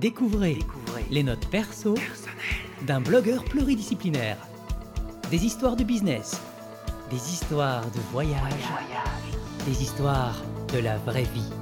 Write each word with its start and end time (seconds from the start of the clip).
Découvrez, 0.00 0.56
les 1.10 1.22
notes 1.22 1.46
perso 1.50 1.94
d'un 2.86 3.02
blogueur 3.02 3.44
pluridisciplinaire. 3.44 4.38
Des 5.30 5.44
histoires 5.44 5.76
de 5.76 5.84
business, 5.84 6.40
des 7.10 7.18
histoires 7.18 7.84
de 7.90 8.00
voyage, 8.10 8.64
des 9.66 9.82
histoires 9.82 10.40
de 10.72 10.78
la 10.78 10.96
vraie 10.96 11.24
vie. 11.24 11.52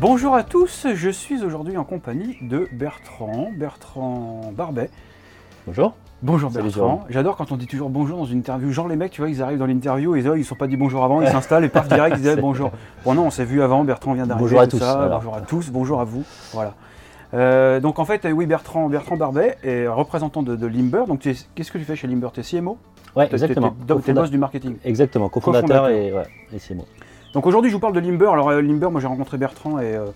Bonjour 0.00 0.34
à 0.34 0.42
tous, 0.42 0.88
je 0.92 1.10
suis 1.10 1.44
aujourd'hui 1.44 1.76
en 1.76 1.84
compagnie 1.84 2.38
de 2.42 2.68
Bertrand, 2.72 3.52
Bertrand 3.56 4.52
Barbet. 4.52 4.90
Bonjour. 5.64 5.94
Bonjour 6.22 6.52
Salut, 6.52 6.64
Bertrand. 6.66 7.04
J'adore 7.08 7.36
quand 7.36 7.50
on 7.50 7.56
dit 7.56 7.66
toujours 7.66 7.88
bonjour 7.88 8.18
dans 8.18 8.24
une 8.26 8.38
interview. 8.38 8.70
Genre 8.72 8.86
les 8.88 8.96
mecs, 8.96 9.12
tu 9.12 9.22
vois, 9.22 9.30
ils 9.30 9.42
arrivent 9.42 9.58
dans 9.58 9.64
l'interview 9.66 10.14
et 10.16 10.20
ils 10.20 10.26
ne 10.30 10.42
sont 10.42 10.54
pas 10.54 10.66
dit 10.66 10.76
bonjour 10.76 11.02
avant, 11.02 11.22
ils 11.22 11.28
s'installent 11.32 11.64
et 11.64 11.70
partent 11.70 11.88
direct, 11.92 12.16
ils 12.18 12.22
disent 12.22 12.36
bonjour. 12.38 12.72
Bon 13.04 13.14
non, 13.14 13.26
on 13.26 13.30
s'est 13.30 13.46
vu 13.46 13.62
avant, 13.62 13.84
Bertrand 13.84 14.12
vient 14.12 14.26
d'arriver. 14.26 14.44
Bonjour 14.44 14.60
à 14.60 14.66
tout 14.66 14.78
tous, 14.78 14.84
ça. 14.84 14.96
voilà. 14.96 15.16
Bonjour 15.16 15.34
à 15.36 15.40
tous, 15.40 15.70
bonjour 15.70 16.00
à 16.00 16.04
vous. 16.04 16.22
Voilà. 16.52 16.74
Euh, 17.32 17.80
donc 17.80 17.98
en 17.98 18.04
fait, 18.04 18.26
oui, 18.30 18.44
Bertrand, 18.44 18.88
Bertrand 18.90 19.16
Barbet 19.16 19.56
est 19.64 19.86
représentant 19.86 20.42
de, 20.42 20.56
de 20.56 20.66
Limber. 20.66 21.04
Donc 21.08 21.20
tu 21.20 21.30
es- 21.30 21.36
qu'est-ce 21.54 21.72
que 21.72 21.78
tu 21.78 21.84
fais 21.84 21.96
chez 21.96 22.06
Limber? 22.06 22.28
Tu 22.34 22.40
es 22.40 22.42
CMO 22.42 22.76
Ouais, 23.16 23.28
exactement. 23.32 23.74
le 23.88 23.94
Cofonda- 23.94 24.12
boss 24.20 24.30
du 24.30 24.38
marketing. 24.38 24.76
Exactement, 24.84 25.28
cofondateur 25.30 25.88
et, 25.88 26.12
ouais, 26.12 26.24
et 26.52 26.58
c'est 26.58 26.74
moi. 26.74 26.84
Donc 27.32 27.46
aujourd'hui, 27.46 27.70
je 27.70 27.76
vous 27.76 27.80
parle 27.80 27.94
de 27.94 28.00
Limber. 28.00 28.26
Alors 28.30 28.50
euh, 28.50 28.60
Limber, 28.60 28.88
moi 28.90 29.00
j'ai 29.00 29.06
rencontré 29.06 29.38
Bertrand 29.38 29.78
et, 29.78 29.96
euh, 29.96 30.06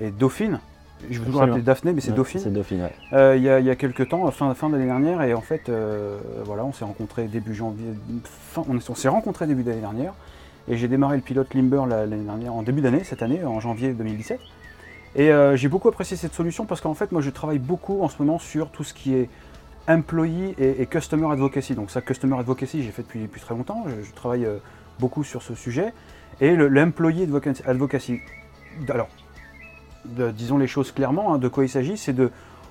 et 0.00 0.10
Dauphine. 0.10 0.60
Je 1.08 1.18
veux 1.18 1.26
toujours 1.26 1.40
l'appeler 1.46 1.62
Daphné, 1.62 1.92
mais 1.92 2.00
c'est 2.00 2.10
Ouais, 2.10 2.16
Dauphine. 2.16 2.40
C'est 2.40 2.52
Dauphine, 2.52 2.82
ouais. 2.82 2.92
Euh, 3.12 3.36
il 3.36 3.42
y, 3.42 3.48
a, 3.48 3.60
y 3.60 3.70
a 3.70 3.76
quelques 3.76 4.08
temps, 4.08 4.30
fin, 4.30 4.52
fin 4.54 4.68
d'année 4.68 4.84
dernière, 4.86 5.22
et 5.22 5.34
en 5.34 5.40
fait, 5.40 5.68
euh, 5.68 6.18
voilà, 6.44 6.64
on 6.64 6.72
s'est 6.72 6.84
rencontrés 6.84 7.24
début 7.28 7.54
janvier, 7.54 7.86
fin, 8.24 8.62
on, 8.68 8.76
est- 8.76 8.90
on 8.90 8.94
s'est 8.94 9.08
rencontrés 9.08 9.46
début 9.46 9.62
d'année 9.62 9.80
dernière, 9.80 10.12
et 10.68 10.76
j'ai 10.76 10.88
démarré 10.88 11.16
le 11.16 11.22
pilote 11.22 11.54
Limber 11.54 11.82
la- 11.88 12.06
l'année 12.06 12.24
dernière, 12.24 12.54
en 12.54 12.62
début 12.62 12.80
d'année, 12.82 13.02
cette 13.04 13.22
année, 13.22 13.44
en 13.44 13.60
janvier 13.60 13.92
2017. 13.92 14.38
Et 15.16 15.32
euh, 15.32 15.56
j'ai 15.56 15.68
beaucoup 15.68 15.88
apprécié 15.88 16.16
cette 16.16 16.34
solution 16.34 16.66
parce 16.66 16.80
qu'en 16.80 16.94
fait, 16.94 17.10
moi, 17.10 17.20
je 17.20 17.30
travaille 17.30 17.58
beaucoup 17.58 18.02
en 18.02 18.08
ce 18.08 18.16
moment 18.20 18.38
sur 18.38 18.70
tout 18.70 18.84
ce 18.84 18.94
qui 18.94 19.14
est 19.14 19.28
employee 19.88 20.54
et, 20.58 20.82
et 20.82 20.86
customer 20.86 21.32
advocacy. 21.32 21.74
Donc 21.74 21.90
ça, 21.90 22.00
customer 22.00 22.38
advocacy, 22.38 22.82
j'ai 22.84 22.90
fait 22.90 23.02
depuis, 23.02 23.20
depuis 23.22 23.40
très 23.40 23.54
longtemps. 23.54 23.84
Je, 23.88 24.06
je 24.06 24.12
travaille 24.12 24.46
beaucoup 25.00 25.24
sur 25.24 25.42
ce 25.42 25.56
sujet. 25.56 25.92
Et 26.40 26.54
le- 26.54 26.68
l'employee 26.68 27.26
advoca- 27.26 27.66
advocacy, 27.66 28.20
alors, 28.88 29.08
disons 30.04 30.58
les 30.58 30.66
choses 30.66 30.92
clairement, 30.92 31.34
hein, 31.34 31.38
de 31.38 31.48
quoi 31.48 31.64
il 31.64 31.68
s'agit, 31.68 31.96
c'est 31.96 32.12
de, 32.12 32.30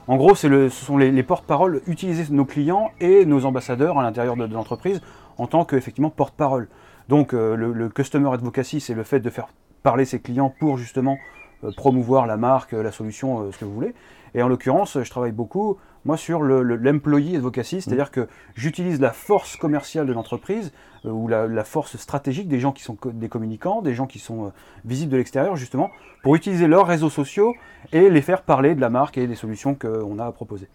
en 0.10 0.18
gros, 0.18 0.34
ce 0.34 0.70
sont 0.70 0.98
les, 0.98 1.12
les 1.12 1.22
porte-paroles, 1.22 1.82
utiliser 1.86 2.34
nos 2.34 2.44
clients 2.44 2.90
et 3.00 3.26
nos 3.26 3.46
ambassadeurs 3.46 4.00
à 4.00 4.02
l'intérieur 4.02 4.36
de, 4.36 4.52
l'entreprise 4.52 5.02
en 5.38 5.46
tant 5.46 5.66
qu'effectivement 5.66 6.10
porte-parole. 6.10 6.68
Donc 7.10 7.36
euh, 7.36 7.56
le, 7.56 7.90
customer 7.90 8.34
advocacy, 8.34 8.80
c'est 8.80 8.96
le 8.96 9.04
fait 9.04 9.20
de 9.20 9.30
faire 9.30 9.50
parler 9.84 10.06
ses 10.06 10.20
clients 10.20 10.52
pour 10.60 10.80
justement 10.80 11.20
euh, 11.64 11.72
promouvoir 11.78 12.26
la 12.26 12.38
marque, 12.38 12.72
la 12.72 12.92
solution, 12.92 13.42
euh, 13.42 13.52
ce 13.52 13.60
que 13.60 13.66
vous 13.66 13.74
voulez. 13.74 13.94
Et 14.36 14.42
en 14.44 14.48
l'occurrence, 14.48 14.98
je 15.02 15.10
travaille 15.10 15.32
beaucoup, 15.32 15.78
moi, 16.06 16.18
sur 16.18 16.42
le- 16.42 16.64
le- 16.64 16.76
l'employee 16.76 17.36
advocacy, 17.36 17.82
c'est-à-dire 17.82 18.12
que 18.12 18.28
j'utilise 18.56 19.00
la 19.02 19.12
force 19.12 19.56
commerciale 19.58 20.06
de 20.06 20.14
l'entreprise 20.14 20.72
euh, 21.06 21.10
ou 21.10 21.28
la, 21.28 21.48
la 21.48 21.64
force 21.64 21.98
stratégique 21.98 22.48
des 22.48 22.60
gens 22.60 22.72
qui 22.72 22.84
sont 22.84 22.96
co- 22.96 23.12
des 23.12 23.30
communicants, 23.30 23.82
des 23.82 23.94
gens 23.94 24.08
qui 24.08 24.20
sont 24.20 24.46
euh, 24.46 24.50
visibles 24.86 25.12
de 25.12 25.18
l'extérieur, 25.18 25.56
justement, 25.56 25.92
pour 26.24 26.36
utiliser 26.36 26.68
leurs 26.68 26.88
réseaux 26.88 27.10
sociaux 27.10 27.54
et 27.92 28.10
les 28.10 28.22
faire 28.22 28.44
parler 28.44 28.76
de 28.76 28.82
la 28.82 28.90
marque 28.90 29.18
et 29.18 29.28
des 29.28 29.36
solutions 29.36 29.76
qu'on 29.76 30.20
a 30.20 30.26
à 30.26 30.32
proposer. 30.32 30.68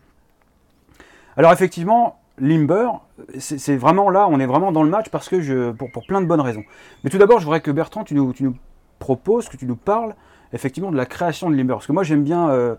Alors 1.37 1.53
effectivement, 1.53 2.21
Limber, 2.39 2.89
c'est 3.39 3.59
c'est 3.59 3.77
vraiment 3.77 4.11
là, 4.11 4.27
on 4.29 4.41
est 4.41 4.47
vraiment 4.47 4.73
dans 4.73 4.83
le 4.83 4.91
match 4.91 5.09
parce 5.09 5.29
que 5.29 5.41
je, 5.41 5.71
pour, 5.73 5.91
pour 5.93 6.05
plein 6.07 6.21
de 6.21 6.27
bonnes 6.27 6.41
raisons. 6.41 6.65
Mais 7.03 7.11
tout 7.11 7.19
d'abord, 7.19 7.39
je 7.39 7.45
voudrais 7.45 7.61
que 7.61 7.71
Bertrand, 7.71 8.05
tu 8.05 8.15
nous, 8.15 8.33
tu 8.33 8.43
nous 8.45 8.57
proposes, 8.99 9.49
que 9.49 9.57
tu 9.57 9.67
nous 9.67 9.77
parles 9.77 10.15
effectivement 10.53 10.91
de 10.91 10.97
la 10.97 11.07
création 11.07 11.51
de 11.51 11.57
Limber. 11.57 11.75
Parce 11.75 11.87
que 11.87 11.93
moi 11.93 12.03
j'aime 12.03 12.25
bien, 12.25 12.49
euh, 12.51 12.75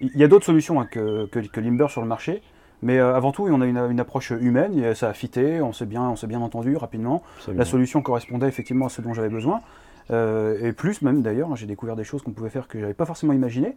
il 0.00 0.16
y 0.16 0.24
a 0.24 0.28
d'autres 0.28 0.46
solutions 0.46 0.80
hein, 0.80 0.86
que, 0.90 1.26
que, 1.26 1.38
que 1.40 1.60
Limber 1.60 1.88
sur 1.88 2.00
le 2.00 2.08
marché. 2.08 2.42
Mais 2.82 2.98
euh, 2.98 3.14
avant 3.14 3.30
tout, 3.30 3.46
on 3.46 3.60
a 3.60 3.66
une, 3.66 3.76
une 3.76 4.00
approche 4.00 4.30
humaine, 4.30 4.82
et 4.82 4.94
ça 4.94 5.10
a 5.10 5.12
fité, 5.12 5.60
on 5.60 5.72
s'est 5.72 5.84
bien, 5.86 6.02
on 6.02 6.16
s'est 6.16 6.26
bien 6.26 6.40
entendu 6.40 6.76
rapidement. 6.76 7.22
absolument. 7.36 7.58
La 7.58 7.64
solution 7.66 8.02
correspondait 8.02 8.48
effectivement 8.48 8.86
à 8.86 8.88
ce 8.88 9.02
dont 9.02 9.12
j'avais 9.12 9.28
besoin. 9.28 9.60
Euh, 10.10 10.66
et 10.66 10.72
plus 10.72 11.02
même 11.02 11.22
d'ailleurs, 11.22 11.54
j'ai 11.56 11.66
découvert 11.66 11.94
des 11.94 12.04
choses 12.04 12.22
qu'on 12.22 12.32
pouvait 12.32 12.50
faire 12.50 12.66
que 12.68 12.78
je 12.78 12.82
n'avais 12.82 12.94
pas 12.94 13.04
forcément 13.04 13.32
imaginé. 13.32 13.76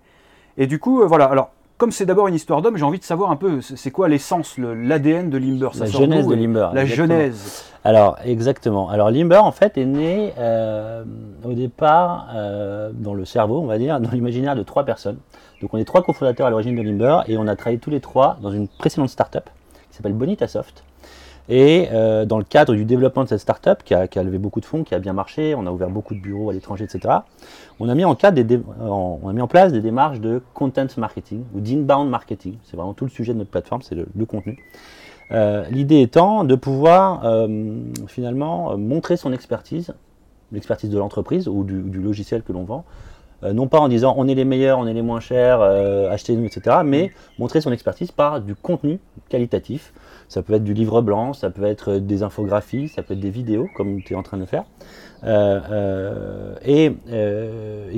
Et 0.57 0.67
du 0.67 0.79
coup, 0.79 1.01
euh, 1.01 1.05
voilà, 1.05 1.25
alors 1.25 1.51
comme 1.83 1.91
c'est 1.91 2.05
d'abord 2.05 2.29
une 2.29 2.35
histoire 2.35 2.61
d'homme, 2.61 2.77
j'ai 2.77 2.85
envie 2.85 2.99
de 2.99 3.03
savoir 3.03 3.29
un 3.29 3.35
peu, 3.35 3.59
c'est 3.59 3.91
quoi 3.91 4.07
l'essence, 4.07 4.57
le- 4.57 4.73
l'ADN 4.73 5.29
de 5.29 5.37
Limber? 5.37 5.67
Ça 5.73 5.83
La 5.83 5.91
genèse 5.91 6.27
de 6.27 6.33
Limber. 6.33 6.69
La 6.73 6.83
exactement. 6.83 7.07
genèse. 7.09 7.65
Alors, 7.83 8.17
exactement. 8.23 8.87
Alors, 8.89 9.11
Limber, 9.11 9.35
en 9.39 9.51
fait, 9.51 9.77
est 9.77 9.83
né 9.83 10.31
euh, 10.37 11.03
au 11.43 11.51
départ 11.51 12.27
euh, 12.35 12.91
dans 12.93 13.13
le 13.13 13.25
cerveau, 13.25 13.59
on 13.59 13.65
va 13.65 13.77
dire, 13.77 13.99
dans 13.99 14.11
l'imaginaire 14.11 14.55
de 14.55 14.63
trois 14.63 14.85
personnes. 14.85 15.17
Donc, 15.61 15.73
on 15.73 15.77
est 15.77 15.83
trois 15.83 16.03
cofondateurs 16.03 16.47
à 16.47 16.49
l'origine 16.51 16.73
de 16.77 16.81
Limber 16.81 17.17
et 17.27 17.37
on 17.37 17.47
a 17.47 17.55
travaillé 17.57 17.79
tous 17.79 17.89
les 17.89 17.99
trois 17.99 18.37
dans 18.41 18.51
une 18.51 18.69
précédente 18.69 19.09
startup 19.09 19.49
qui 19.91 19.97
s'appelle 19.97 20.13
Bonita 20.13 20.47
Soft. 20.47 20.85
Et 21.49 21.89
euh, 21.91 22.25
dans 22.25 22.37
le 22.37 22.43
cadre 22.43 22.73
du 22.73 22.85
développement 22.85 23.23
de 23.23 23.29
cette 23.29 23.39
startup, 23.39 23.83
qui 23.83 23.93
a, 23.93 24.07
qui 24.07 24.17
a 24.17 24.23
levé 24.23 24.37
beaucoup 24.37 24.61
de 24.61 24.65
fonds, 24.65 24.83
qui 24.83 24.95
a 24.95 24.99
bien 24.99 25.13
marché, 25.13 25.55
on 25.55 25.65
a 25.67 25.71
ouvert 25.71 25.89
beaucoup 25.89 26.13
de 26.13 26.19
bureaux 26.19 26.49
à 26.49 26.53
l'étranger, 26.53 26.85
etc. 26.85 27.15
On 27.79 27.89
a 27.89 27.95
mis 27.95 28.05
en, 28.05 28.15
place 28.15 28.33
des 28.33 29.81
démarches 29.81 30.19
de 30.19 30.41
content 30.53 30.87
marketing 30.97 31.43
ou 31.53 31.59
d'inbound 31.59 32.09
marketing. 32.09 32.55
C'est 32.63 32.77
vraiment 32.77 32.93
tout 32.93 33.05
le 33.05 33.11
sujet 33.11 33.33
de 33.33 33.39
notre 33.39 33.51
plateforme, 33.51 33.81
c'est 33.81 33.95
le, 33.95 34.25
contenu. 34.25 34.57
Euh, 35.31 35.65
L'idée 35.69 36.01
étant 36.01 36.43
de 36.43 36.55
pouvoir 36.55 37.25
euh, 37.25 37.47
finalement 38.07 38.77
montrer 38.77 39.17
son 39.17 39.33
expertise, 39.33 39.93
l'expertise 40.53 40.89
de 40.89 40.97
l'entreprise 40.97 41.47
ou 41.49 41.63
du, 41.63 41.99
logiciel 41.99 42.43
que 42.43 42.53
l'on 42.53 42.63
vend, 42.63 42.85
non 43.51 43.67
pas 43.67 43.79
en 43.79 43.89
disant 43.89 44.13
on 44.17 44.27
est 44.27 44.35
les 44.35 44.45
meilleurs, 44.45 44.79
on 44.79 44.87
est 44.87 44.93
les 44.93 45.01
moins 45.01 45.19
chers, 45.19 45.59
euh, 45.61 46.09
achetez-nous, 46.09 46.45
etc., 46.45 46.77
mais 46.85 47.11
montrer 47.39 47.59
son 47.59 47.71
expertise 47.71 48.11
par 48.11 48.39
du 48.39 48.55
contenu 48.55 48.99
qualitatif. 49.27 49.93
Ça 50.29 50.41
peut 50.41 50.53
être 50.53 50.63
du 50.63 50.73
livre 50.73 51.01
blanc, 51.01 51.33
ça 51.33 51.49
peut 51.49 51.65
être 51.65 51.97
des 51.97 52.23
infographies, 52.23 52.87
ça 52.87 53.03
peut 53.03 53.13
être 53.13 53.19
des 53.19 53.29
vidéos, 53.29 53.67
comme 53.75 54.01
tu 54.01 54.13
es 54.13 54.15
en 54.15 54.23
train 54.23 54.37
de 54.37 54.45
faire. 54.45 54.63
Euh, 55.25 55.59
euh, 55.71 56.55
et, 56.63 56.95
euh, 57.11 57.91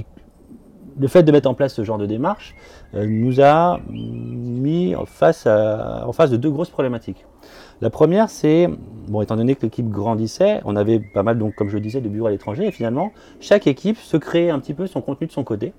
le 0.97 1.07
fait 1.07 1.23
de 1.23 1.31
mettre 1.31 1.49
en 1.49 1.53
place 1.53 1.73
ce 1.73 1.83
genre 1.83 1.97
de 1.97 2.05
démarche 2.05 2.55
euh, 2.93 3.05
nous 3.05 3.41
a 3.41 3.79
mis 3.89 4.95
en 4.95 5.05
face 5.05 5.45
de 5.45 6.37
deux 6.37 6.49
grosses 6.49 6.69
problématiques. 6.69 7.25
La 7.81 7.89
première, 7.89 8.29
c'est, 8.29 8.69
bon, 9.07 9.21
étant 9.21 9.35
donné 9.35 9.55
que 9.55 9.63
l'équipe 9.63 9.89
grandissait, 9.89 10.61
on 10.65 10.75
avait 10.75 10.99
pas 10.99 11.23
mal, 11.23 11.37
donc, 11.37 11.55
comme 11.55 11.69
je 11.69 11.75
le 11.75 11.81
disais, 11.81 12.01
de 12.01 12.07
bureaux 12.09 12.27
à 12.27 12.31
l'étranger, 12.31 12.65
et 12.67 12.71
finalement, 12.71 13.11
chaque 13.39 13.67
équipe 13.67 13.97
se 13.97 14.17
créait 14.17 14.49
un 14.49 14.59
petit 14.59 14.73
peu 14.73 14.87
son 14.87 15.01
contenu 15.01 15.27
de 15.27 15.31
son 15.31 15.43
côté. 15.43 15.73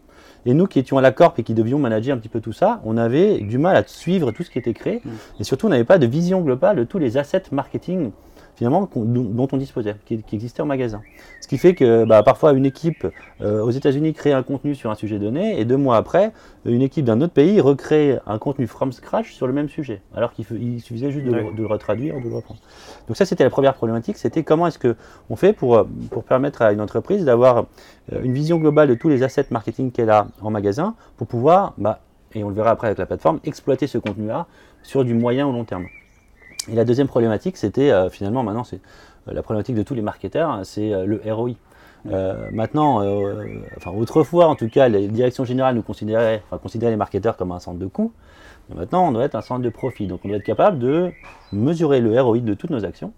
Et 0.45 0.55
nous 0.55 0.67
qui 0.67 0.79
étions 0.79 0.99
à 0.99 1.01
la 1.01 1.11
Corp 1.11 1.39
et 1.39 1.43
qui 1.43 1.55
devions 1.55 1.79
manager 1.79 2.15
un 2.15 2.19
petit 2.21 2.29
peu 2.29 2.41
tout 2.41 2.53
ça, 2.53 2.81
on 2.85 2.97
avait 2.97 3.39
du 3.41 3.59
mal 3.59 3.77
à 3.77 3.83
suivre 3.87 4.31
tout 4.31 4.43
ce 4.43 4.51
qui 4.51 4.59
était 4.59 4.75
créé, 4.75 5.01
Mm. 5.05 5.11
et 5.41 5.45
surtout, 5.45 5.67
on 5.67 5.71
n'avait 5.71 5.85
pas 5.85 5.99
de 5.99 6.07
vision 6.07 6.41
globale 6.41 6.77
de 6.77 6.85
tous 6.85 6.99
les 6.99 7.17
assets 7.17 7.45
marketing 7.51 8.11
finalement 8.57 8.89
dont, 8.97 9.49
on 9.53 9.57
disposait, 9.57 9.95
qui, 10.07 10.23
qui 10.23 10.35
existaient 10.35 10.63
en 10.63 10.67
magasin. 10.67 11.03
Ce 11.41 11.47
qui 11.47 11.59
fait 11.59 11.75
que 11.75 12.05
bah, 12.05 12.23
parfois 12.23 12.53
une 12.55 12.67
équipe 12.67 13.07
euh, 13.41 13.63
aux 13.63 13.71
États-Unis 13.71 14.15
crée 14.15 14.33
un 14.33 14.43
contenu 14.43 14.75
sur 14.75 14.91
un 14.91 14.95
sujet 14.97 15.19
donné, 15.19 15.61
et 15.61 15.65
deux 15.65 15.77
mois 15.77 15.97
après, 15.97 16.33
une 16.65 16.83
équipe 16.83 17.05
d'un 17.05 17.21
autre 17.21 17.35
pays 17.35 17.61
recrée 17.61 18.19
un 18.27 18.39
contenu 18.39 18.67
from 18.67 18.93
scratch 18.93 19.33
sur 19.33 19.47
le 19.47 19.53
même 19.53 19.69
sujet, 19.69 20.01
alors 20.15 20.33
qu'il 20.33 20.45
suffisait 20.81 21.11
juste 21.13 21.27
de, 21.27 21.31
le- 21.33 21.53
de 21.53 21.61
le 21.63 21.67
retraduire 21.69 22.17
de 22.17 22.29
le 22.29 22.35
reprendre. 22.35 22.61
Donc 23.07 23.17
ça, 23.17 23.25
c'était 23.27 23.45
la 23.45 23.51
première 23.51 23.75
problématique, 23.75 24.17
c'était 24.17 24.43
comment 24.43 24.67
est-ce 24.67 24.79
que 24.79 24.97
on 25.31 25.37
fait 25.37 25.53
pour, 25.53 25.87
pour 26.11 26.25
permettre 26.25 26.63
à 26.63 26.73
une 26.73 26.81
entreprise 26.81 27.25
d'avoir 27.25 27.67
euh, 28.13 28.23
une 28.23 28.33
vision 28.33 28.57
globale 28.59 28.89
de 28.89 28.95
tous 28.95 29.09
les 29.11 29.23
assets 29.23 29.47
marketing 29.51 29.93
qu'elle 29.93 30.11
a 30.11 30.29
en 30.41 30.51
magasin, 30.51 30.95
pour 31.19 31.27
pouvoir, 31.27 31.75
bah, 31.79 32.01
et 32.35 32.43
on 32.43 32.49
le 32.49 32.55
verra 32.55 32.71
après 32.71 32.89
avec 32.89 32.99
la 32.99 33.07
plateforme, 33.07 33.39
exploiter 33.45 33.87
ce 33.87 33.99
contenu-là 33.99 34.47
sur 34.83 35.05
du 35.05 35.15
moyen 35.15 35.47
ou 35.47 35.53
long 35.53 35.65
terme. 35.65 35.87
Et 36.71 36.75
la 36.75 36.85
deuxième 36.85 37.07
problématique, 37.07 37.57
c'était 37.57 37.91
euh, 37.91 38.11
finalement, 38.11 38.43
maintenant, 38.43 38.65
c'est 38.65 38.81
euh, 39.29 39.33
la 39.33 39.43
problématique 39.43 39.77
de 39.77 39.83
tous 39.83 39.95
les 39.95 40.03
marketeurs, 40.03 40.51
hein, 40.51 40.63
c'est 40.65 40.93
euh, 40.93 41.07
le 41.07 41.21
ROI. 41.33 41.53
Maintenant, 42.53 43.01
enfin 43.77 43.91
autrefois 43.91 44.47
en 44.47 44.55
tout 44.55 44.69
cas, 44.69 44.87
les 44.87 45.09
directions 45.09 45.45
générales 45.45 45.75
nous 45.75 45.83
considéraient, 45.83 46.41
enfin, 46.47 46.59
considéraient 46.59 46.93
les 46.93 46.97
marketeurs 46.97 47.37
comme 47.37 47.51
un 47.51 47.59
centre 47.59 47.81
de 47.81 47.87
coût. 47.87 48.13
Mais 48.69 48.77
maintenant, 48.77 49.09
on 49.09 49.11
doit 49.11 49.25
être 49.25 49.35
un 49.35 49.41
centre 49.41 49.63
de 49.63 49.69
profit. 49.71 50.07
Donc, 50.07 50.21
on 50.25 50.29
doit 50.29 50.37
être 50.37 50.45
capable 50.45 50.79
de 50.79 51.11
mesurer 51.53 52.01
le 52.01 52.21
ROI 52.21 52.39
de 52.39 52.55
toutes 52.55 52.71
nos 52.71 52.85
actions. 52.85 53.13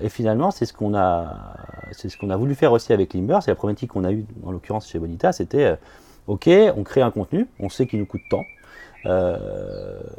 Et 0.00 0.08
finalement, 0.08 0.50
c'est 0.50 0.64
ce 0.64 0.72
qu'on 0.72 0.94
a, 0.94 1.56
c'est 1.92 2.08
ce 2.08 2.16
qu'on 2.16 2.30
a 2.30 2.38
voulu 2.38 2.54
faire 2.54 2.72
aussi 2.72 2.94
avec 2.94 3.12
Limber. 3.12 3.40
C'est 3.42 3.50
la 3.50 3.54
problématique 3.54 3.90
qu'on 3.90 4.04
a 4.04 4.12
eue, 4.12 4.24
en 4.46 4.50
l'occurrence 4.50 4.88
chez 4.88 4.98
Bonita. 4.98 5.32
C'était, 5.34 5.76
ok, 6.26 6.48
on 6.78 6.84
crée 6.84 7.02
un 7.02 7.10
contenu, 7.10 7.46
on 7.60 7.68
sait 7.68 7.86
qu'il 7.86 7.98
nous 7.98 8.06
coûte 8.06 8.22
tant. 8.30 8.44
Euh, 9.06 9.36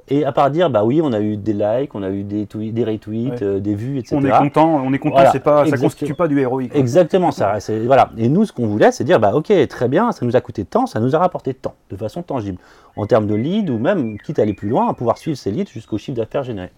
et 0.07 0.25
à 0.25 0.31
part 0.31 0.51
dire, 0.51 0.69
bah 0.69 0.83
oui, 0.83 1.01
on 1.01 1.11
a 1.11 1.19
eu 1.19 1.37
des 1.37 1.53
likes, 1.53 1.95
on 1.95 2.03
a 2.03 2.09
eu 2.09 2.23
des, 2.23 2.45
tweets, 2.45 2.73
des 2.73 2.83
retweets, 2.83 3.31
Ouais. 3.31 3.43
euh, 3.43 3.59
des 3.59 3.73
vues, 3.73 3.97
etc. 3.97 4.15
On 4.19 4.23
est 4.23 4.29
content, 4.29 4.81
on 4.85 4.93
est 4.93 4.99
content, 4.99 5.15
Voilà, 5.15 5.31
c'est 5.31 5.39
pas, 5.39 5.65
ça 5.65 5.77
constitue 5.77 6.13
pas 6.13 6.27
du 6.27 6.39
héroïque. 6.39 6.71
Exactement, 6.75 7.31
ça. 7.31 7.57
Voilà. 7.85 8.11
Et 8.17 8.29
nous, 8.29 8.45
ce 8.45 8.53
qu'on 8.53 8.67
voulait, 8.67 8.91
c'est 8.91 9.03
dire, 9.03 9.19
bah 9.19 9.33
ok, 9.33 9.51
très 9.67 9.87
bien, 9.87 10.11
ça 10.11 10.25
nous 10.25 10.35
a 10.35 10.41
coûté 10.41 10.65
tant, 10.65 10.85
ça 10.85 10.99
nous 10.99 11.15
a 11.15 11.19
rapporté 11.19 11.53
tant, 11.53 11.73
de 11.89 11.95
façon 11.95 12.21
tangible, 12.21 12.59
en 12.95 13.05
termes 13.05 13.27
de 13.27 13.35
leads 13.35 13.71
ou 13.71 13.79
même, 13.79 14.19
quitte 14.19 14.39
à 14.39 14.43
aller 14.43 14.53
plus 14.53 14.69
loin, 14.69 14.89
à 14.89 14.93
pouvoir 14.93 15.17
suivre 15.17 15.37
ces 15.37 15.51
leads 15.51 15.71
jusqu'au 15.71 15.97
chiffre 15.97 16.17
d'affaires 16.17 16.43
généré. 16.43 16.71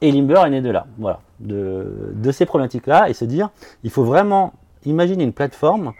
Et 0.00 0.12
Limber 0.12 0.42
est 0.46 0.50
né 0.50 0.60
de 0.60 0.70
là, 0.70 0.86
voilà, 0.98 1.20
de, 1.40 2.12
de 2.14 2.32
ces 2.32 2.46
problématiques-là, 2.46 3.08
et 3.08 3.14
se 3.14 3.24
dire, 3.24 3.50
il 3.82 3.90
faut 3.90 4.04
vraiment 4.04 4.52
Imaginez 4.86 5.24
une 5.24 5.32
plateforme 5.32 5.94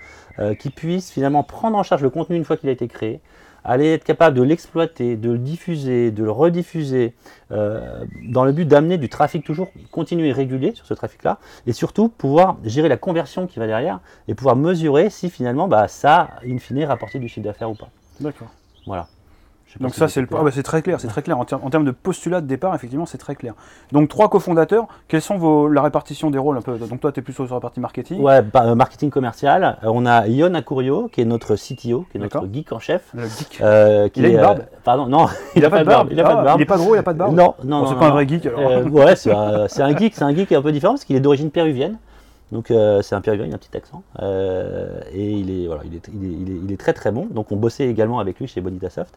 qui 0.59 0.69
puisse 0.69 1.11
finalement 1.11 1.43
prendre 1.43 1.79
en 1.79 1.83
charge 1.83 2.03
le 2.03 2.11
contenu 2.11 2.37
une 2.37 2.45
fois 2.45 2.59
qu'il 2.59 2.69
a 2.69 2.73
été 2.73 2.87
créé, 2.87 3.21
aller 3.65 3.93
être 3.93 4.05
capable 4.05 4.37
de 4.37 4.43
l'exploiter, 4.43 5.17
de 5.17 5.33
le 5.33 5.39
diffuser, 5.39 6.11
de 6.11 6.23
le 6.23 6.31
rediffuser, 6.31 7.15
euh, 7.51 8.05
dans 8.29 8.45
le 8.45 8.53
but 8.53 8.67
d'amener 8.67 8.99
du 8.99 9.09
trafic 9.09 9.45
toujours 9.45 9.71
continu 9.91 10.27
et 10.27 10.33
régulier 10.33 10.73
sur 10.75 10.87
ce 10.87 10.95
trafic-là, 10.95 11.39
et 11.67 11.73
surtout 11.73 12.09
pouvoir 12.09 12.59
gérer 12.65 12.89
la 12.89 12.97
conversion 12.97 13.47
qui 13.47 13.59
va 13.59 13.67
derrière, 13.67 14.01
et 14.29 14.35
pouvoir 14.35 14.57
mesurer 14.57 15.11
si 15.11 15.31
finalement 15.31 15.67
bah, 15.67 15.89
ça, 15.89 16.31
in 16.47 16.59
fine, 16.59 16.85
rapporté 16.85 17.19
du 17.19 17.29
chiffre 17.29 17.45
d'affaires 17.45 17.71
ou 17.71 17.75
pas. 17.75 17.89
D'accord. 18.21 18.49
Voilà. 18.87 19.09
Donc 19.81 19.95
ça, 19.95 20.09
c'est 20.09 20.21
le... 20.21 20.29
Ah 20.33 20.43
bah, 20.43 20.51
c'est 20.53 20.63
très 20.63 20.83
clair, 20.83 21.01
c'est 21.01 21.09
très 21.09 21.23
clair. 21.23 21.39
En, 21.39 21.45
termes 21.45 21.85
de 21.85 21.91
postulat 21.91 22.41
de 22.41 22.47
départ, 22.47 22.75
effectivement, 22.75 23.07
c'est 23.07 23.19
très 23.19 23.35
clair. 23.35 23.55
Donc 23.93 24.09
trois 24.09 24.29
cofondateurs, 24.29 24.87
quelles 25.09 25.23
sont 25.23 25.37
vos... 25.37 25.69
la 25.69 25.83
répartition 25.83 26.31
des 26.31 26.39
rôles 26.39 26.59
un 26.59 26.63
peu? 26.63 26.77
Donc 26.79 27.01
toi, 27.01 27.13
tu 27.13 27.21
es 27.21 27.23
plutôt 27.23 27.47
sur 27.47 27.55
la 27.55 27.61
partie 27.61 27.81
marketing 27.81 28.21
Ouais, 28.21 28.43
bah, 28.43 28.65
euh, 28.67 28.75
marketing 28.75 29.11
commercial. 29.11 29.79
Euh, 29.83 29.91
on 29.93 30.07
a 30.07 30.27
Yon 30.29 30.55
Akurio, 30.55 31.09
qui 31.13 31.21
est 31.21 31.25
notre 31.25 31.57
CTO, 31.57 32.07
qui 32.11 32.19
est 32.19 32.21
notre 32.21 32.47
geek 32.53 32.73
en 32.73 32.79
chef. 32.79 33.03
Le 33.15 33.25
geek. 33.25 33.61
Euh, 33.61 34.09
qui 34.09 34.21
il 34.21 34.27
a 34.27 34.29
une 34.29 34.41
barbe 34.41 34.65
Pardon, 34.85 35.07
non, 35.07 35.27
il 35.57 35.63
n'a 35.63 35.71
pas, 35.71 35.81
de 35.81 35.85
barbe. 35.85 36.09
Il 36.11 36.21
a 36.21 36.23
pas 36.23 36.35
de 36.35 36.39
ah, 36.39 36.45
barbe. 36.45 36.59
Il 36.59 36.61
n'est 36.61 36.67
pas 36.67 36.77
gros, 36.77 36.95
il 36.95 36.99
n'a 36.99 37.03
pas 37.03 37.13
de 37.13 37.19
barbe 37.19 37.35
Non, 37.35 37.55
non, 37.65 37.87
C'est 37.87 37.97
pas 37.97 38.07
un 38.07 38.11
vrai 38.11 38.29
geek 38.29 38.47
alors 38.47 38.93
Ouais, 38.93 39.17
c'est 39.17 39.33
un, 39.33 39.67
un, 39.67 39.97
geek, 39.97 40.15
c'est 40.15 40.25
un 40.25 40.35
geek 40.35 40.53
un 40.53 40.63
peu 40.63 40.73
différent 40.73 40.95
parce 40.95 41.05
qu'il 41.05 41.17
est 41.17 41.21
d'origine 41.21 41.51
péruvienne. 41.51 41.99
Donc 42.55 42.71
euh, 42.71 43.03
c'est 43.03 43.17
un 43.17 43.21
péruvien, 43.21 43.47
il 43.47 43.53
a 43.53 43.57
un 43.57 43.59
petit 43.59 43.77
accent. 43.77 44.05
Euh, 44.23 45.01
et 45.13 45.29
il 45.29 45.51
est, 45.51 45.67
voilà, 45.67 45.83
il 45.85 45.97
est, 45.97 46.09
il, 46.15 46.71
est, 46.73 46.77
très 46.77 46.93
très 46.93 47.11
bon. 47.11 47.27
Donc 47.27 47.51
on 47.51 47.57
bossait 47.57 47.89
également 47.89 48.21
avec 48.21 48.39
lui 48.39 48.47
chez 48.47 48.61
Bonita 48.61 48.91
Soft. 48.91 49.13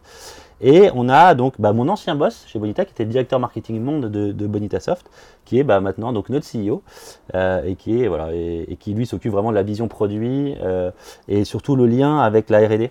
Et 0.60 0.89
on 0.95 1.07
a 1.07 1.36
donc 1.36 1.54
bah, 1.60 1.72
mon 1.72 1.88
ancien 1.88 2.16
boss 2.16 2.45
chez 2.48 2.57
Bonita, 2.57 2.84
qui 2.84 2.94
était 2.94 3.04
le 3.04 3.12
directeur 3.12 3.39
marketing 3.39 3.80
monde 3.80 4.07
de, 4.07 4.31
de 4.31 4.48
Bonita 4.48 4.80
Soft, 4.80 5.07
qui 5.45 5.60
est 5.60 5.63
bah, 5.63 5.80
maintenant 5.81 6.13
donc 6.13 6.30
notre 6.30 6.48
CEO, 6.51 6.81
euh, 7.36 7.63
et, 7.63 7.75
qui 7.75 8.01
est, 8.01 8.07
voilà, 8.07 8.34
et, 8.34 8.75
qui 8.80 8.95
lui 8.95 9.06
s'occupe 9.06 9.31
vraiment 9.31 9.51
de 9.51 9.56
la 9.56 9.63
vision 9.63 9.88
produit 9.88 10.56
et 11.28 11.45
surtout 11.45 11.75
le 11.75 11.86
lien 11.86 12.18
avec 12.18 12.50
la 12.50 12.68
RD. 12.68 12.89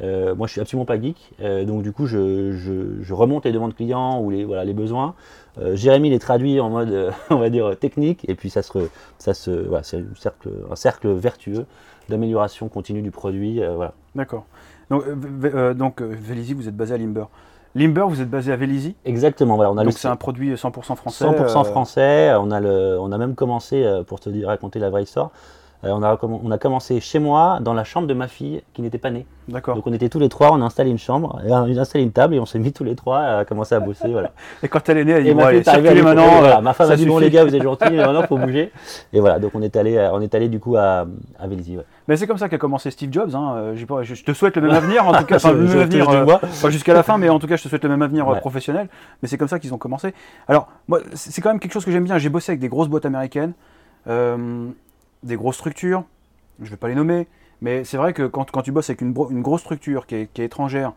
Moi, 0.00 0.46
je 0.46 0.52
suis 0.52 0.60
absolument 0.60 0.84
pas 0.84 1.00
geek, 1.00 1.32
donc 1.66 1.82
du 1.82 1.92
coup, 1.92 2.06
je, 2.06 2.52
je, 2.52 3.02
je, 3.02 3.14
remonte 3.14 3.44
les 3.44 3.52
demandes 3.52 3.74
clients 3.74 4.20
ou 4.20 4.30
les, 4.30 4.44
voilà, 4.44 4.64
les 4.64 4.74
besoins. 4.74 5.14
Euh, 5.60 5.74
Jérémy 5.74 6.10
les 6.10 6.18
traduit 6.18 6.60
en 6.60 6.70
mode, 6.70 6.90
euh, 6.90 7.10
on 7.30 7.36
va 7.36 7.50
dire, 7.50 7.76
technique, 7.78 8.28
et 8.28 8.34
puis 8.34 8.50
ça 8.50 8.62
se, 8.62 8.78
ça 9.18 9.34
se, 9.34 9.50
voilà, 9.50 9.82
c'est 9.82 9.98
un 9.98 10.14
cercle, 10.16 10.50
un 10.70 10.76
cercle 10.76 11.08
vertueux 11.12 11.66
d'amélioration 12.08 12.68
continue 12.68 13.02
du 13.02 13.10
produit. 13.10 13.62
Euh, 13.62 13.74
voilà. 13.74 13.92
D'accord. 14.14 14.44
Donc, 14.90 15.04
donc 15.76 16.00
Vélizy, 16.00 16.54
vous 16.54 16.68
êtes 16.68 16.76
basé 16.76 16.94
à 16.94 16.96
Limber. 16.96 17.24
Limber, 17.74 18.06
vous 18.08 18.22
êtes 18.22 18.30
basé 18.30 18.52
à 18.52 18.56
Vélizy? 18.56 18.96
Exactement. 19.04 19.56
Voilà, 19.56 19.70
on 19.70 19.76
a 19.76 19.84
donc 19.84 19.92
c'est 19.92 20.08
un 20.08 20.16
produit 20.16 20.54
100% 20.54 20.96
français 20.96 21.26
100% 21.26 21.64
français. 21.64 22.32
On 22.40 22.50
a, 22.50 22.58
le, 22.58 22.98
on 22.98 23.12
a 23.12 23.18
même 23.18 23.34
commencé, 23.34 23.86
pour 24.06 24.18
te 24.18 24.30
dire, 24.30 24.48
raconter 24.48 24.78
la 24.78 24.88
vraie 24.88 25.02
histoire, 25.02 25.30
euh, 25.84 25.90
on, 25.90 26.02
a, 26.02 26.18
on, 26.22 26.50
a, 26.50 26.58
commencé 26.58 26.98
chez 27.00 27.20
moi, 27.20 27.58
dans 27.60 27.72
la 27.72 27.84
chambre 27.84 28.08
de 28.08 28.14
ma 28.14 28.26
fille 28.26 28.62
qui 28.74 28.82
n'était 28.82 28.98
pas 28.98 29.10
née. 29.10 29.26
D'accord. 29.46 29.76
Donc 29.76 29.86
on 29.86 29.92
était 29.92 30.08
tous 30.08 30.18
les 30.18 30.28
trois, 30.28 30.52
on 30.52 30.60
a 30.60 30.64
installé 30.64 30.90
une 30.90 30.98
chambre, 30.98 31.40
on 31.44 31.52
a 31.52 31.80
installé 31.80 32.04
une 32.04 32.10
table 32.10 32.34
et 32.34 32.40
on 32.40 32.46
s'est 32.46 32.58
mis 32.58 32.72
tous 32.72 32.84
les 32.84 32.96
trois 32.96 33.20
à 33.20 33.44
commencer 33.44 33.74
à 33.74 33.80
bosser. 33.80 34.08
Voilà. 34.08 34.32
et 34.62 34.68
quand 34.68 34.88
elle 34.88 34.98
est 34.98 35.04
née, 35.04 35.12
elle 35.12 35.24
dit 35.24 35.32
bon, 35.32 35.44
allez, 35.44 35.62
circulez 35.62 36.02
maintenant. 36.02 36.40
Voilà, 36.40 36.60
ma 36.60 36.72
femme 36.72 36.90
a 36.90 36.96
dit 36.96 37.06
bon 37.06 37.18
les 37.18 37.30
gars, 37.30 37.44
vous 37.44 37.54
êtes 37.54 37.62
gentils, 37.64 37.86
mais 37.90 37.98
maintenant 37.98 38.24
faut 38.24 38.36
bouger. 38.36 38.72
Et 39.12 39.20
voilà, 39.20 39.38
donc 39.38 39.52
on 39.54 39.62
est 39.62 39.76
allé, 39.76 40.08
on 40.12 40.20
est 40.20 40.34
allé 40.34 40.48
du 40.48 40.58
coup 40.58 40.76
à, 40.76 41.06
à 41.38 41.46
Vélizy. 41.46 41.76
Ouais. 41.76 41.84
Mais 42.08 42.16
c'est 42.16 42.26
comme 42.26 42.38
ça 42.38 42.48
qu'a 42.48 42.58
commencé 42.58 42.90
Steve 42.90 43.12
Jobs. 43.12 43.34
Hein. 43.34 43.54
Euh, 43.56 43.76
je, 43.76 44.24
te 44.24 44.32
souhaite 44.32 44.56
le 44.56 44.62
même 44.62 44.74
avenir, 44.74 45.06
en 45.06 45.12
tout 45.12 45.24
cas, 45.26 45.36
enfin, 45.36 45.52
le 45.52 45.60
même 45.60 45.78
avenir, 45.78 46.08
euh, 46.08 46.70
jusqu'à 46.70 46.94
la 46.94 47.02
fin, 47.02 47.18
mais 47.18 47.28
en 47.28 47.38
tout 47.38 47.46
cas, 47.46 47.56
je 47.56 47.62
te 47.62 47.68
souhaite 47.68 47.84
le 47.84 47.90
même 47.90 48.02
avenir 48.02 48.26
professionnel. 48.40 48.88
Mais 49.22 49.28
c'est 49.28 49.36
comme 49.36 49.48
ça 49.48 49.58
qu'ils 49.58 49.74
ont 49.74 49.78
commencé. 49.78 50.14
Alors, 50.48 50.68
moi, 50.88 51.00
c'est 51.14 51.40
quand 51.40 51.50
même 51.50 51.60
quelque 51.60 51.72
chose 51.72 51.84
que 51.84 51.92
j'aime 51.92 52.04
bien. 52.04 52.18
J'ai 52.18 52.30
bossé 52.30 52.52
avec 52.52 52.60
des 52.60 52.68
grosses 52.68 52.88
boîtes 52.88 53.06
américaines, 53.06 53.52
des 55.22 55.36
grosses 55.36 55.56
structures 55.56 56.04
je 56.60 56.64
ne 56.64 56.70
vais 56.70 56.76
pas 56.76 56.88
les 56.88 56.94
nommer, 56.94 57.26
mais 57.60 57.84
c'est 57.84 57.96
vrai 57.96 58.12
que 58.12 58.26
quand, 58.26 58.50
quand, 58.50 58.62
tu 58.62 58.72
bosses 58.72 58.90
avec 58.90 59.00
une, 59.00 59.14
une 59.30 59.42
grosse 59.42 59.60
structure 59.60 60.06
qui 60.06 60.14
est, 60.16 60.32
qui 60.32 60.42
est 60.42 60.46
étrangère, 60.46 60.92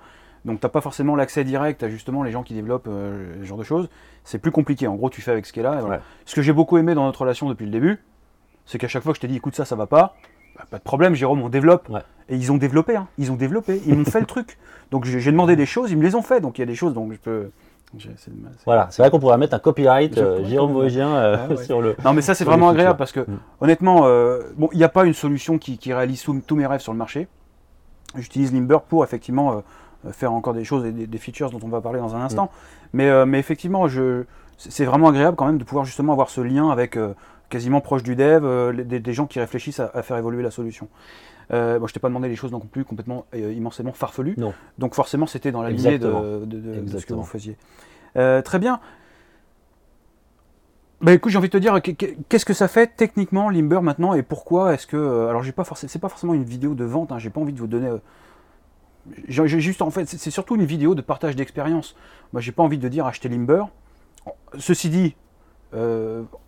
donc 0.45 0.59
tu 0.59 0.65
n'as 0.65 0.69
pas 0.69 0.81
forcément 0.81 1.15
l'accès 1.15 1.43
direct 1.43 1.83
à 1.83 1.89
justement 1.89 2.23
les 2.23 2.31
gens 2.31 2.43
qui 2.43 2.53
développent 2.53 2.87
euh, 2.87 3.35
ce 3.41 3.45
genre 3.45 3.57
de 3.57 3.63
choses, 3.63 3.89
c'est 4.23 4.39
plus 4.39 4.51
compliqué. 4.51 4.87
En 4.87 4.95
gros, 4.95 5.09
tu 5.09 5.21
fais 5.21 5.31
avec 5.31 5.45
ce 5.45 5.53
qui 5.53 5.59
est 5.59 5.63
là. 5.63 6.01
Ce 6.25 6.35
que 6.35 6.41
j'ai 6.41 6.53
beaucoup 6.53 6.77
aimé 6.77 6.95
dans 6.95 7.05
notre 7.05 7.21
relation 7.21 7.47
depuis 7.47 7.65
le 7.65 7.71
début, 7.71 7.99
c'est 8.65 8.79
qu'à 8.79 8.87
chaque 8.87 9.03
fois 9.03 9.11
que 9.11 9.17
je 9.17 9.21
t'ai 9.21 9.27
dit 9.27 9.35
écoute 9.35 9.55
ça, 9.55 9.65
ça 9.65 9.75
va 9.75 9.85
pas, 9.85 10.15
bah, 10.55 10.65
pas 10.69 10.77
de 10.79 10.83
problème, 10.83 11.13
Jérôme, 11.13 11.41
on 11.41 11.49
développe. 11.49 11.91
Et 12.29 12.35
ils 12.35 12.51
ont 12.51 12.57
développé, 12.57 12.95
hein. 12.95 13.07
ils 13.17 13.31
ont 13.31 13.35
développé, 13.35 13.81
ils 13.85 13.95
m'ont 13.95 14.05
fait 14.05 14.19
le 14.19 14.25
truc. 14.25 14.57
Donc 14.89 15.05
j'ai 15.05 15.31
demandé 15.31 15.55
des 15.55 15.65
choses, 15.65 15.91
ils 15.91 15.97
me 15.97 16.03
les 16.03 16.15
ont 16.15 16.21
fait. 16.21 16.41
Donc 16.41 16.57
il 16.57 16.61
y 16.61 16.63
a 16.63 16.67
des 16.67 16.75
choses 16.75 16.93
dont 16.93 17.11
je 17.11 17.17
peux 17.17 17.51
voilà, 18.65 18.87
c'est 18.89 19.01
vrai 19.01 19.11
qu'on 19.11 19.19
pourrait 19.19 19.37
mettre 19.37 19.53
un 19.53 19.59
copyright 19.59 20.17
euh, 20.17 20.45
Jérôme 20.45 20.71
Vosgien 20.71 21.09
euh, 21.09 21.47
ah 21.49 21.57
sur 21.63 21.81
le. 21.81 21.95
Non, 22.05 22.13
mais 22.13 22.21
ça 22.21 22.33
c'est 22.33 22.45
vraiment 22.45 22.69
agréable 22.69 22.97
parce 22.97 23.11
que 23.11 23.21
mm. 23.21 23.39
honnêtement, 23.59 24.01
euh, 24.05 24.39
bon, 24.55 24.69
il 24.71 24.77
n'y 24.77 24.83
a 24.83 24.89
pas 24.89 25.05
une 25.05 25.13
solution 25.13 25.57
qui, 25.57 25.77
réalise 25.91 26.25
tous 26.47 26.55
mes 26.55 26.65
rêves 26.65 26.79
sur 26.79 26.93
le 26.93 26.97
marché. 26.97 27.27
J'utilise 28.15 28.53
Limber 28.53 28.79
pour 28.87 29.03
effectivement 29.03 29.63
faire 30.11 30.33
encore 30.33 30.53
des 30.53 30.63
choses 30.63 30.85
et 30.85 30.91
des, 30.91 31.17
features 31.17 31.49
dont 31.49 31.59
on 31.63 31.69
va 31.69 31.81
parler 31.81 31.99
dans 31.99 32.15
un 32.15 32.21
instant. 32.21 32.45
Mm. 32.45 32.49
Mais, 32.93 33.25
mais 33.25 33.39
effectivement, 33.39 33.87
je, 33.87 34.23
c'est 34.57 34.85
vraiment 34.85 35.09
agréable 35.09 35.35
quand 35.37 35.45
même 35.45 35.57
de 35.57 35.63
pouvoir 35.63 35.85
justement 35.85 36.13
avoir 36.13 36.29
ce 36.29 36.41
lien 36.41 36.69
avec 36.69 36.97
quasiment 37.49 37.81
proche 37.81 38.03
du 38.03 38.15
dev, 38.15 38.73
des, 38.83 39.13
gens 39.13 39.27
qui 39.27 39.39
réfléchissent 39.39 39.79
à, 39.79 40.01
faire 40.01 40.17
évoluer 40.17 40.43
la 40.43 40.51
solution. 40.51 40.87
Euh, 41.51 41.79
bon, 41.79 41.87
je 41.87 41.93
t'ai 41.93 41.99
pas 41.99 42.07
demandé 42.07 42.29
les 42.29 42.35
choses 42.35 42.51
non 42.51 42.59
plus 42.59 42.85
complètement 42.85 43.25
immensément 43.33 43.93
farfelues. 43.93 44.35
Non. 44.37 44.53
Donc 44.77 44.93
forcément, 44.93 45.25
c'était 45.25 45.51
dans 45.51 45.61
la 45.61 45.71
lignée 45.71 45.99
de, 45.99 46.07
ce 46.97 47.05
que 47.05 47.13
vous 47.13 47.23
faisiez. 47.23 47.57
Euh, 48.17 48.41
très 48.41 48.59
bien. 48.59 48.79
Bah 51.01 51.13
écoute, 51.13 51.31
j'ai 51.31 51.37
envie 51.37 51.47
de 51.47 51.53
te 51.53 51.57
dire, 51.57 51.81
qu'est-ce 51.81 52.45
que 52.45 52.53
ça 52.53 52.67
fait 52.67 52.95
techniquement 52.95 53.49
Limber 53.49 53.81
maintenant 53.81 54.13
et 54.13 54.21
pourquoi 54.21 54.73
est-ce 54.73 54.85
que. 54.85 54.97
Euh, 54.97 55.29
alors, 55.29 55.41
j'ai 55.41 55.51
pas 55.51 55.63
forcément, 55.63 55.89
c'est 55.89 55.99
pas 55.99 56.09
forcément 56.09 56.35
une 56.35 56.43
vidéo 56.43 56.75
de 56.75 56.83
vente, 56.83 57.11
hein, 57.11 57.17
j'ai 57.17 57.31
pas 57.31 57.41
envie 57.41 57.53
de 57.53 57.59
vous 57.59 57.67
donner. 57.67 57.87
Euh, 57.87 57.97
j'ai 59.27 59.59
juste, 59.59 59.81
en 59.81 59.89
fait, 59.89 60.07
c'est 60.07 60.29
surtout 60.29 60.55
une 60.55 60.65
vidéo 60.65 60.93
de 60.93 61.01
partage 61.01 61.35
d'expérience. 61.35 61.95
Moi, 62.33 62.41
j'ai 62.41 62.51
pas 62.51 62.61
envie 62.61 62.77
de 62.77 62.87
dire 62.87 63.07
acheter 63.07 63.29
Limber. 63.29 63.63
Ceci 64.59 64.89
dit, 64.89 65.15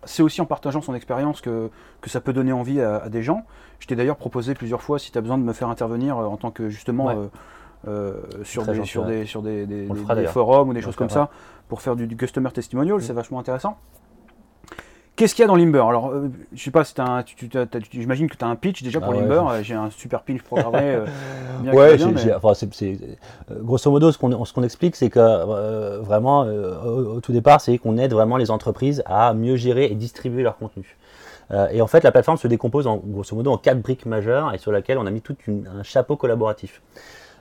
c'est 0.04 0.22
aussi 0.22 0.40
en 0.40 0.46
partageant 0.46 0.82
son 0.82 0.94
expérience 0.94 1.40
que, 1.40 1.70
que, 2.00 2.10
ça 2.10 2.20
peut 2.20 2.32
donner 2.32 2.52
envie 2.52 2.80
à, 2.80 3.08
des 3.08 3.22
gens. 3.22 3.44
Je 3.78 3.86
t'ai 3.86 3.96
d'ailleurs 3.96 4.16
proposé 4.16 4.54
plusieurs 4.54 4.82
fois, 4.82 4.98
si 4.98 5.12
tu 5.12 5.18
as 5.18 5.20
besoin 5.20 5.38
de 5.38 5.42
me 5.42 5.52
faire 5.52 5.68
intervenir 5.68 6.16
en 6.16 6.36
tant 6.36 6.50
que 6.50 6.68
justement. 6.68 7.28
Euh, 7.86 8.14
sur, 8.44 8.64
des, 8.64 8.82
sur, 8.84 9.04
des, 9.04 9.26
sur 9.26 9.42
des, 9.42 10.26
forums 10.26 10.70
ou 10.70 10.72
des 10.72 10.80
choses 10.80 10.96
comme 10.96 11.10
ça 11.10 11.28
pour 11.68 11.82
faire 11.82 11.96
du, 11.96 12.16
customer 12.16 12.50
testimonial, 12.50 12.96
mm. 12.96 13.00
c'est 13.00 13.12
vachement 13.12 13.38
intéressant. 13.38 13.76
Qu'est-ce 15.16 15.34
qu'il 15.34 15.42
y 15.42 15.44
a 15.44 15.48
dans 15.48 15.54
Limber? 15.54 15.84
Alors, 15.88 16.10
euh, 16.10 16.28
je 16.52 16.62
sais 16.62 16.72
pas, 16.72 16.82
j'imagine 17.92 18.28
que 18.28 18.36
tu 18.36 18.44
as 18.44 18.48
un 18.48 18.56
pitch 18.56 18.82
déjà 18.82 19.00
pour 19.00 19.12
ah 19.12 19.16
Limber. 19.16 19.42
Euh, 19.48 19.62
j'ai 19.62 19.74
un 19.74 19.90
super 19.90 20.22
pitch 20.22 20.42
programmé. 20.42 20.98
ouais, 21.72 21.96
grosso 23.62 23.90
modo, 23.92 24.10
ce 24.10 24.18
qu'on 24.18 24.62
explique, 24.64 24.96
c'est 24.96 25.10
que 25.10 26.00
vraiment, 26.00 26.40
au, 26.40 27.20
tout 27.20 27.32
départ, 27.32 27.60
c'est 27.60 27.78
qu'on 27.78 27.96
aide 27.96 28.12
vraiment 28.12 28.36
les 28.36 28.50
entreprises 28.50 29.04
à 29.06 29.34
mieux 29.34 29.54
gérer 29.54 29.84
et 29.86 29.94
distribuer 29.94 30.42
leur 30.42 30.56
contenu. 30.56 30.96
et 31.70 31.80
en 31.80 31.86
fait, 31.86 32.02
la 32.02 32.10
plateforme 32.10 32.38
se 32.38 32.48
décompose 32.48 32.88
en, 32.88 32.96
grosso 32.96 33.36
modo 33.36 33.52
en 33.52 33.58
quatre 33.58 33.80
briques 33.80 34.06
majeures 34.06 34.52
et 34.52 34.58
sur 34.58 34.72
laquelle 34.72 34.98
on 34.98 35.06
a 35.06 35.10
mis 35.12 35.20
tout 35.20 35.36
un 35.48 35.84
chapeau 35.84 36.16
collaboratif. 36.16 36.82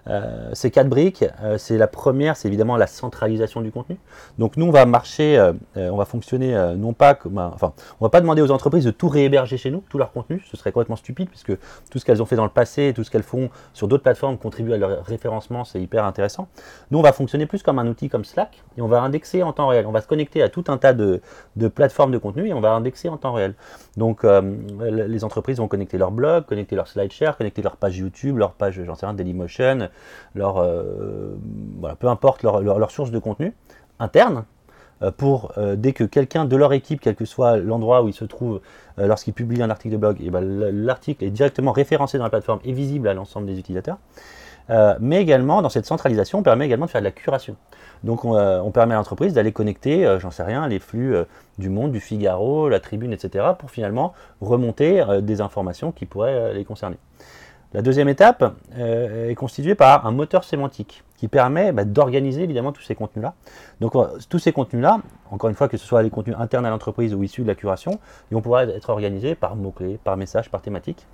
Euh, 0.08 0.50
ces 0.54 0.72
quatre 0.72 0.90
briques, 0.90 1.24
euh, 1.42 1.58
c'est 1.58 1.78
la 1.78 1.88
première, 1.88 2.36
c'est 2.36 2.48
évidemment 2.48 2.76
la 2.78 2.88
centralisation 2.88 3.62
du 3.62 3.72
contenu. 3.72 3.98
Donc 4.38 4.58
nous, 4.58 4.66
on 4.66 4.72
va 4.72 4.86
marcher, 4.86 5.38
euh, 5.38 5.54
on 5.76 5.96
va 5.96 6.06
fonctionner 6.06 6.54
non 6.78 6.94
pas 6.94 7.14
comme, 7.14 7.38
enfin, 7.38 7.74
on 8.00 8.06
va 8.06 8.10
pas 8.10 8.22
demander 8.22 8.42
aux 8.42 8.52
entreprises 8.52 8.86
de 8.86 8.92
tout 8.92 9.08
réhéberger 9.08 9.58
chez 9.58 9.72
nous, 9.72 9.84
tout 9.90 9.98
leur 9.98 10.12
contenu, 10.12 10.44
ce 10.50 10.58
serait 10.58 10.72
complètement 10.72 10.96
stupide 10.96 11.30
puisque 11.30 11.56
tout 11.90 12.00
ce 12.00 12.06
qu'elles 12.06 12.22
ont 12.22 12.26
fait 12.26 12.36
dans 12.36 12.44
le 12.44 12.50
passé, 12.50 12.94
tout 12.96 13.04
ce 13.04 13.12
qu'elles 13.12 13.24
font 13.24 13.50
sur 13.74 13.88
d'autres 13.88 14.04
plateformes 14.04 14.38
contribue 14.38 14.74
à 14.74 14.78
leur 14.78 15.06
référencement, 15.06 15.64
c'est 15.64 15.82
hyper 15.82 16.06
intéressant. 16.06 16.48
Nous, 16.92 17.00
on 17.00 17.02
va 17.02 17.14
fonctionner 17.14 17.46
plus 17.46 17.64
comme 17.64 17.80
un 17.80 17.88
outil 17.88 18.10
comme 18.10 18.26
Slack 18.26 18.64
et 18.78 18.82
on 18.82 18.88
va 18.88 19.02
indexer 19.02 19.44
en 19.44 19.54
temps 19.54 19.68
réel. 19.68 19.86
On 19.88 19.92
va 19.92 20.02
se 20.02 20.08
connecter 20.08 20.42
à 20.42 20.50
tout 20.50 20.66
un 20.68 20.78
tas 20.78 20.94
de, 20.94 21.22
de 21.56 21.68
plateformes 21.68 22.12
de 22.12 22.18
contenu 22.18 22.48
et 22.48 22.54
on 22.54 22.62
va 22.62 22.74
indexer 22.74 23.10
en 23.10 23.18
temps 23.18 23.34
réel. 23.34 23.54
Donc 23.98 24.24
les 24.24 25.24
entreprises 25.24 25.58
vont 25.58 25.68
connecter 25.68 25.98
leur 25.98 26.12
blog, 26.12 26.46
connecter 26.46 26.76
leur 26.76 26.88
SlideShare, 26.88 27.38
connecter 27.38 27.62
leur 27.62 27.78
page 27.78 27.98
YouTube, 27.98 28.38
leur 28.38 28.54
page, 28.54 28.82
j'en 28.84 28.96
sais 28.96 29.06
rien, 29.06 29.14
Dailymotion, 29.14 29.90
leur, 30.36 30.58
euh, 30.58 31.36
voilà, 31.80 31.96
peu 31.96 32.08
importe 32.08 32.44
leur, 32.44 32.62
leur, 32.62 32.92
source 32.92 33.12
de 33.12 33.20
contenu 33.20 33.54
interne, 34.00 34.46
euh, 35.02 35.12
pour 35.12 35.54
euh, 35.58 35.76
dès 35.76 35.94
que 35.94 36.04
quelqu'un 36.04 36.46
de 36.46 36.56
leur 36.56 36.74
équipe, 36.74 37.02
quel 37.02 37.16
que 37.16 37.26
soit 37.26 37.58
l'endroit 37.58 38.04
où 38.04 38.08
il 38.08 38.14
se 38.14 38.26
trouve 38.26 38.62
lorsqu'il 38.98 39.34
publie 39.34 39.62
un 39.64 39.72
article 39.72 39.94
de 39.94 39.98
blog, 39.98 40.18
et 40.22 40.30
ben, 40.30 40.42
l'article 40.42 41.24
est 41.24 41.32
directement 41.32 41.72
référencé 41.72 42.18
dans 42.18 42.26
la 42.26 42.30
plateforme 42.30 42.60
et 42.64 42.74
visible 42.74 43.08
à 43.08 43.14
l'ensemble 43.16 43.48
des 43.48 43.58
utilisateurs. 43.58 43.98
mais 45.00 45.20
également, 45.20 45.64
dans 45.64 45.70
cette 45.70 45.88
centralisation, 45.88 46.40
on 46.40 46.44
permet 46.44 46.66
également 46.66 46.86
de 46.86 46.92
faire 46.92 47.02
de 47.02 47.06
la 47.06 47.12
curation. 47.12 47.56
Donc, 48.04 48.24
on, 48.24 48.72
permet 48.72 48.94
à 48.94 48.98
l'entreprise 48.98 49.34
d'aller 49.34 49.52
connecter, 49.52 50.18
j'en 50.20 50.30
sais 50.30 50.44
rien, 50.44 50.68
les 50.68 50.78
flux 50.78 51.16
du 51.58 51.70
Monde, 51.70 51.92
du 51.92 52.00
Figaro, 52.00 52.70
la 52.70 52.80
Tribune, 52.80 53.14
etc., 53.14 53.46
pour 53.58 53.72
finalement 53.72 54.14
remonter 54.42 55.04
des 55.24 55.42
informations 55.42 55.92
qui 55.92 56.06
pourraient 56.06 56.54
les 56.54 56.66
concerner. 56.66 56.98
La 57.74 57.82
deuxième 57.82 58.08
étape 58.08 58.56
euh, 58.78 59.30
est 59.30 59.36
constituée 59.36 59.74
par 59.74 60.06
un 60.06 60.12
moteur 60.12 60.44
sémantique 60.44 61.04
qui 61.18 61.28
permet 61.28 61.72
bah, 61.72 61.86
d'organiser 61.86 62.44
évidemment 62.44 62.72
tous 62.72 62.84
ces 62.84 62.94
contenus-là. 62.94 63.34
Donc 63.82 63.96
euh, 63.96 64.20
tous 64.30 64.38
ces 64.38 64.52
contenus-là, 64.52 65.02
encore 65.32 65.50
une 65.50 65.56
fois 65.56 65.68
que 65.68 65.78
ce 65.78 65.86
soit 65.86 66.04
les 66.04 66.12
contenus 66.12 66.36
internes 66.38 66.68
à 66.68 66.70
l'entreprise 66.70 67.16
ou 67.16 67.24
issus 67.24 67.42
de 67.42 67.48
la 67.48 67.56
curation, 67.56 68.00
ils 68.30 68.36
vont 68.36 68.42
pouvoir 68.42 68.62
être 68.62 68.90
organisés 68.92 69.34
par 69.34 69.56
mots-clés, 69.56 70.00
par 70.04 70.18
message, 70.18 70.52
par 70.52 70.62
thématique. 70.62 71.08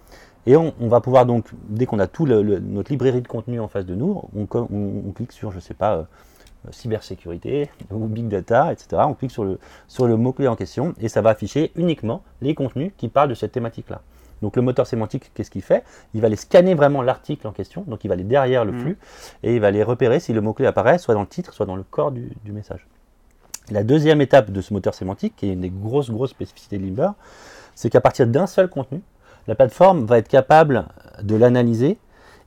Et 0.48 0.58
on, 0.58 0.74
va 0.82 1.00
pouvoir 1.00 1.26
donc, 1.26 1.46
dès 1.70 1.86
qu'on 1.86 2.00
a 2.00 2.08
tout 2.08 2.26
notre 2.26 2.92
librairie 2.92 3.22
de 3.22 3.28
contenu 3.28 3.62
en 3.62 3.70
face 3.70 3.86
de 3.86 3.96
nous, 3.96 4.22
on, 4.36 4.46
clique 5.14 5.32
sur, 5.32 5.52
je 5.52 5.58
ne 5.58 5.62
sais 5.62 5.74
pas, 5.74 5.96
euh, 5.96 6.04
cybersécurité 6.72 7.70
ou 7.92 8.08
big 8.08 8.28
data, 8.28 8.74
etc. 8.74 9.04
On 9.06 9.14
clique 9.14 9.32
sur 9.32 9.46
le, 9.46 9.60
sur 9.88 10.08
le 10.08 10.18
mot-clé 10.18 10.50
en 10.50 10.58
question 10.58 10.94
et 11.00 11.08
ça 11.08 11.22
va 11.22 11.30
afficher 11.30 11.72
uniquement 11.76 12.22
les 12.42 12.54
contenus 12.54 12.92
qui 12.98 13.08
parlent 13.08 13.30
de 13.30 13.36
cette 13.36 13.54
thématique-là. 13.54 14.02
Donc 14.42 14.56
le 14.56 14.62
moteur 14.62 14.88
sémantique, 14.88 15.32
qu'est-ce 15.34 15.52
qu'il 15.52 15.62
fait? 15.62 15.84
Il 16.14 16.22
va 16.22 16.28
aller 16.28 16.36
scanner 16.36 16.74
vraiment 16.74 17.02
l'article 17.02 17.48
en 17.48 17.52
question, 17.52 17.84
donc 17.88 18.04
il 18.04 18.08
va 18.08 18.14
aller 18.14 18.24
derrière 18.24 18.66
le 18.66 18.72
mmh. 18.72 18.80
flux, 18.80 18.98
et 19.44 19.56
il 19.56 19.62
va 19.62 19.68
aller 19.68 19.84
repérer 19.84 20.20
si 20.20 20.34
le 20.34 20.42
mot-clé 20.42 20.66
apparaît, 20.66 20.98
soit 20.98 21.14
dans 21.14 21.22
le 21.22 21.28
titre, 21.28 21.54
soit 21.54 21.66
dans 21.66 21.76
le 21.76 21.84
corps 21.84 22.12
du, 22.12 22.32
message. 22.46 22.88
La 23.72 23.84
deuxième 23.84 24.22
étape 24.22 24.52
de 24.52 24.62
ce 24.62 24.74
moteur 24.74 24.94
sémantique, 24.94 25.36
qui 25.36 25.48
est 25.48 25.54
une 25.54 25.62
des 25.62 25.70
grosses, 25.70 26.10
grosses 26.10 26.32
spécificités 26.32 26.78
de 26.78 26.86
Limber, 26.86 27.12
c'est 27.76 27.90
qu'à 27.90 28.02
partir 28.02 28.28
d'un 28.28 28.48
seul 28.48 28.70
contenu, 28.70 29.02
la 29.48 29.56
plateforme 29.56 30.06
va 30.06 30.18
être 30.18 30.28
capable 30.28 30.86
de 31.22 31.36
l'analyser 31.36 31.98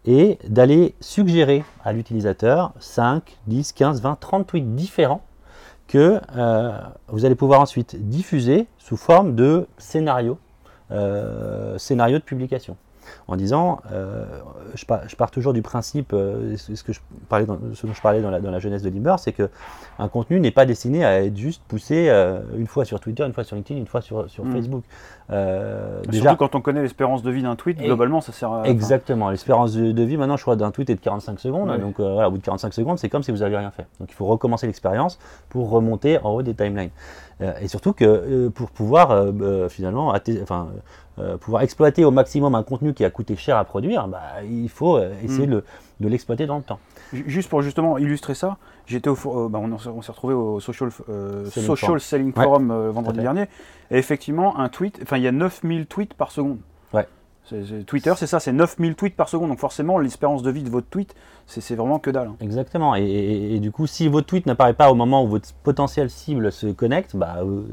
et 0.05 0.39
d'aller 0.49 0.95
suggérer 1.01 1.65
à 1.85 1.93
l'utilisateur 1.93 2.73
5, 2.81 3.39
10, 3.47 3.73
15, 3.73 4.03
20, 4.03 4.17
30 4.19 4.47
tweets 4.47 4.75
différents 4.75 5.23
que 5.87 6.21
euh, 6.37 6.73
vous 7.09 7.25
allez 7.25 7.35
pouvoir 7.35 7.61
ensuite 7.61 8.09
diffuser 8.09 8.67
sous 8.79 8.97
forme 8.97 9.35
de 9.35 9.67
scénario 9.79 10.39
euh, 10.93 11.79
scénario 11.79 12.19
de 12.19 12.25
publication 12.25 12.77
en 13.27 13.35
disant, 13.35 13.81
euh, 13.91 14.25
je, 14.75 14.85
pars, 14.87 15.31
toujours 15.31 15.53
du 15.53 15.61
principe, 15.61 16.13
euh, 16.13 16.57
ce, 16.57 16.83
que 16.85 16.93
je 16.93 17.01
parlais 17.29 17.47
dans, 17.47 17.59
ce 17.75 17.87
dont 17.87 17.93
je 17.93 18.01
parlais 18.01 18.23
dans 18.23 18.31
la, 18.31 18.41
dans 18.41 18.51
la 18.51 18.61
jeunesse 18.61 18.83
de 18.83 18.91
Limber, 18.91 19.17
c'est 19.19 19.33
que 19.33 19.51
un 19.99 20.09
contenu 20.09 20.39
n'est 20.39 20.53
pas 20.53 20.67
destiné 20.67 21.05
à 21.05 21.25
être 21.25 21.37
juste 21.37 21.63
poussé 21.67 22.09
une 22.57 22.67
fois 22.67 22.85
sur 22.85 23.01
Twitter, 23.01 23.25
une 23.25 23.33
fois 23.33 23.45
sur 23.45 23.57
LinkedIn, 23.57 23.81
une 23.81 23.87
fois 23.87 24.03
sur, 24.03 24.31
sur 24.31 24.45
hmm. 24.45 24.53
Facebook. 24.53 24.85
Déjà, 25.29 26.23
Surtout 26.23 26.37
quand 26.37 26.55
on 26.55 26.61
connaît 26.61 26.83
l'espérance 26.83 27.23
de 27.23 27.31
vie 27.31 27.43
d'un 27.43 27.57
tweet, 27.57 27.79
globalement, 27.79 28.21
ça 28.21 28.33
sert 28.33 28.53
à... 28.53 28.69
Exactement, 28.69 29.31
l'espérance 29.31 29.75
de, 29.75 30.03
vie, 30.03 30.17
maintenant, 30.17 30.37
je 30.37 30.43
crois, 30.43 30.57
d'un 30.57 30.71
tweet 30.71 30.91
est 30.91 30.97
de 30.97 31.01
45 31.01 31.41
secondes, 31.41 31.81
donc 31.81 32.01
voilà, 32.01 32.29
au 32.29 32.33
bout 32.33 32.39
de 32.39 32.45
45 32.45 32.73
secondes, 32.75 32.99
c'est 32.99 33.09
comme 33.09 33.23
si 33.23 33.31
vous 33.31 33.39
n'aviez 33.39 33.59
rien 33.59 33.71
fait. 33.71 33.87
Donc 34.01 34.11
il 34.11 34.15
faut 34.15 34.27
recommencer 34.27 34.67
l'expérience 34.67 35.19
pour 35.49 35.71
remonter 35.71 36.19
en 36.19 36.31
haut 36.31 36.43
des 36.43 36.55
timelines. 36.55 36.91
et 37.61 37.69
surtout 37.69 37.93
que 37.93 38.49
pour 38.49 38.71
pouvoir 38.71 39.27
finalement, 39.69 40.15
enfin, 40.43 40.69
euh, 41.19 41.37
pouvoir 41.37 41.63
exploiter 41.63 42.07
au 42.07 42.11
maximum 42.11 42.55
un 42.55 42.63
contenu 42.63 42.95
qui 42.95 43.05
a 43.05 43.11
coûté 43.11 43.37
cher 43.37 43.59
à 43.59 43.65
produire, 43.65 44.09
bah, 44.09 44.43
il 44.49 44.71
faut 44.71 44.97
euh, 44.97 45.13
essayer 45.23 45.47
mm. 45.47 45.63
De 46.01 46.09
l'exploiter 46.09 46.47
dans 46.47 46.57
le 46.57 46.63
temps. 46.63 46.79
Juste 47.13 47.49
pour 47.49 47.63
justement 47.63 47.99
illustrer 47.99 48.35
ça, 48.35 48.57
j'étais 48.87 49.09
au, 49.09 49.15
euh, 49.15 49.49
bah, 49.49 49.59
on, 49.59 50.03
s'est 50.03 50.13
retrouvé 50.13 50.35
au 50.35 50.61
Social, 50.61 50.91
social 51.47 52.01
Selling 52.01 52.33
Forum 52.33 52.91
vendredi 52.91 53.21
dernier, 53.21 53.47
et 53.91 53.99
effectivement, 53.99 54.59
un 54.59 54.69
tweet, 54.69 54.99
enfin 55.03 55.17
il 55.17 55.23
y 55.23 55.29
a 55.29 55.33
9000 55.33 55.87
tweets 55.87 56.15
par 56.15 56.31
seconde. 56.31 56.59
Twitter, 57.87 58.13
c'est 58.17 58.27
ça, 58.27 58.41
c'est 58.41 58.53
9000 58.53 58.95
tweets 58.95 59.17
par 59.17 59.29
seconde. 59.29 59.51
Donc 59.51 59.59
forcément, 59.59 59.99
l'espérance 59.99 60.43
de 60.43 60.51
vie 60.51 60.63
de 60.63 60.71
votre 60.71 60.87
tweet, 60.89 61.15
c'est 61.47 61.75
vraiment 61.75 61.99
que 61.99 62.11
dalle. 62.11 62.29
Hein. 62.29 62.37
Exactement. 62.41 62.95
Et, 62.95 63.59
du 63.61 63.73
coup, 63.73 63.87
si 63.87 64.09
votre 64.09 64.27
tweet 64.27 64.47
n'apparaît 64.47 64.75
pas 64.75 64.91
au 64.91 64.95
moment 64.95 65.25
où 65.25 65.29
votre 65.29 65.53
potentiel 65.63 66.09
cible 66.09 66.53
se 66.53 66.69
connecte, 66.69 67.17
bah, 67.17 67.39
vous 67.43 67.67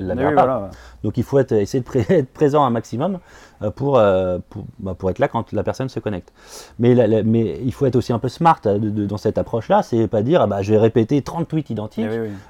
l'avez 0.00 0.34
pas. 0.34 0.70
Donc 1.02 1.16
il 1.16 1.22
faut 1.22 1.38
être, 1.38 1.52
essayer 1.52 1.82
de 1.82 1.98
être 2.12 2.32
présent 2.32 2.64
un 2.64 2.70
maximum 2.70 3.18
euh, 3.64 3.70
pour, 3.70 3.98
euh, 3.98 4.38
bah, 4.78 4.94
pour, 4.94 5.10
être 5.10 5.18
là 5.18 5.28
quand 5.28 5.52
la 5.52 5.62
personne 5.62 5.88
se 5.88 6.00
connecte. 6.00 6.32
Mais, 6.78 6.94
mais 7.24 7.58
il 7.64 7.72
faut 7.72 7.86
être 7.86 7.96
aussi 7.96 8.12
un 8.12 8.18
peu 8.18 8.28
smart 8.28 8.60
euh, 8.66 8.78
dans 8.78 9.16
cette 9.16 9.38
approche-là. 9.38 9.82
C'est 9.82 10.06
pas 10.06 10.22
dire, 10.22 10.42
ah 10.42 10.46
bah, 10.46 10.62
je 10.62 10.72
vais 10.72 10.78
répéter 10.78 11.20
30 11.22 11.48
tweets 11.48 11.70
identiques 11.70 12.06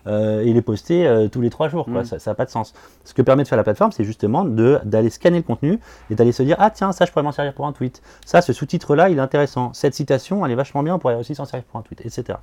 et 0.07 0.53
les 0.53 0.63
poster 0.63 1.29
tous 1.31 1.41
les 1.41 1.51
3 1.51 1.69
jours. 1.69 1.89
Mm. 1.89 2.05
Ça 2.05 2.31
n'a 2.31 2.35
pas 2.35 2.45
de 2.45 2.51
sens. 2.51 2.75
Ce 3.05 3.15
que 3.15 3.23
permet 3.23 3.43
de 3.43 3.49
faire 3.49 3.59
la 3.59 3.65
plateforme, 3.65 3.93
c'est 3.93 4.05
justement 4.05 4.45
d'aller 4.45 5.11
scanner 5.11 5.39
le 5.39 5.43
contenu 5.43 5.79
et 6.11 6.15
d'aller 6.15 6.33
se 6.33 6.43
dire 6.43 6.57
ah 6.59 6.71
tiens 6.71 6.93
ça 6.93 7.05
je 7.05 7.13
pourrais 7.13 7.23
m'en 7.23 7.33
servir 7.33 7.55
pour 7.55 7.67
un 7.67 7.73
tweet. 7.73 8.03
Ça 8.25 8.41
ce 8.41 8.53
sous-titre 8.53 8.97
là 8.97 9.09
il 9.09 9.19
est 9.19 9.23
intéressant. 9.23 9.73
Cette 9.73 9.95
citation 9.95 10.45
elle 10.45 10.53
est 10.53 10.57
vachement 10.57 10.83
bien, 10.83 10.95
on 10.95 10.99
pourrait 10.99 11.15
aussi 11.15 11.35
s'en 11.35 11.45
servir 11.45 11.65
pour 11.65 11.81
un 11.81 11.83
tweet, 11.83 12.01
etc. 12.05 12.39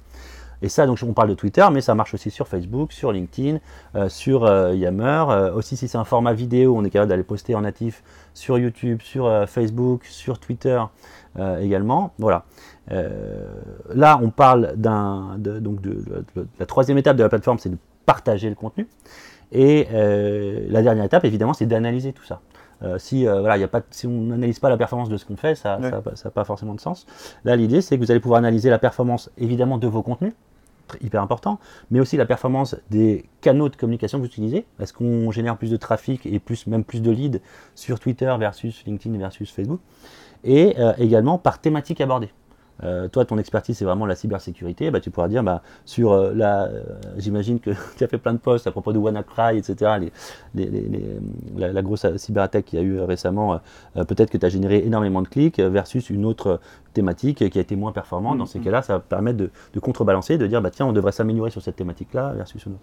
Et 0.61 0.69
ça, 0.69 0.85
donc 0.85 0.99
on 1.03 1.13
parle 1.13 1.29
de 1.29 1.33
Twitter, 1.33 1.65
mais 1.71 1.81
ça 1.81 1.95
marche 1.95 2.13
aussi 2.13 2.29
sur 2.29 2.47
Facebook, 2.47 2.91
sur 2.93 3.11
LinkedIn, 3.11 3.59
euh, 3.95 4.09
sur 4.09 4.45
euh, 4.45 4.75
Yammer. 4.75 5.25
Euh, 5.29 5.53
aussi, 5.53 5.75
si 5.75 5.87
c'est 5.87 5.97
un 5.97 6.03
format 6.03 6.33
vidéo, 6.33 6.75
on 6.77 6.83
est 6.83 6.89
capable 6.89 7.09
d'aller 7.09 7.23
poster 7.23 7.55
en 7.55 7.61
natif 7.61 8.03
sur 8.33 8.57
YouTube, 8.57 9.01
sur 9.01 9.47
Facebook, 9.47 10.05
sur 10.05 10.39
Twitter 10.39 10.81
également. 11.59 12.13
Voilà. 12.17 12.45
là, 12.89 14.19
on 14.21 14.29
parle 14.29 14.73
d'un, 14.77 15.35
donc 15.37 15.81
de, 15.81 16.03
la 16.59 16.65
troisième 16.65 16.97
étape 16.97 17.17
de 17.17 17.23
la 17.23 17.29
plateforme, 17.29 17.59
c'est 17.59 17.69
de 17.69 17.77
partager 18.05 18.47
le 18.49 18.55
contenu. 18.55 18.87
Et 19.51 19.87
la 19.91 20.81
dernière 20.81 21.03
étape, 21.03 21.25
évidemment, 21.25 21.53
c'est 21.53 21.65
d'analyser 21.65 22.13
tout 22.13 22.23
ça. 22.23 22.39
Euh, 22.83 22.97
si, 22.97 23.27
euh, 23.27 23.39
voilà, 23.41 23.57
y 23.57 23.63
a 23.63 23.67
pas, 23.67 23.81
si 23.91 24.07
on 24.07 24.21
n'analyse 24.21 24.59
pas 24.59 24.69
la 24.69 24.77
performance 24.77 25.09
de 25.09 25.17
ce 25.17 25.25
qu'on 25.25 25.35
fait, 25.35 25.55
ça 25.55 25.77
n'a 25.79 26.01
pas 26.01 26.43
forcément 26.43 26.73
de 26.73 26.79
sens. 26.79 27.05
Là, 27.45 27.55
l'idée, 27.55 27.81
c'est 27.81 27.95
que 27.95 28.03
vous 28.03 28.11
allez 28.11 28.19
pouvoir 28.19 28.39
analyser 28.39 28.69
la 28.69 28.79
performance, 28.79 29.29
évidemment, 29.37 29.77
de 29.77 29.87
vos 29.87 30.01
contenus, 30.01 30.33
hyper 31.01 31.21
important, 31.21 31.59
mais 31.89 31.99
aussi 31.99 32.17
la 32.17 32.25
performance 32.25 32.75
des 32.89 33.25
canaux 33.41 33.69
de 33.69 33.75
communication 33.75 34.17
que 34.17 34.23
vous 34.23 34.29
utilisez. 34.29 34.65
Est-ce 34.79 34.93
qu'on 34.93 35.31
génère 35.31 35.57
plus 35.57 35.71
de 35.71 35.77
trafic 35.77 36.25
et 36.25 36.39
plus, 36.39 36.67
même 36.67 36.83
plus 36.83 37.01
de 37.01 37.11
leads 37.11 37.39
sur 37.75 37.99
Twitter 37.99 38.33
versus 38.39 38.83
LinkedIn 38.85 39.17
versus 39.17 39.51
Facebook 39.51 39.79
Et 40.43 40.75
euh, 40.79 40.93
également 40.97 41.37
par 41.37 41.59
thématique 41.59 42.01
abordée. 42.01 42.29
Euh, 42.83 43.07
toi, 43.07 43.25
ton 43.25 43.37
expertise, 43.37 43.77
c'est 43.77 43.85
vraiment 43.85 44.05
la 44.05 44.15
cybersécurité. 44.15 44.91
Bah, 44.91 44.99
tu 44.99 45.11
pourras 45.11 45.27
dire, 45.27 45.43
bah, 45.43 45.61
sur 45.85 46.11
euh, 46.11 46.33
la, 46.33 46.63
euh, 46.63 46.83
j'imagine 47.17 47.59
que 47.59 47.71
tu 47.97 48.03
as 48.03 48.07
fait 48.07 48.17
plein 48.17 48.33
de 48.33 48.39
posts 48.39 48.67
à 48.67 48.71
propos 48.71 48.93
de 48.93 48.97
WannaCry, 48.97 49.57
etc. 49.57 50.09
la, 51.55 51.81
grosse 51.81 52.05
cyberattaque 52.17 52.65
qu'il 52.65 52.79
y 52.79 52.81
a 52.81 52.85
eu 52.85 52.99
récemment, 53.01 53.59
peut-être 53.95 54.29
que 54.29 54.37
tu 54.37 54.45
as 54.45 54.49
généré 54.49 54.83
énormément 54.85 55.21
de 55.21 55.27
clics 55.27 55.59
versus 55.59 56.09
une 56.09 56.25
autre 56.25 56.59
thématique 56.93 57.49
qui 57.49 57.57
a 57.57 57.61
été 57.61 57.75
moins 57.75 57.91
performante. 57.91 58.37
Dans 58.37 58.45
ces 58.45 58.59
mm-hmm. 58.59 58.63
cas-là, 58.63 58.81
ça 58.81 58.93
va 58.93 58.99
permettre 58.99 59.37
de, 59.37 59.49
de, 59.73 59.79
contrebalancer, 59.79 60.37
de 60.37 60.47
dire, 60.47 60.61
bah, 60.61 60.69
tiens, 60.71 60.85
on 60.85 60.93
devrait 60.93 61.11
s'améliorer 61.11 61.51
sur 61.51 61.61
cette 61.61 61.75
thématique-là 61.75 62.33
versus 62.35 62.65
une 62.65 62.73
autre. 62.73 62.81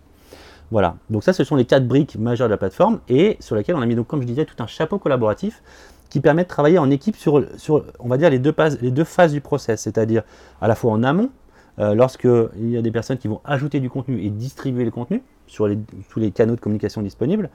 Voilà, 0.70 0.96
donc 1.08 1.24
ça 1.24 1.32
ce 1.32 1.44
sont 1.44 1.56
les 1.56 1.64
quatre 1.64 1.88
briques 1.88 2.16
majeures 2.18 2.46
de 2.46 2.52
la 2.52 2.58
plateforme 2.58 3.00
et 3.08 3.38
sur 3.40 3.56
lesquelles 3.56 3.76
on 3.76 3.80
a 3.80 3.86
mis 3.86 3.94
donc 3.94 4.06
comme 4.06 4.20
je 4.20 4.26
disais 4.26 4.44
tout 4.44 4.62
un 4.62 4.66
chapeau 4.66 4.98
collaboratif 4.98 5.62
qui 6.10 6.20
permet 6.20 6.44
de 6.44 6.48
travailler 6.48 6.78
en 6.78 6.90
équipe 6.90 7.16
sur, 7.16 7.44
sur 7.56 7.84
on 7.98 8.08
va 8.08 8.16
dire, 8.16 8.30
les 8.30 8.38
deux, 8.38 8.52
phases, 8.52 8.78
les 8.80 8.90
deux 8.90 9.04
phases 9.04 9.32
du 9.32 9.40
process, 9.40 9.82
c'est-à-dire 9.82 10.22
à 10.60 10.68
la 10.68 10.74
fois 10.74 10.92
en 10.92 11.02
amont, 11.02 11.30
euh, 11.78 11.94
lorsqu'il 11.94 12.70
y 12.70 12.76
a 12.76 12.82
des 12.82 12.90
personnes 12.90 13.18
qui 13.18 13.28
vont 13.28 13.40
ajouter 13.44 13.78
du 13.78 13.88
contenu 13.88 14.20
et 14.22 14.30
distribuer 14.30 14.84
le 14.84 14.90
contenu 14.90 15.22
sur 15.46 15.68
les, 15.68 15.78
tous 16.08 16.18
les 16.18 16.30
canaux 16.30 16.56
de 16.56 16.60
communication 16.60 17.02
disponibles. 17.02 17.50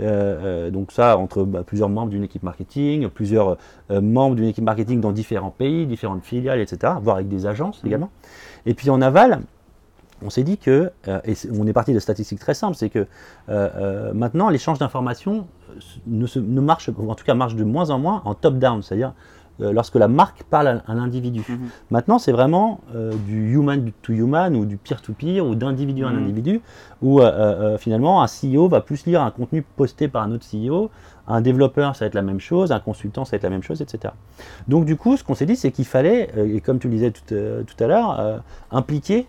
Euh, 0.00 0.66
euh, 0.66 0.70
donc 0.70 0.92
ça, 0.92 1.18
entre 1.18 1.44
bah, 1.44 1.62
plusieurs 1.64 1.88
membres 1.88 2.10
d'une 2.10 2.24
équipe 2.24 2.42
marketing, 2.42 3.08
plusieurs 3.08 3.56
membres 3.90 4.36
d'une 4.36 4.48
équipe 4.48 4.64
marketing 4.64 5.00
dans 5.00 5.12
différents 5.12 5.50
pays, 5.50 5.86
différentes 5.86 6.24
filiales, 6.24 6.60
etc., 6.60 6.94
voire 7.02 7.16
avec 7.16 7.28
des 7.28 7.46
agences 7.46 7.82
mmh. 7.82 7.86
également. 7.86 8.10
Et 8.66 8.74
puis 8.74 8.90
en 8.90 9.00
aval, 9.00 9.40
on 10.22 10.30
s'est 10.30 10.44
dit 10.44 10.58
que, 10.58 10.90
et 11.24 11.34
on 11.58 11.66
est 11.66 11.72
parti 11.72 11.92
de 11.92 11.98
statistiques 11.98 12.40
très 12.40 12.54
simples, 12.54 12.76
c'est 12.76 12.90
que 12.90 13.06
maintenant 14.12 14.48
l'échange 14.48 14.78
d'informations 14.78 15.46
ne, 16.06 16.26
ne, 16.36 16.60
marche, 16.60 16.88
en 16.88 17.14
tout 17.14 17.24
cas 17.24 17.34
marche 17.34 17.56
de 17.56 17.64
moins 17.64 17.90
en 17.90 17.98
moins 17.98 18.22
en 18.24 18.34
top-down, 18.34 18.82
c'est-à-dire 18.82 19.12
euh, 19.60 19.72
lorsque 19.72 19.94
la 19.94 20.08
marque 20.08 20.42
parle 20.42 20.66
à, 20.66 20.82
un 20.88 20.98
individu. 20.98 21.42
Mhm. 21.48 21.68
Maintenant, 21.90 22.18
c'est 22.18 22.32
vraiment 22.32 22.80
euh, 22.94 23.12
du 23.26 23.54
human 23.54 23.92
to 24.02 24.12
human 24.12 24.56
ou 24.56 24.64
du 24.64 24.76
peer-to-peer 24.76 25.40
ou 25.46 25.54
d'individu 25.54 26.04
à 26.04 26.08
un 26.08 26.12
mhm. 26.12 26.24
individu, 26.24 26.60
où 27.02 27.20
euh, 27.20 27.78
finalement 27.78 28.22
un 28.22 28.26
CEO 28.26 28.68
va 28.68 28.80
plus 28.80 29.06
lire 29.06 29.22
un 29.22 29.30
contenu 29.30 29.62
posté 29.62 30.08
par 30.08 30.24
un 30.24 30.32
autre 30.32 30.44
CEO, 30.44 30.90
un 31.28 31.40
développeur, 31.40 31.94
ça 31.94 32.04
va 32.04 32.06
être 32.08 32.14
la 32.14 32.22
même 32.22 32.40
chose, 32.40 32.72
un 32.72 32.80
consultant, 32.80 33.24
ça 33.24 33.32
va 33.32 33.36
être 33.36 33.44
la 33.44 33.50
même 33.50 33.62
chose, 33.62 33.80
etc. 33.80 34.12
Donc 34.66 34.86
du 34.86 34.96
coup, 34.96 35.16
ce 35.16 35.22
qu'on 35.22 35.36
s'est 35.36 35.46
dit, 35.46 35.56
c'est 35.56 35.70
qu'il 35.70 35.86
fallait, 35.86 36.30
et 36.36 36.60
comme 36.60 36.80
tu 36.80 36.88
le 36.88 36.94
disais 36.94 37.12
tout, 37.12 37.22
tout 37.28 37.84
à 37.84 37.86
l'heure, 37.86 38.42
impliquer 38.72 39.26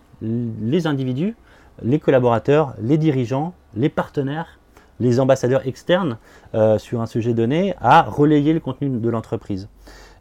les 0.62 0.88
individus, 0.88 1.36
les 1.82 2.00
collaborateurs, 2.00 2.74
les 2.82 2.98
dirigeants, 2.98 3.54
les 3.76 3.90
partenaires 3.90 4.60
les 5.00 5.20
ambassadeurs 5.20 5.68
externes 5.68 6.18
euh, 6.54 6.78
sur 6.78 7.02
un 7.02 7.06
sujet 7.06 7.34
donné 7.34 7.76
à 7.82 8.04
relayer 8.04 8.54
le 8.54 8.60
contenu 8.60 8.90
de 8.90 9.10
l'entreprise. 9.10 9.68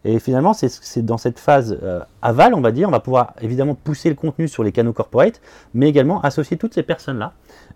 Et 0.06 0.18
finalement, 0.18 0.52
c'est 0.52 1.04
dans 1.04 1.16
cette 1.16 1.38
phase 1.38 1.78
euh, 1.82 2.00
aval, 2.20 2.52
on 2.54 2.60
va 2.60 2.72
dire, 2.72 2.88
on 2.88 2.92
va 2.92 3.00
pouvoir 3.00 3.32
évidemment 3.40 3.74
pousser 3.74 4.10
le 4.10 4.14
contenu 4.14 4.48
sur 4.48 4.62
les 4.62 4.70
canaux 4.70 4.92
corporate, 4.92 5.40
mais 5.72 5.88
également 5.88 6.20
associer 6.20 6.58
toutes 6.58 6.74
ces 6.74 6.82
personnes-là 6.82 7.32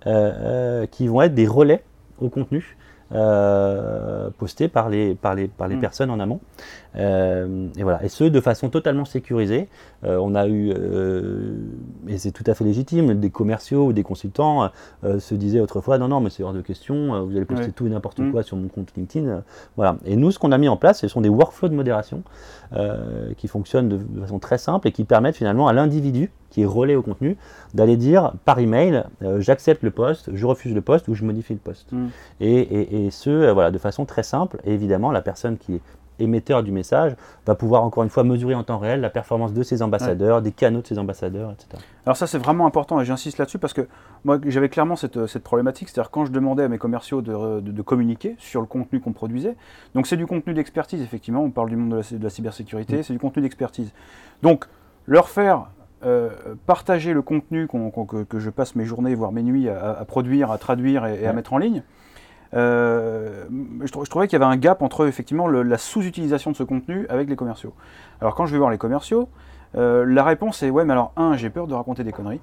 euh, 0.07 0.85
qui 0.87 1.09
vont 1.09 1.23
être 1.23 1.35
des 1.35 1.47
relais 1.47 1.83
au 2.21 2.29
contenu 2.29 2.77
euh, 3.13 4.29
postés 4.39 4.69
par 4.69 4.89
les, 4.89 5.15
par 5.15 5.35
les, 5.35 5.49
par 5.49 5.67
les 5.69 5.77
Mm. 5.77 5.81
personnes 5.81 6.11
en 6.11 6.21
amont. 6.21 6.41
Euh, 6.97 7.69
et 7.79 7.83
voilà, 7.83 8.05
et 8.05 8.09
ce 8.09 8.25
de 8.25 8.41
façon 8.41 8.69
totalement 8.71 9.05
sécurisée. 9.05 9.69
Euh, 10.05 10.19
on 10.21 10.35
a 10.35 10.47
eu, 10.49 10.73
et 12.09 12.19
c'est 12.19 12.31
tout 12.33 12.45
à 12.47 12.55
fait 12.55 12.65
légitime, 12.65 13.15
des 13.15 13.31
commerciaux 13.31 13.87
ou 13.87 13.93
des 13.93 14.03
consultants 14.03 14.71
se 15.19 15.35
disaient 15.35 15.61
autrefois 15.61 15.99
non, 15.99 16.09
non, 16.09 16.21
mais 16.21 16.31
c'est 16.31 16.43
hors 16.43 16.53
de 16.53 16.61
question, 16.61 17.25
vous 17.25 17.37
allez 17.37 17.45
poster 17.45 17.67
Ouais. 17.67 17.73
tout 17.73 17.87
et 17.87 17.91
n'importe 17.91 18.19
Mm. 18.21 18.31
quoi 18.33 18.43
sur 18.43 18.57
mon 18.57 18.69
compte 18.69 18.93
LinkedIn. 18.97 19.43
voilà. 19.77 19.97
Et 20.05 20.17
nous, 20.17 20.31
ce 20.31 20.39
qu'on 20.39 20.53
a 20.53 20.59
mis 20.59 20.69
en 20.69 20.77
place, 20.77 21.01
ce 21.01 21.09
sont 21.09 21.21
des 21.21 21.29
workflows 21.29 21.69
de 21.69 21.75
modération 21.75 22.23
qui 23.37 23.49
fonctionnent 23.49 23.89
de, 23.89 23.97
de 23.97 24.21
façon 24.21 24.39
très 24.39 24.59
simple 24.59 24.87
et 24.89 24.93
qui 24.93 25.05
permettent 25.05 25.37
finalement 25.37 25.69
à 25.69 25.73
l'individu 25.73 26.31
qui 26.51 26.63
est 26.63 26.67
relais 26.67 26.97
au 26.97 27.03
contenu 27.03 27.37
d'aller 27.75 27.97
dire 27.97 28.33
par 28.45 28.59
email 28.59 29.05
euh, 29.23 29.41
j'accepte 29.41 29.83
le 29.83 29.91
poste, 29.91 30.31
je 30.35 30.47
refuse 30.47 30.75
le 30.75 30.81
poste 30.81 31.09
ou 31.09 31.15
je 31.15 31.25
modifie 31.25 31.53
le 31.53 31.59
poste. 31.59 31.93
Mm. 31.93 32.07
Et, 32.41 32.55
et- 32.61 33.07
et 33.07 33.11
ce, 33.11 33.31
euh, 33.31 33.53
voilà, 33.53 33.71
de 33.71 33.79
façon 33.79 34.05
très 34.07 34.23
simple. 34.23 34.59
Et 34.65 34.73
évidemment, 34.73 35.11
la 35.11 35.21
personne 35.23 35.59
qui 35.59 35.75
est 35.75 35.81
émetteur 36.21 36.65
du 36.65 36.73
message 36.73 37.15
va 37.47 37.55
pouvoir 37.55 37.85
encore 37.85 38.03
une 38.03 38.09
fois 38.11 38.25
mesurer 38.25 38.57
en 38.57 38.65
temps 38.65 38.79
réel 38.79 39.01
la 39.01 39.09
performance 39.11 39.53
de 39.53 39.63
ses 39.63 39.83
ambassadeurs, 39.83 40.43
des 40.43 40.51
canaux 40.51 40.81
de 40.83 40.87
ses 40.89 40.99
ambassadeurs, 40.99 41.53
etc. 41.53 41.81
Alors 42.07 42.17
ça 42.17 42.27
c'est 42.27 42.39
vraiment 42.39 42.67
important 42.67 43.01
et 43.01 43.05
j'insiste 43.05 43.39
là-dessus 43.39 43.59
parce 43.61 43.73
que 43.73 43.87
moi 44.25 44.41
j'avais 44.47 44.69
clairement 44.69 44.97
cette, 44.97 45.27
cette 45.27 45.45
problématique, 45.45 45.89
c'est-à-dire 45.89 46.11
quand 46.11 46.25
je 46.25 46.33
demandais 46.33 46.65
à 46.65 46.69
mes 46.69 46.79
commerciaux 46.79 47.23
de, 47.23 47.61
de- 47.61 47.71
de 47.71 47.83
communiquer 47.83 48.35
sur 48.39 48.61
le 48.61 48.67
contenu 48.67 48.99
qu'on 48.99 49.13
produisait, 49.13 49.55
donc 49.95 50.09
c'est 50.09 50.17
du 50.17 50.27
contenu 50.27 50.55
d'expertise 50.55 51.03
effectivement, 51.03 51.45
on 51.45 51.51
parle 51.51 51.69
du 51.69 51.77
monde 51.77 51.91
de 51.91 51.97
la, 51.99 52.19
de 52.19 52.25
la 52.25 52.31
cybersécurité, 52.31 53.05
c'est 53.05 53.13
du 53.13 53.21
contenu 53.21 53.43
d'expertise. 53.43 53.93
Donc 54.43 54.65
leur 55.07 55.29
faire 55.29 55.71
euh, 56.05 56.31
partager 56.67 57.13
le 57.13 57.23
contenu 57.23 57.67
que, 57.69 58.23
que 58.25 58.39
je 58.39 58.51
passe 58.51 58.75
mes 58.77 58.85
journées, 58.85 59.15
voire 59.15 59.33
mes 59.33 59.43
nuits 59.43 59.69
à, 59.69 59.99
à 59.99 60.05
produire, 60.05 60.51
à 60.51 60.59
traduire 60.59 61.07
et, 61.07 61.23
et 61.23 61.27
à 61.27 61.31
Ouais. 61.31 61.37
mettre 61.37 61.53
en 61.53 61.59
ligne, 61.59 61.83
euh, 62.55 63.45
je, 63.85 63.91
trou- 63.93 64.05
je 64.05 64.11
trouvais 64.11 64.27
qu'il 64.27 64.39
y 64.39 64.43
avait 64.43 64.51
un 64.53 64.57
gap 64.57 64.81
entre 64.83 65.07
effectivement 65.07 65.47
le- 65.49 65.63
la 65.63 65.77
sous-utilisation 65.79 66.51
de 66.53 66.57
ce 66.57 66.63
contenu 66.63 67.07
avec 67.09 67.29
les 67.29 67.37
commerciaux. 67.37 67.75
Alors 68.21 68.35
quand 68.35 68.47
je 68.47 68.53
vais 68.53 68.59
voir 68.59 68.71
les 68.71 68.79
commerciaux, 68.79 69.29
euh, 69.77 70.05
la 70.07 70.25
réponse 70.25 70.63
est 70.63 70.71
ouais, 70.71 70.85
mais 70.85 70.93
alors 70.93 71.13
un, 71.17 71.37
j'ai 71.37 71.51
peur 71.51 71.67
de 71.67 71.75
raconter 71.75 72.05
des 72.05 72.13
conneries. 72.13 72.41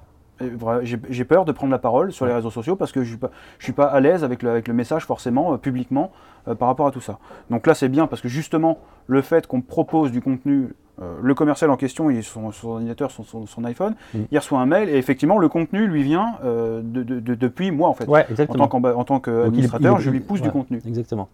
J'ai 1.10 1.24
peur 1.24 1.44
de 1.44 1.52
prendre 1.52 1.70
la 1.72 1.78
parole 1.78 2.12
sur 2.12 2.26
les 2.26 2.32
réseaux 2.32 2.50
sociaux 2.50 2.76
parce 2.76 2.92
que 2.92 3.02
je 3.02 3.08
suis 3.08 3.16
pas, 3.16 3.30
je 3.58 3.64
suis 3.64 3.72
pas 3.72 3.86
à 3.86 4.00
l'aise 4.00 4.22
avec 4.24 4.42
le, 4.42 4.50
avec 4.50 4.68
le 4.68 4.74
message 4.74 5.04
forcément 5.04 5.54
euh, 5.54 5.56
publiquement 5.56 6.10
euh, 6.48 6.54
par 6.54 6.68
rapport 6.68 6.86
à 6.86 6.90
tout 6.90 7.00
ça. 7.00 7.18
Donc 7.50 7.66
là 7.66 7.74
c'est 7.74 7.88
bien 7.88 8.06
parce 8.06 8.20
que 8.22 8.28
justement 8.28 8.78
le 9.06 9.22
fait 9.22 9.46
qu'on 9.46 9.60
propose 9.62 10.12
du 10.12 10.20
contenu, 10.20 10.68
euh, 11.00 11.14
le 11.22 11.34
commercial 11.34 11.70
en 11.70 11.76
question, 11.76 12.10
il 12.10 12.22
son, 12.22 12.52
son 12.52 12.68
ordinateur, 12.70 13.10
son, 13.10 13.22
son- 13.22 13.46
son 13.46 13.64
iPhone, 13.64 13.94
Mm. 14.14 14.18
il 14.30 14.38
reçoit 14.38 14.58
un 14.60 14.66
mail 14.66 14.88
et 14.88 14.96
effectivement 14.96 15.38
le 15.38 15.48
contenu 15.48 15.86
lui 15.86 16.02
vient 16.02 16.34
de- 16.44 16.80
de- 17.02 17.20
de- 17.20 17.34
depuis 17.34 17.70
moi 17.70 17.88
en 17.88 17.94
fait. 17.94 18.06
Ouais, 18.06 18.26
En 18.94 19.04
tant 19.04 19.20
qu'administrateur, 19.20 19.98
je 20.00 20.10
lui 20.10 20.20
pousse 20.20 20.40
du 20.42 20.50
contenu. 20.50 20.80
Exactement. 20.86 21.28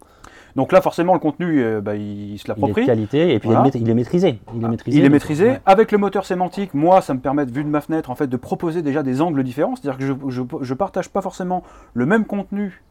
Donc 0.55 0.71
là 0.71 0.81
forcément 0.81 1.13
le 1.13 1.19
contenu, 1.19 1.63
euh, 1.63 1.81
bah, 1.81 1.95
il, 1.95 2.33
il 2.33 2.37
se 2.39 2.43
Il 2.47 2.51
est 2.51 2.53
de 2.55 2.59
l'approprie. 2.61 2.85
qualité 2.85 3.33
et 3.33 3.39
puis 3.39 3.47
Voilà. 3.49 3.61
il, 3.65 3.69
est, 3.69 3.73
maît- 3.79 3.81
il 3.85 3.89
est 3.89 3.93
maîtrisé. 3.95 4.39
Il 4.55 4.63
est 4.63 4.67
maîtrisé. 4.67 4.97
Il 4.97 4.99
est 5.01 5.07
donc, 5.07 5.13
maîtrisé. 5.13 5.47
ouais. 5.49 5.61
Avec 5.65 5.91
le 5.91 5.97
moteur 5.97 6.25
sémantique, 6.25 6.73
moi, 6.73 7.01
ça 7.01 7.13
me 7.13 7.19
permet, 7.19 7.45
vu 7.45 7.63
de 7.63 7.69
ma 7.69 7.81
fenêtre, 7.81 8.09
en 8.11 8.15
fait, 8.15 8.27
de 8.27 8.37
proposer 8.37 8.81
déjà 8.81 9.01
des 9.03 9.21
angles 9.21 9.43
différents. 9.43 9.75
C'est-à-dire 9.75 9.97
que 9.97 10.29
je, 10.29 10.41
je 10.61 10.73
partage 10.73 11.09
pas 11.09 11.21
forcément 11.21 11.63
le 11.93 12.05
même 12.05 12.25
contenu. 12.25 12.83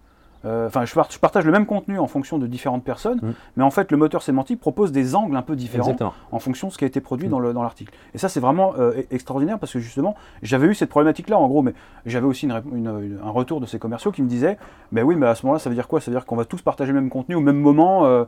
Euh, 0.44 0.66
Enfin, 0.66 0.84
je, 0.84 0.94
par- 0.94 1.10
je 1.10 1.18
partage 1.18 1.44
le 1.44 1.52
même 1.52 1.66
contenu 1.66 1.98
en 1.98 2.06
fonction 2.06 2.38
de 2.38 2.46
différentes 2.46 2.84
personnes, 2.84 3.18
Mm. 3.22 3.32
mais 3.56 3.64
en 3.64 3.70
fait, 3.70 3.90
le 3.90 3.96
moteur 3.96 4.22
sémantique 4.22 4.60
propose 4.60 4.92
des 4.92 5.14
angles 5.14 5.36
un 5.36 5.42
peu 5.42 5.56
différents 5.56 5.84
Exactement. 5.84 6.14
en 6.30 6.38
fonction 6.38 6.68
de 6.68 6.72
ce 6.72 6.78
qui 6.78 6.84
a 6.84 6.86
été 6.86 7.00
produit 7.00 7.28
Mm. 7.28 7.30
dans 7.30 7.40
le- 7.40 7.52
dans 7.52 7.62
l'article. 7.62 7.92
Et 8.14 8.18
ça, 8.18 8.28
c'est 8.28 8.40
vraiment 8.40 8.74
euh, 8.78 8.92
e- 8.92 9.06
extraordinaire 9.10 9.58
parce 9.58 9.72
que 9.72 9.78
justement, 9.78 10.14
j'avais 10.42 10.66
eu 10.66 10.74
cette 10.74 10.88
problématique-là, 10.90 11.38
en 11.38 11.46
gros, 11.48 11.62
mais 11.62 11.74
j'avais 12.06 12.26
aussi 12.26 12.46
une 12.46 12.52
rép- 12.52 12.64
une- 12.74 12.86
une- 12.86 13.20
un 13.24 13.30
retour 13.30 13.60
de 13.60 13.66
ces 13.66 13.78
commerciaux 13.78 14.12
qui 14.12 14.22
me 14.22 14.28
disaient 14.28 14.58
Mais 14.90 15.02
oui, 15.02 15.16
mais 15.16 15.26
à 15.26 15.34
ce 15.34 15.46
moment-là, 15.46 15.58
ça 15.58 15.70
veut 15.70 15.74
dire 15.74 15.88
quoi? 15.88 16.00
Ça 16.00 16.10
veut 16.10 16.16
dire 16.16 16.26
qu'on 16.26 16.36
va 16.36 16.44
tous 16.44 16.60
partager 16.60 16.92
le 16.92 17.00
même 17.00 17.08
contenu 17.08 17.34
au 17.34 17.40
même 17.40 17.58
moment, 17.58 18.04
euh, 18.04 18.24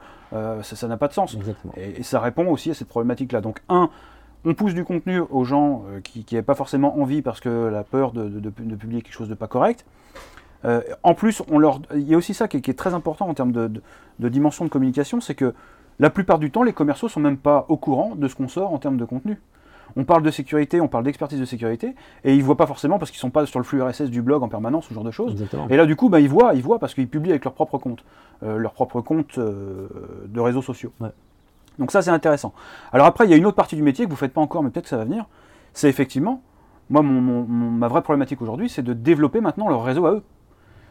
ça 0.62 0.88
n'a 0.88 0.96
pas 0.96 1.08
de 1.08 1.12
sens. 1.12 1.34
Exactement. 1.34 1.74
Et, 1.76 2.00
et 2.00 2.02
ça 2.02 2.20
répond 2.20 2.46
aussi 2.48 2.70
à 2.70 2.74
cette 2.74 2.88
problématique-là. 2.88 3.40
Donc, 3.42 3.60
un, 3.68 3.90
on 4.46 4.54
pousse 4.54 4.72
du 4.74 4.84
contenu 4.84 5.20
aux 5.20 5.44
gens 5.44 5.82
qui 6.02 6.24
n'avaient 6.32 6.42
pas 6.42 6.54
forcément 6.54 6.98
envie 7.00 7.20
parce 7.22 7.40
que 7.40 7.68
la 7.68 7.82
peur 7.84 8.12
de, 8.12 8.24
de- 8.28 8.40
de- 8.40 8.52
de 8.58 8.76
publier 8.76 9.02
quelque 9.02 9.12
chose 9.14 9.28
de 9.28 9.34
pas 9.34 9.46
correct. 9.46 9.84
Euh, 10.64 10.80
en 11.02 11.14
plus, 11.14 11.42
on 11.50 11.58
leur, 11.58 11.80
il 11.94 12.08
y 12.08 12.14
a 12.14 12.16
aussi 12.16 12.34
ça 12.34 12.48
qui 12.48 12.56
est, 12.58 12.60
qui 12.60 12.70
est 12.70 12.74
très 12.78 12.94
important 12.94 13.28
en 13.28 13.34
termes 13.34 13.52
de, 13.52 13.68
de- 13.68 13.82
de 14.20 14.28
dimension 14.28 14.64
de 14.64 14.70
communication, 14.70 15.20
c'est 15.20 15.34
que 15.34 15.54
la 15.98 16.10
plupart 16.10 16.38
du 16.38 16.50
temps, 16.50 16.62
les 16.62 16.72
commerciaux 16.72 17.08
sont 17.08 17.20
même 17.20 17.36
pas 17.36 17.66
au 17.68 17.76
courant 17.76 18.14
de 18.16 18.26
ce 18.28 18.34
qu'on 18.34 18.48
sort 18.48 18.72
en 18.72 18.78
termes 18.78 18.96
de 18.96 19.04
contenu. 19.04 19.40
On 19.96 20.04
parle 20.04 20.22
de 20.22 20.30
sécurité, 20.30 20.80
on 20.80 20.88
parle 20.88 21.04
d'expertise 21.04 21.38
de 21.38 21.44
sécurité, 21.44 21.94
et 22.24 22.34
ils 22.34 22.42
voient 22.42 22.56
pas 22.56 22.66
forcément 22.66 22.98
parce 22.98 23.10
qu'ils 23.10 23.20
sont 23.20 23.30
pas 23.30 23.46
sur 23.46 23.60
le 23.60 23.64
flux 23.64 23.80
RSS 23.82 24.10
du 24.10 24.22
blog 24.22 24.42
en 24.42 24.48
permanence, 24.48 24.86
ce 24.88 24.94
genre 24.94 25.04
de 25.04 25.10
choses. 25.10 25.32
Exactement. 25.32 25.68
Et 25.68 25.76
là, 25.76 25.86
du 25.86 25.94
coup, 25.94 26.08
bah, 26.08 26.18
ils 26.20 26.28
voient, 26.28 26.54
ils 26.54 26.62
voient 26.62 26.78
parce 26.78 26.94
qu'ils 26.94 27.06
publient 27.08 27.30
avec 27.30 27.44
leur 27.44 27.52
propre 27.54 27.78
compte, 27.78 28.02
euh, 28.42 28.56
leur 28.56 28.72
propre 28.72 29.00
compte 29.02 29.38
euh, 29.38 29.86
de 30.26 30.40
réseaux 30.40 30.62
sociaux. 30.62 30.92
Ouais. 31.00 31.10
Donc 31.78 31.90
ça, 31.92 32.02
c'est 32.02 32.10
intéressant. 32.10 32.54
Alors 32.92 33.06
après, 33.06 33.26
il 33.26 33.30
y 33.30 33.34
a 33.34 33.36
une 33.36 33.46
autre 33.46 33.56
partie 33.56 33.76
du 33.76 33.82
métier 33.82 34.04
que 34.06 34.10
vous 34.10 34.16
faites 34.16 34.32
pas 34.32 34.40
encore, 34.40 34.62
mais 34.62 34.70
peut-être 34.70 34.84
que 34.84 34.90
ça 34.90 34.96
va 34.96 35.04
venir. 35.04 35.26
C'est 35.74 35.88
effectivement, 35.88 36.40
moi, 36.88 37.02
mon- 37.02 37.20
mon- 37.20 37.44
mon- 37.44 37.70
ma 37.70 37.86
vraie 37.88 38.02
problématique 38.02 38.40
aujourd'hui, 38.42 38.68
c'est 38.68 38.82
de 38.82 38.94
développer 38.94 39.40
maintenant 39.40 39.68
leur 39.68 39.84
réseau 39.84 40.06
à 40.06 40.12
eux. 40.12 40.22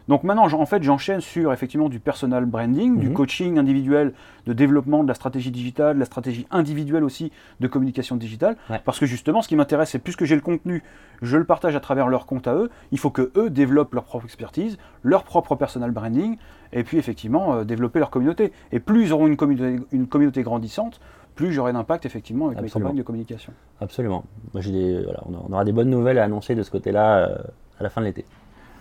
Donc 0.10 0.24
maintenant, 0.24 0.46
en 0.52 0.66
fait, 0.66 0.84
j'enchaîne 0.84 1.22
sur 1.22 1.54
effectivement 1.54 1.88
du 1.88 2.00
personal 2.00 2.46
branding, 2.46 3.00
du 3.00 3.08
Mhm. 3.08 3.14
coaching 3.14 3.58
individuel, 3.58 4.14
de 4.46 4.52
développement 4.54 5.04
de 5.04 5.08
la 5.08 5.14
stratégie 5.14 5.50
digitale, 5.52 5.96
de 5.96 6.00
la 6.00 6.06
stratégie 6.06 6.46
individuelle 6.52 7.04
aussi 7.06 7.32
de 7.62 7.68
communication 7.68 8.18
digitale. 8.18 8.58
Ouais. 8.70 8.82
Parce 8.84 9.00
que 9.00 9.06
justement, 9.06 9.42
ce 9.42 9.48
qui 9.48 9.56
m'intéresse, 9.56 9.92
c'est 9.92 10.00
puisque 10.00 10.26
j'ai 10.26 10.36
le 10.36 10.42
contenu, 10.42 10.84
je 11.22 11.38
le 11.38 11.46
partage 11.46 11.76
à 11.76 11.80
travers 11.80 12.08
leur 12.10 12.26
compte 12.26 12.48
à 12.48 12.54
eux, 12.56 12.70
il 12.92 13.00
faut 13.00 13.12
que 13.12 13.32
eux 13.38 13.50
développent 13.50 13.94
leur 13.94 14.04
propre 14.04 14.26
expertise, 14.26 14.78
leur 15.04 15.24
propre 15.24 15.56
personal 15.56 15.92
branding, 15.92 16.38
et 16.74 16.84
puis 16.84 16.98
effectivement 16.98 17.56
euh, 17.56 17.64
développer 17.64 18.00
leur 18.00 18.10
communauté. 18.10 18.52
Et 18.74 18.80
plus 18.82 19.04
ils 19.06 19.14
auront 19.14 19.28
une 19.28 19.38
communauté, 19.38 19.82
une 19.94 20.08
communauté 20.08 20.44
grandissante, 20.44 21.00
plus 21.36 21.54
j'aurai 21.54 21.72
d'impact 21.72 22.06
effectivement 22.06 22.48
avec 22.48 22.58
Absolument. 22.60 22.80
mes 22.80 22.84
campagnes 22.90 22.98
de 22.98 23.04
communication. 23.04 23.54
Absolument. 23.80 24.26
Moi, 24.54 24.62
des- 24.64 25.02
voilà, 25.04 25.22
on 25.26 25.54
aura 25.54 25.64
des 25.64 25.72
bonnes 25.72 25.90
nouvelles 25.90 26.20
à 26.20 26.26
annoncer 26.26 26.56
de 26.56 26.62
ce 26.64 26.70
côté-là 26.72 27.30
euh, 27.30 27.38
à 27.80 27.84
la 27.84 27.90
fin 27.90 28.02
de 28.02 28.08
l'été. 28.08 28.26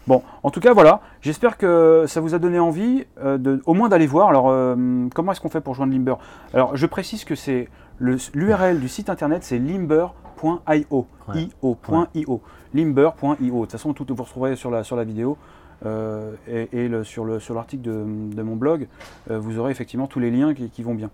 Bon, 0.08 0.22
en 0.42 0.50
tout 0.50 0.60
cas, 0.60 0.72
voilà. 0.72 1.00
J'espère 1.20 1.56
que 1.56 2.04
ça 2.08 2.20
vous 2.20 2.34
a 2.34 2.38
donné 2.38 2.58
envie, 2.58 3.04
euh, 3.22 3.38
de, 3.38 3.62
au 3.66 3.74
moins 3.74 3.88
d'aller 3.88 4.06
voir. 4.08 4.28
Alors, 4.30 4.48
euh, 4.50 5.06
comment 5.14 5.30
est-ce 5.32 5.40
qu'on 5.40 5.48
fait 5.48 5.60
pour 5.60 5.74
joindre 5.74 5.92
Limber? 5.92 6.14
Alors, 6.54 6.76
je 6.76 6.86
précise 6.86 7.24
que 7.24 7.34
c'est 7.36 7.68
l'URL 8.00 8.80
du 8.80 8.88
site 8.88 9.08
internet, 9.10 9.44
c'est 9.44 9.58
limber.io. 9.58 11.06
Ouais. 11.28 11.48
io.io. 11.62 12.40
Limber.io. 12.74 13.54
De 13.54 13.60
toute 13.60 13.72
façon, 13.72 13.92
tout 13.92 14.04
vous 14.08 14.22
retrouverez 14.24 14.56
sur 14.56 14.70
la, 14.70 14.82
sur 14.82 14.96
la 14.96 15.04
vidéo. 15.04 15.36
euh, 15.84 16.32
et 16.48 16.68
et 16.72 16.88
le- 16.88 17.02
sur 17.04 17.24
le- 17.24 17.40
sur 17.40 17.54
l'article 17.54 17.82
de, 17.82 18.04
de 18.34 18.42
mon 18.42 18.54
blog, 18.56 18.86
vous 19.28 19.58
aurez 19.58 19.72
effectivement 19.72 20.06
tous 20.06 20.20
les 20.20 20.30
liens 20.30 20.54
qui, 20.54 20.70
qui 20.70 20.82
vont 20.84 20.94
bien. 20.94 21.10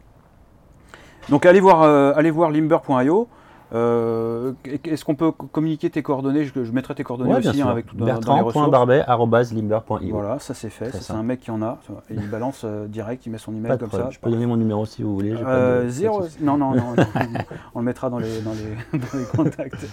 Donc 1.31 1.46
allez 1.46 1.61
voir, 1.61 1.83
allez 2.16 2.31
voir 2.31 2.51
limber.io. 2.51 3.29
Euh, 3.74 4.52
Est-ce 4.85 5.04
qu'on 5.04 5.14
peut 5.14 5.31
communiquer 5.31 5.90
tes 5.90 6.02
coordonnées? 6.02 6.44
Je, 6.44 6.64
je 6.64 6.72
mettrai 6.72 6.94
tes 6.94 7.04
coordonnées 7.04 7.35
Ouais, 7.35 7.46
aussi 7.46 7.61
hein, 7.61 7.68
avec 7.68 7.87
tout. 7.87 7.96
Bertrand.barbet.limber.io. 7.96 10.11
Voilà, 10.11 10.38
ça 10.38 10.54
c'est 10.54 10.70
fait. 10.70 10.90
C'est 10.92 11.12
un 11.12 11.22
mec 11.22 11.40
qui 11.40 11.50
en 11.50 11.61
a. 11.62 11.78
et 12.11 12.14
il 12.14 12.28
balance 12.31 12.62
euh, 12.64 12.87
direct, 12.87 13.26
il 13.26 13.33
met 13.33 13.38
son 13.38 13.54
email 13.54 13.76
comme 13.78 13.88
problème. 13.88 14.09
ça. 14.09 14.14
Je 14.14 14.20
peux 14.20 14.31
donner 14.31 14.46
mon 14.46 14.57
numéro 14.57 14.87
si 14.87 15.02
vous 15.02 15.14
voulez. 15.14 15.35
Euh, 15.44 15.85
de- 15.85 15.88
zéro-. 15.90 16.24
Non, 16.40 16.57
non, 16.57 16.74
non, 16.74 16.94
non, 16.96 17.04
on 17.74 17.81
le 17.81 17.85
mettra 17.85 18.09
dans 18.11 18.18
les, 18.18 18.40
dans 18.40 18.52
les, 18.52 18.98
dans 18.98 19.18
les 19.18 19.24
contacts. 19.24 19.87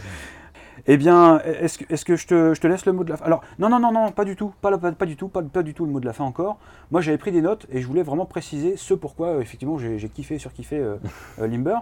Eh 0.88 0.97
bien, 0.97 1.39
est-ce 1.39 2.05
que, 2.05 2.15
je, 2.15 2.27
te, 2.27 2.53
je 2.53 2.61
te 2.61 2.67
laisse 2.67 2.85
le 2.85 2.91
mot 2.93 3.03
de 3.03 3.09
la 3.09 3.17
fin? 3.17 3.25
Alors, 3.25 3.41
non, 3.57 3.69
non, 3.69 3.79
non, 3.79 3.91
non, 3.91 4.11
pas 4.11 4.23
du 4.23 4.35
tout, 4.35 4.53
pas, 4.61 4.77
pas, 4.77 4.91
pas 4.91 5.05
du 5.05 5.15
tout, 5.15 5.29
pas, 5.29 5.41
pas 5.41 5.63
du 5.63 5.73
tout 5.73 5.85
le 5.85 5.91
mot 5.91 5.99
de 5.99 6.05
la 6.05 6.13
fin 6.13 6.25
encore. 6.25 6.57
Moi, 6.91 7.01
j'avais 7.01 7.17
pris 7.17 7.31
des 7.31 7.41
notes 7.41 7.65
et 7.71 7.81
je 7.81 7.88
voulais 7.88 8.03
vraiment 8.03 8.25
préciser 8.25 8.75
ce 8.77 8.93
pourquoi, 8.93 9.29
euh, 9.29 9.41
effectivement, 9.41 9.79
j'ai 9.79 9.97
kiffé, 10.09 10.38
surkiffé 10.38 10.77
euh, 10.77 10.97
Limber. 11.39 11.77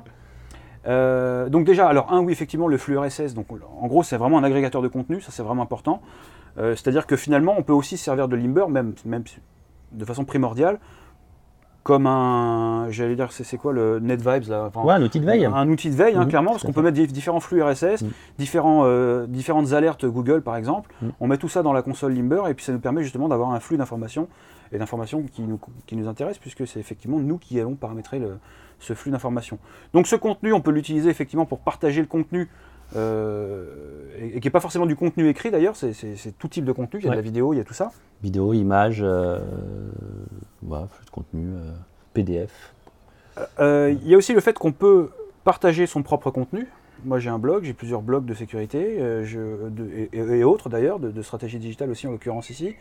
Euh, 0.87 1.49
donc 1.49 1.65
déjà, 1.65 1.87
alors 1.87 2.11
un, 2.11 2.19
oui, 2.21 2.31
effectivement, 2.33 2.67
le 2.67 2.77
flux 2.77 2.97
RSS, 2.97 3.33
donc 3.33 3.47
en 3.81 3.87
gros, 3.87 4.03
c'est 4.03 4.17
vraiment 4.17 4.37
un 4.37 4.43
agrégateur 4.43 4.81
de 4.81 4.87
contenu, 4.87 5.21
ça 5.21 5.31
c'est 5.31 5.43
vraiment 5.43 5.63
important. 5.63 6.01
Euh, 6.57 6.75
C'est-à-dire 6.75 7.07
que 7.07 7.15
finalement, 7.15 7.55
on 7.57 7.63
peut 7.63 7.73
aussi 7.73 7.97
se 7.97 8.03
servir 8.03 8.27
de 8.27 8.35
Limber, 8.35 8.65
même, 8.69 8.93
même 9.05 9.23
de 9.91 10.05
façon 10.05 10.25
primordiale, 10.25 10.79
comme 11.83 12.07
un, 12.07 12.87
j'allais 12.91 13.15
dire, 13.15 13.31
c'est 13.33 13.57
quoi 13.57 13.73
le 13.73 13.99
NetVibes 13.99 14.47
là 14.47 14.65
Enfin, 14.67 14.83
Ouais, 14.83 14.93
un 14.93 15.01
outil 15.01 15.19
de 15.19 15.25
veille. 15.25 15.45
un 15.45 15.67
outil 15.67 15.89
de 15.89 15.95
veille, 15.95 16.15
hein, 16.15 16.21
Mhm, 16.23 16.29
clairement, 16.29 16.51
parce 16.51 16.63
qu'on 16.63 16.71
peut 16.71 16.81
mettre 16.81 16.95
di- 16.95 17.07
différents 17.07 17.41
flux 17.41 17.61
RSS, 17.61 18.03
Mhm. 18.03 18.11
différents, 18.37 18.83
euh, 18.85 19.25
différentes 19.27 19.73
alertes 19.73 20.05
Google 20.05 20.41
par 20.43 20.55
exemple. 20.55 20.93
Mhm. 21.01 21.11
On 21.19 21.27
met 21.27 21.37
tout 21.37 21.49
ça 21.49 21.61
dans 21.61 21.73
la 21.73 21.81
console 21.81 22.13
Limber 22.13 22.43
et 22.49 22.53
puis 22.53 22.63
ça 22.63 22.71
nous 22.71 22.79
permet 22.79 23.03
justement 23.03 23.27
d'avoir 23.27 23.51
un 23.51 23.59
flux 23.59 23.75
d'informations 23.75 24.29
et 24.73 24.77
d'informations 24.79 25.23
qui 25.23 25.43
nous, 25.43 25.59
qui 25.85 25.95
nous 25.95 26.07
intéressent 26.07 26.39
puisque 26.39 26.67
c'est 26.67 26.79
effectivement 26.79 27.19
nous 27.19 27.37
qui 27.37 27.59
allons 27.59 27.75
paramétrer 27.75 28.19
le- 28.19 28.37
ce 28.79 28.93
flux 28.93 29.11
d'informations. 29.11 29.59
Donc 29.93 30.07
ce 30.07 30.15
contenu, 30.17 30.51
on 30.51 30.59
peut 30.61 30.71
l'utiliser 30.71 31.09
effectivement 31.09 31.45
pour 31.45 31.59
partager 31.59 32.01
le 32.01 32.07
contenu. 32.07 32.49
euh, 32.95 33.65
et, 34.19 34.37
et 34.37 34.39
qui 34.39 34.47
n'est 34.47 34.51
pas 34.51 34.59
forcément 34.59 34.85
du 34.85 34.95
contenu 34.95 35.27
écrit 35.29 35.51
d'ailleurs, 35.51 35.75
c'est 35.75 36.37
tout 36.37 36.47
type 36.47 36.65
de 36.65 36.71
contenu, 36.71 36.99
il 36.99 37.03
y 37.05 37.07
a 37.07 37.11
de 37.11 37.15
la 37.15 37.21
vidéo, 37.21 37.53
il 37.53 37.57
y 37.57 37.59
a 37.59 37.63
tout 37.63 37.73
ça. 37.73 37.91
Vidéo, 38.21 38.53
images, 38.53 38.99
euh, 39.01 39.39
voilà, 40.61 40.87
flux 40.87 41.05
de 41.05 41.09
contenu, 41.09 41.47
euh, 41.55 41.71
PDF. 42.13 42.73
Il 43.59 44.07
y 44.07 44.13
a 44.13 44.17
aussi 44.17 44.33
le 44.33 44.41
fait 44.41 44.57
qu'on 44.57 44.71
peut 44.71 45.09
partager 45.43 45.85
son 45.87 46.03
propre 46.03 46.29
contenu. 46.31 46.67
Moi, 47.05 47.19
j'ai 47.19 47.29
un 47.29 47.39
blog, 47.39 47.63
j'ai 47.63 47.73
plusieurs 47.73 48.01
blogs 48.01 48.25
de 48.25 48.33
sécurité 48.33 48.97
je- 49.23 49.69
de- 49.69 49.89
et, 49.89 50.09
et 50.13 50.43
autres 50.43 50.69
d'ailleurs, 50.69 50.99
de, 50.99 51.09
de 51.11 51.21
stratégie 51.21 51.57
digitale 51.59 51.89
aussi 51.89 52.07
en 52.07 52.11
l'occurrence 52.11 52.49
ici. 52.49 52.75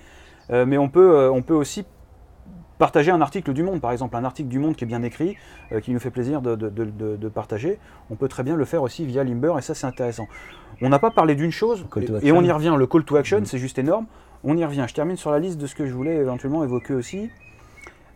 Euh, 0.51 0.67
mais 0.67 0.79
on 0.79 0.89
peut, 0.89 1.15
euh, 1.17 1.31
on 1.31 1.43
peut 1.43 1.55
aussi 1.55 1.85
partager 2.79 3.11
un 3.13 3.21
article 3.21 3.53
du 3.53 3.63
Monde, 3.63 3.81
par 3.81 3.93
exemple, 3.93 4.17
un 4.17 4.25
article 4.25 4.49
du 4.49 4.59
Monde 4.59 4.75
qui 4.75 4.85
est 4.85 4.87
bien 4.89 5.03
écrit, 5.03 5.37
euh, 5.71 5.81
qui 5.81 5.93
nous 5.93 6.01
fait 6.01 6.11
plaisir 6.11 6.43
de, 6.43 6.57
de- 6.57 6.69
de- 7.17 7.29
partager, 7.29 7.79
on 8.11 8.17
peut 8.17 8.27
très 8.29 8.43
bien 8.43 8.57
le 8.57 8.65
faire 8.65 8.83
aussi 8.83 9.07
via 9.07 9.23
Limber, 9.23 9.55
et 9.59 9.63
ça 9.63 9.75
c'est 9.75 9.87
intéressant. 9.87 10.27
On 10.81 10.89
n'a 10.89 10.99
pas 10.99 11.11
parlé 11.13 11.35
d'une 11.37 11.53
chose, 11.53 11.87
et, 12.27 12.33
on 12.33 12.43
y 12.43 12.51
revient, 12.51 12.75
le 12.77 12.87
call 12.87 13.05
to 13.05 13.15
action, 13.17 13.39
Mhm. 13.39 13.45
c'est 13.45 13.59
juste 13.59 13.79
énorme. 13.79 14.07
On 14.43 14.57
y 14.57 14.65
revient. 14.65 14.85
Je 14.89 14.95
termine 14.95 15.17
sur 15.17 15.31
la 15.31 15.39
liste 15.39 15.59
de 15.59 15.67
ce 15.69 15.77
que 15.77 15.87
je 15.87 15.93
voulais 15.93 16.17
éventuellement 16.17 16.65
évoquer 16.65 16.95
aussi. 16.95 17.31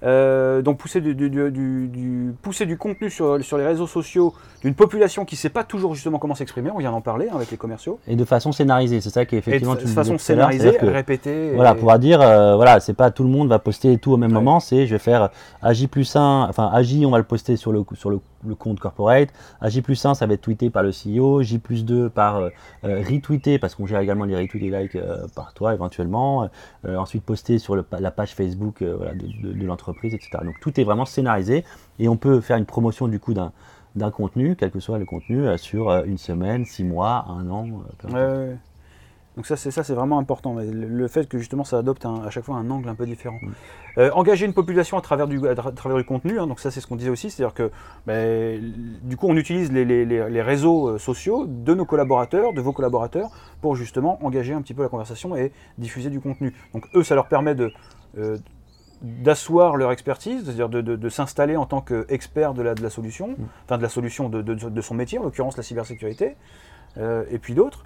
Euh, 0.03 0.61
donc 0.63 0.77
pousser 0.79 1.01
du, 1.01 1.15
du- 1.15 1.31
du- 1.31 1.51
du- 1.51 1.89
du- 1.89 2.33
pousser 2.43 2.67
du 2.67 2.77
contenu 2.77 3.09
sur, 3.09 3.43
sur 3.43 3.57
les 3.57 3.65
réseaux 3.67 3.87
sociaux 3.87 4.35
d'une 4.63 4.75
population 4.75 5.25
qui 5.25 5.35
ne 5.37 5.39
sait 5.39 5.49
pas 5.49 5.65
toujours 5.65 5.95
justement 5.95 6.19
comment 6.19 6.35
s'exprimer, 6.35 6.71
on 6.71 6.79
vient 6.79 6.91
d'en 6.91 7.01
parler 7.01 7.29
hein, 7.31 7.37
avec 7.37 7.51
les 7.51 7.57
commerciaux, 7.57 7.99
Et 8.07 8.15
de 8.15 8.25
façon 8.27 8.53
scénarisée, 8.53 9.01
c'est 9.01 9.09
ça 9.11 9.25
qui 9.25 9.37
est 9.37 9.39
et 9.39 9.41
de, 9.41 9.49
effectivement. 9.49 9.75
tu 9.75 9.85
de 9.85 9.89
le 9.89 9.95
façon 9.95 10.19
scénarisée, 10.19 10.75
que- 10.79 10.87
répétée. 10.87 11.53
Voilà, 11.55 11.73
et- 11.73 11.77
pouvoir 11.77 11.99
dire, 11.99 12.21
euh, 12.21 12.57
voilà, 12.57 12.79
c'est 12.81 12.93
pas 12.95 13.11
tout 13.11 13.23
le 13.23 13.31
monde 13.31 13.49
va 13.49 13.59
poster 13.59 13.97
tout 13.97 14.13
au 14.13 14.17
même 14.19 14.31
Ouais. 14.31 14.35
moment, 14.35 14.61
c'est 14.61 14.87
je 14.87 14.93
vais 14.95 14.99
faire 14.99 15.31
AJ 15.63 15.87
plus 15.89 16.15
1, 16.15 16.47
enfin 16.49 16.71
AJ 16.75 17.05
on 17.07 17.11
va 17.11 17.19
le 17.19 17.25
poster 17.25 17.57
sur 17.57 17.73
le, 17.73 17.83
sur 17.95 18.11
le, 18.11 18.21
le 18.47 18.55
compte 18.55 18.81
corporate, 18.81 19.29
AJ 19.61 19.83
plus 19.83 20.05
1 20.05 20.15
ça 20.15 20.27
va 20.27 20.35
être 20.35 20.41
tweeté 20.41 20.71
par 20.71 20.83
le 20.83 20.91
CEO, 20.91 21.43
J 21.43 21.59
plus 21.59 21.85
2 21.85 22.11
par 22.11 22.37
euh, 22.37 22.51
euh, 22.85 23.03
retweeté, 23.03 23.59
parce 23.59 23.75
qu'on 23.75 23.87
gère 23.87 24.01
également 24.01 24.25
les 24.25 24.37
retweets 24.37 24.63
et 24.63 24.71
likes 24.71 24.97
euh, 24.97 25.27
par 25.35 25.55
toi 25.55 25.75
éventuellement, 25.75 26.49
ensuite 26.87 27.25
posté 27.25 27.59
sur 27.59 27.77
la 27.77 28.11
page 28.11 28.35
Facebook 28.35 28.83
de, 28.83 29.65
l'entreprise, 29.65 30.15
etc. 30.15 30.39
Donc 30.45 30.55
tout 30.61 30.79
est 30.81 30.85
vraiment 30.85 31.05
scénarisé 31.05 31.65
et 31.99 32.09
on 32.09 32.17
peut 32.17 32.41
faire 32.41 32.57
une 32.57 32.67
promotion 32.67 33.09
du 33.09 33.19
coup 33.19 33.35
d'un 33.35 34.11
contenu, 34.11 34.57
quel 34.57 34.71
que 34.71 34.81
soit 34.81 34.99
le 34.99 35.05
contenu, 35.05 35.47
sur 35.59 35.91
une 36.05 36.19
semaine, 36.19 36.65
six 36.65 36.85
mois, 36.85 37.27
un 37.29 37.49
an. 37.51 37.67
peu 37.99 38.09
Ouais, 38.09 38.15
importe. 38.15 38.15
ouais, 38.15 38.49
ouais. 38.49 38.59
Donc 39.37 39.47
ça 39.47 39.57
c'est 39.57 39.71
ça 39.71 39.85
c'est 39.85 39.93
vraiment 39.95 40.19
important. 40.19 40.55
Mais 40.55 40.65
le, 40.67 40.87
le 40.89 41.09
fait 41.09 41.29
que 41.29 41.37
justement 41.39 41.63
ça 41.65 41.79
adopte 41.79 42.07
un- 42.07 42.23
à 42.25 42.31
chaque 42.31 42.45
fois 42.45 42.57
un 42.57 42.71
angle 42.71 42.89
un 42.89 42.95
peu 42.95 43.05
différent. 43.05 43.39
Mm. 43.43 43.49
Euh, 43.99 44.11
engager 44.15 44.47
une 44.47 44.55
population 44.55 44.97
à 44.97 45.03
travers 45.03 45.29
du, 45.29 45.47
à 45.47 45.55
tra- 45.55 45.75
travers 45.75 45.99
du 45.99 46.05
contenu, 46.05 46.39
hein, 46.41 46.47
donc 46.47 46.59
ça 46.61 46.71
c'est 46.71 46.81
ce 46.81 46.87
qu'on 46.87 46.97
disait 46.97 47.11
aussi, 47.11 47.31
c'est-à-dire 47.31 47.55
que 47.55 47.71
ben, 48.07 48.61
du 49.03 49.17
coup 49.17 49.27
on 49.29 49.37
utilise 49.37 49.71
les, 49.73 49.85
les- 49.85 50.05
les- 50.07 50.31
les 50.31 50.43
réseaux 50.43 50.89
euh, 50.89 50.99
sociaux 50.99 51.47
de 51.47 51.75
nos 51.75 51.85
collaborateurs, 51.85 52.55
de 52.55 52.61
vos 52.63 52.73
collaborateurs, 52.73 53.29
pour 53.61 53.77
justement 53.77 54.19
engager 54.25 54.55
un 54.55 54.63
petit 54.63 54.75
peu 54.75 54.83
la 54.83 54.89
conversation 54.89 55.37
et 55.37 55.53
diffuser 55.77 56.09
du 56.11 56.21
contenu. 56.21 56.55
Donc 56.73 56.87
eux 56.95 57.03
ça 57.05 57.15
leur 57.15 57.29
permet 57.29 57.55
de 57.55 57.71
euh, 58.17 58.39
d'asseoir 59.03 59.77
leur 59.77 59.93
expertise, 59.93 60.45
c'est-à-dire 60.45 60.71
de, 60.71 60.81
de- 60.81 60.97
de 60.97 61.09
s'installer 61.11 61.57
en 61.57 61.67
tant 61.67 61.83
qu'expert 61.83 62.55
de 62.55 62.63
la, 62.63 62.75
de 62.75 62.83
la 62.83 62.89
solution, 62.91 63.37
enfin 63.67 63.77
de 63.77 63.83
la 63.83 63.91
solution 63.91 64.31
de, 64.31 64.41
de- 64.41 64.55
de 64.55 64.81
son 64.81 64.95
métier, 64.95 65.19
en 65.19 65.23
l'occurrence 65.25 65.59
la 65.59 65.63
cybersécurité, 65.63 66.37
euh, 66.97 67.25
et 67.31 67.39
puis 67.39 67.53
d'autres. 67.55 67.85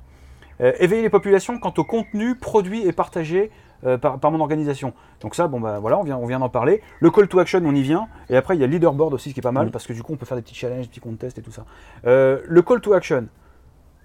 Euh, 0.61 0.73
éveiller 0.79 1.03
les 1.03 1.11
populations 1.11 1.59
quant 1.59 1.73
au 1.79 1.85
contenu 1.85 2.35
produit 2.35 2.87
et 2.87 2.93
partagé 2.93 3.51
euh, 3.85 3.97
par, 3.97 4.19
par 4.19 4.31
mon 4.31 4.41
organisation. 4.41 4.93
Donc 5.21 5.35
ça, 5.35 5.49
bon 5.49 5.59
bah 5.59 5.79
voilà, 5.79 5.99
on 5.99 6.03
vient, 6.03 6.19
on 6.19 6.27
vient 6.27 6.39
d'en 6.39 6.51
parler. 6.51 6.83
Le 7.01 7.11
call 7.11 7.29
to 7.29 7.39
action, 7.39 7.63
on 7.65 7.75
y 7.75 7.83
vient. 7.83 8.09
Et 8.29 8.37
après, 8.37 8.57
il 8.57 8.61
y 8.61 8.65
a 8.65 8.67
le 8.67 8.73
leaderboard 8.73 9.15
aussi, 9.15 9.31
ce 9.31 9.35
qui 9.35 9.41
est 9.41 9.43
pas 9.43 9.53
mal, 9.53 9.71
parce 9.71 9.87
que 9.87 9.95
du 9.95 10.03
coup, 10.03 10.13
on 10.13 10.17
peut 10.17 10.27
faire 10.27 10.37
des 10.37 10.43
petits 10.43 10.55
challenges, 10.55 10.83
des 10.83 10.89
petits 10.89 11.01
contests 11.01 11.39
et 11.39 11.43
tout 11.43 11.51
ça. 11.51 11.65
Euh, 12.07 12.43
le 12.47 12.61
call 12.61 12.83
to 12.83 12.93
action, 12.93 13.29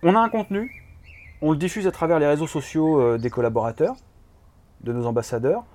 on 0.01 0.15
a 0.15 0.19
un 0.19 0.29
contenu, 0.29 0.71
on 1.41 1.51
le 1.51 1.57
diffuse 1.57 1.87
à 1.87 1.91
travers 1.91 2.19
les 2.19 2.27
réseaux 2.27 2.47
sociaux 2.47 3.01
euh, 3.01 3.17
des 3.17 3.29
collaborateurs, 3.29 3.95
de 4.81 4.93
nos 4.93 5.05
ambassadeurs. 5.07 5.65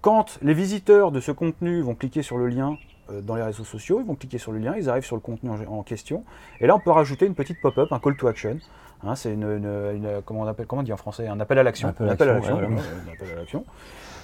Quand 0.00 0.38
les 0.42 0.54
visiteurs 0.54 1.12
de 1.12 1.20
ce 1.20 1.30
contenu 1.30 1.80
vont 1.80 1.94
cliquer 1.94 2.22
sur 2.22 2.38
le 2.38 2.48
lien 2.48 2.76
dans 3.22 3.36
les 3.36 3.42
réseaux 3.42 3.64
sociaux, 3.64 4.00
ils 4.00 4.06
vont 4.06 4.16
cliquer 4.16 4.38
sur 4.38 4.50
le 4.50 4.58
lien, 4.58 4.74
ils 4.76 4.88
arrivent 4.88 5.04
sur 5.04 5.16
le 5.16 5.20
contenu 5.20 5.50
en, 5.50 5.78
en 5.78 5.82
question. 5.82 6.24
Et 6.60 6.66
là, 6.66 6.74
on 6.74 6.80
peut 6.80 6.90
rajouter 6.90 7.26
une 7.26 7.34
petite 7.34 7.60
pop-up, 7.60 7.92
un 7.92 8.00
call 8.00 8.16
to 8.16 8.26
action. 8.26 8.58
Hein, 9.04 9.14
c'est 9.16 9.32
une, 9.32 9.42
une- 9.42 9.96
une- 9.96 10.22
comment 10.24 10.42
on 10.42 10.46
appelle, 10.46 10.66
comment 10.66 10.80
on 10.80 10.84
dit 10.84 10.92
en 10.92 10.96
français, 10.96 11.26
un 11.26 11.40
appel 11.40 11.58
à 11.58 11.62
l'action. 11.62 11.88
Un 12.04 12.08
appel 12.12 12.28
à 12.28 12.32
l'action, 12.34 12.56
ouais. 12.70 12.76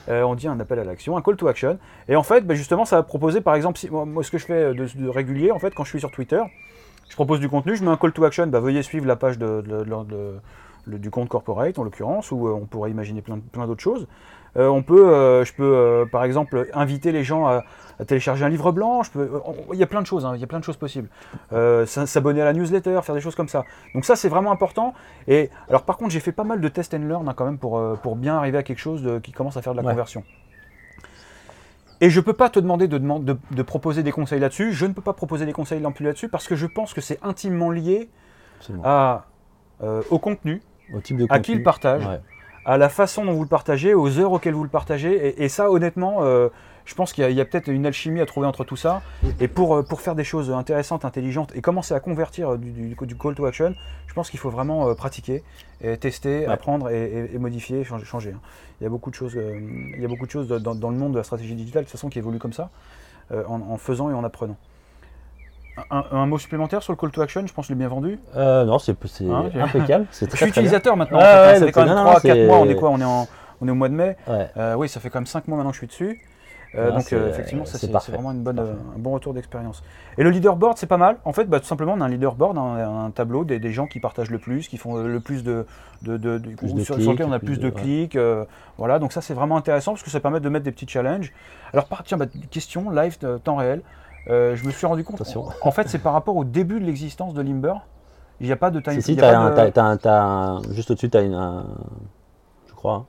Euh, 0.08 0.22
on 0.22 0.34
dit 0.34 0.48
un 0.48 0.58
appel 0.60 0.78
à 0.78 0.84
l'action, 0.84 1.16
un 1.16 1.22
call 1.22 1.36
to 1.36 1.48
action. 1.48 1.78
Et 2.08 2.16
en 2.16 2.22
fait, 2.22 2.40
bah, 2.46 2.54
justement, 2.54 2.84
ça 2.84 2.96
va 2.96 3.02
proposer, 3.02 3.40
par 3.40 3.54
exemple, 3.54 3.78
si, 3.78 3.90
moi, 3.90 4.04
moi, 4.06 4.22
ce 4.22 4.30
que 4.30 4.38
je 4.38 4.46
fais 4.46 4.72
de, 4.74 4.86
de 4.94 5.08
régulier, 5.08 5.50
en 5.50 5.58
fait, 5.58 5.74
quand 5.74 5.84
je 5.84 5.90
suis 5.90 5.98
sur 6.00 6.10
Twitter, 6.10 6.40
je 7.10 7.14
propose 7.14 7.40
du 7.40 7.48
contenu, 7.48 7.76
je 7.76 7.84
mets 7.84 7.90
un 7.90 7.96
call 7.96 8.12
to 8.12 8.24
action, 8.24 8.46
bah, 8.46 8.60
veuillez 8.60 8.82
suivre 8.82 9.06
la 9.06 9.16
page 9.16 9.36
de- 9.38 9.60
de- 9.60 10.36
le- 10.84 10.98
du 10.98 11.10
compte 11.10 11.28
corporate 11.28 11.78
en 11.78 11.84
l'occurrence, 11.84 12.30
ou 12.32 12.46
euh, 12.48 12.52
on 12.52 12.66
pourrait 12.66 12.90
imaginer 12.90 13.22
plein, 13.22 13.38
plein 13.38 13.66
d'autres 13.66 13.82
choses. 13.82 14.06
Euh, 14.56 14.66
on 14.68 14.82
peut, 14.82 15.08
euh, 15.12 15.44
je 15.44 15.52
peux 15.52 15.62
euh, 15.76 16.06
par 16.06 16.24
exemple 16.24 16.68
inviter 16.72 17.12
les 17.12 17.22
gens 17.22 17.46
à, 17.46 17.64
à 18.00 18.04
télécharger 18.06 18.44
un 18.44 18.48
livre 18.48 18.72
blanc. 18.72 19.02
Je 19.02 19.10
peux, 19.10 19.30
on- 19.44 19.72
il 19.74 19.78
y 19.78 19.82
a 19.82 19.86
plein 19.86 20.00
de 20.00 20.06
choses, 20.06 20.24
hein, 20.24 20.32
il 20.34 20.40
y 20.40 20.44
a 20.44 20.46
plein 20.46 20.58
de 20.58 20.64
choses 20.64 20.78
possibles. 20.78 21.08
S'abonner 21.86 22.40
à 22.40 22.46
la 22.46 22.52
newsletter, 22.54 22.98
faire 23.02 23.14
des 23.14 23.20
choses 23.20 23.34
comme 23.34 23.48
ça. 23.48 23.64
Donc 23.94 24.04
ça 24.04 24.16
c'est 24.16 24.28
vraiment 24.30 24.50
important. 24.50 24.94
Et 25.28 25.50
alors 25.68 25.82
par 25.82 25.96
contre 25.98 26.10
j'ai 26.10 26.20
fait 26.20 26.32
pas 26.32 26.44
mal 26.44 26.60
de 26.60 26.68
test 26.68 26.94
and 26.94 27.06
learn 27.06 27.28
hein, 27.28 27.34
quand 27.36 27.44
même 27.44 27.58
pour, 27.58 27.80
pour 28.02 28.16
bien 28.16 28.36
arriver 28.36 28.58
à 28.58 28.62
quelque 28.62 28.78
chose 28.80 29.02
de- 29.02 29.18
qui 29.18 29.32
commence 29.32 29.56
à 29.56 29.62
faire 29.62 29.72
de 29.74 29.78
la 29.78 29.84
Ouais. 29.84 29.92
conversion. 29.92 30.24
Et 32.00 32.10
je 32.10 32.20
peux 32.20 32.32
pas 32.32 32.48
te 32.48 32.60
demander 32.60 32.86
de, 32.88 32.98
de- 32.98 33.36
de 33.50 33.62
proposer 33.62 34.02
des 34.04 34.12
conseils 34.12 34.38
là-dessus. 34.40 34.72
Je 34.72 34.86
ne 34.86 34.92
peux 34.92 35.02
pas 35.02 35.12
proposer 35.14 35.46
des 35.46 35.52
conseils 35.52 35.80
non 35.80 35.90
plus 35.92 36.04
là-dessus 36.04 36.28
parce 36.28 36.46
que 36.46 36.54
je 36.56 36.66
pense 36.66 36.94
que 36.94 37.00
c'est 37.00 37.18
intimement 37.24 37.70
lié 37.70 38.08
Absolument. 38.60 38.84
à, 38.86 39.24
euh, 39.82 40.02
au 40.10 40.18
contenu, 40.18 40.60
Au 40.94 41.00
type 41.00 41.16
de 41.18 41.24
à 41.28 41.38
qui 41.38 41.52
contenu. 41.52 41.56
le 41.58 41.62
partage, 41.62 42.06
Ouais. 42.06 42.20
à 42.64 42.78
la 42.78 42.88
façon 42.88 43.24
dont 43.24 43.32
vous 43.32 43.42
le 43.42 43.48
partagez, 43.48 43.94
aux 43.94 44.18
heures 44.18 44.32
auxquelles 44.32 44.54
vous 44.54 44.64
le 44.64 44.68
partagez. 44.70 45.14
Et, 45.28 45.44
et 45.44 45.48
ça, 45.48 45.70
honnêtement, 45.70 46.18
euh, 46.20 46.48
je 46.84 46.94
pense 46.94 47.12
qu'il 47.12 47.22
y 47.22 47.26
a, 47.26 47.30
il 47.30 47.44
peut-être 47.46 47.68
une 47.68 47.84
alchimie 47.86 48.20
à 48.20 48.26
trouver 48.26 48.46
entre 48.46 48.64
tout 48.64 48.76
ça. 48.76 49.02
Et 49.40 49.48
pour, 49.48 49.76
euh, 49.76 49.82
pour 49.82 50.00
faire 50.00 50.14
des 50.14 50.24
choses 50.24 50.50
intéressantes, 50.50 51.04
intelligentes 51.04 51.52
et 51.54 51.60
commencer 51.60 51.94
à 51.94 52.00
convertir 52.00 52.56
du, 52.58 52.70
du- 52.70 52.96
du 53.06 53.16
call 53.16 53.34
to 53.34 53.44
action, 53.46 53.74
je 54.06 54.14
pense 54.14 54.30
qu'il 54.30 54.38
faut 54.40 54.50
vraiment 54.50 54.94
pratiquer, 54.94 55.42
et 55.80 55.96
tester, 55.98 56.40
Ouais. 56.40 56.46
apprendre 56.46 56.88
et, 56.90 57.04
et- 57.30 57.34
et 57.34 57.38
modifier, 57.38 57.84
changer. 57.84 58.32
hein. 58.32 58.40
Il 58.80 58.84
y 58.84 58.86
a 58.86 58.90
beaucoup 58.90 59.10
de 59.10 59.14
choses, 59.14 59.34
il 59.36 60.00
y 60.00 60.04
a 60.04 60.08
beaucoup 60.08 60.24
de 60.26 60.30
choses 60.30 60.48
dans, 60.48 60.74
dans 60.74 60.90
le 60.90 60.96
monde 60.96 61.12
de 61.12 61.18
la 61.18 61.24
stratégie 61.24 61.54
digitale, 61.54 61.82
de 61.82 61.86
toute 61.88 61.92
façon, 61.92 62.08
qui 62.08 62.18
évoluent 62.18 62.38
comme 62.38 62.52
ça, 62.52 62.70
en, 63.30 63.60
en 63.60 63.76
faisant 63.76 64.08
et 64.10 64.14
en 64.14 64.24
apprenant. 64.24 64.56
Un, 65.90 66.04
un 66.12 66.26
mot 66.26 66.38
supplémentaire 66.38 66.82
sur 66.82 66.92
le 66.92 66.96
call 66.96 67.10
to 67.10 67.20
action, 67.22 67.46
je 67.46 67.52
pense 67.52 67.66
que 67.66 67.68
je 67.68 67.72
l'ai 67.74 67.78
bien 67.78 67.88
vendu. 67.88 68.18
Euh, 68.36 68.64
non, 68.64 68.78
c'est 68.78 68.92
Hein, 68.92 69.50
impeccable. 69.60 70.06
C'est 70.10 70.26
Je 70.26 70.30
très, 70.30 70.36
suis 70.44 70.52
très 70.52 70.60
bien. 70.60 70.68
utilisateur 70.68 70.96
maintenant, 70.96 71.18
Ouais, 71.18 71.24
en 71.24 71.26
fait, 71.28 71.52
ouais, 71.52 71.58
ça 71.60 71.66
fait 71.66 71.72
quand 71.72 71.84
même 71.86 71.94
non, 71.94 72.04
non, 72.04 72.10
3-4 72.12 72.20
c'est- 72.20 72.46
mois, 72.46 72.58
on 72.58 72.68
est 72.68 72.74
quoi 72.74 72.90
on 72.90 73.00
est, 73.00 73.04
en, 73.04 73.28
on 73.60 73.68
est 73.68 73.70
au 73.70 73.74
mois 73.74 73.88
de 73.88 73.94
mai. 73.94 74.16
Ouais. 74.26 74.48
Euh, 74.56 74.74
oui, 74.74 74.88
ça 74.88 75.00
fait 75.00 75.10
quand 75.10 75.18
même 75.20 75.26
5 75.26 75.48
mois 75.48 75.56
maintenant 75.58 75.70
que 75.70 75.76
je 75.76 75.80
suis 75.80 75.86
dessus. 75.86 76.20
Euh, 76.74 76.90
Ah, 76.92 76.96
donc 76.98 77.10
effectivement, 77.12 77.64
ça 77.64 77.78
c'est 77.78 77.90
vraiment 78.12 78.30
une 78.32 78.42
bonne, 78.42 78.58
un 78.58 78.98
bon 78.98 79.12
retour 79.12 79.32
d'expérience. 79.32 79.82
Et 80.18 80.22
le 80.22 80.28
leaderboard, 80.28 80.76
c'est 80.76 80.86
pas 80.86 80.98
mal. 80.98 81.16
En 81.24 81.32
fait, 81.32 81.46
bah, 81.46 81.60
tout 81.60 81.66
simplement, 81.66 81.94
on 81.96 82.00
a 82.02 82.04
un 82.04 82.08
leaderboard, 82.08 82.58
un, 82.58 83.04
un 83.06 83.10
tableau 83.10 83.44
des, 83.44 83.58
des 83.58 83.72
gens 83.72 83.86
qui 83.86 84.00
partagent 84.00 84.30
le 84.30 84.38
plus, 84.38 84.68
qui 84.68 84.76
font 84.76 84.96
le 84.98 85.18
plus 85.20 85.42
de, 85.44 85.64
de, 86.02 86.18
de- 86.18 86.36
de- 86.36 86.50
Plus 86.50 86.72
ou 86.72 86.74
de 86.76 86.82
sur, 86.84 86.96
clics, 86.96 87.04
sur 87.04 87.12
lequel 87.12 87.26
on 87.26 87.32
a 87.32 87.38
plus 87.38 87.58
de, 87.58 87.70
clics. 87.70 88.18
voilà, 88.76 88.98
donc 88.98 89.12
ça 89.12 89.22
c'est 89.22 89.32
vraiment 89.32 89.56
intéressant 89.56 89.92
parce 89.92 90.02
que 90.02 90.10
ça 90.10 90.20
permet 90.20 90.40
de 90.40 90.48
mettre 90.50 90.64
des 90.66 90.72
petits 90.72 90.86
challenges. 90.86 91.32
Alors, 91.72 91.86
par, 91.86 92.02
tiens, 92.04 92.18
bah, 92.18 92.26
question 92.50 92.90
live 92.90 93.16
temps 93.42 93.56
réel. 93.56 93.80
Euh, 94.28 94.56
je 94.56 94.64
me 94.66 94.70
suis 94.70 94.86
rendu 94.86 95.04
compte. 95.04 95.20
Attention. 95.20 95.46
En, 95.62 95.70
fait, 95.70 95.88
c'est 95.88 95.98
par 95.98 96.12
rapport 96.12 96.36
au 96.36 96.44
début 96.44 96.80
de 96.80 96.84
l'existence 96.84 97.34
de 97.34 97.42
Limber. 97.42 97.74
Il 98.40 98.46
n'y 98.46 98.52
a 98.52 98.56
pas 98.56 98.70
de 98.70 98.78
time. 98.80 99.00
Si, 99.00 99.16
de- 99.16 99.20
juste 100.74 100.90
au-dessus, 100.90 101.10
tu 101.10 101.16
as 101.16 101.22
une. 101.22 101.34
un- 101.34 101.66
je 102.68 102.74
crois. 102.74 103.06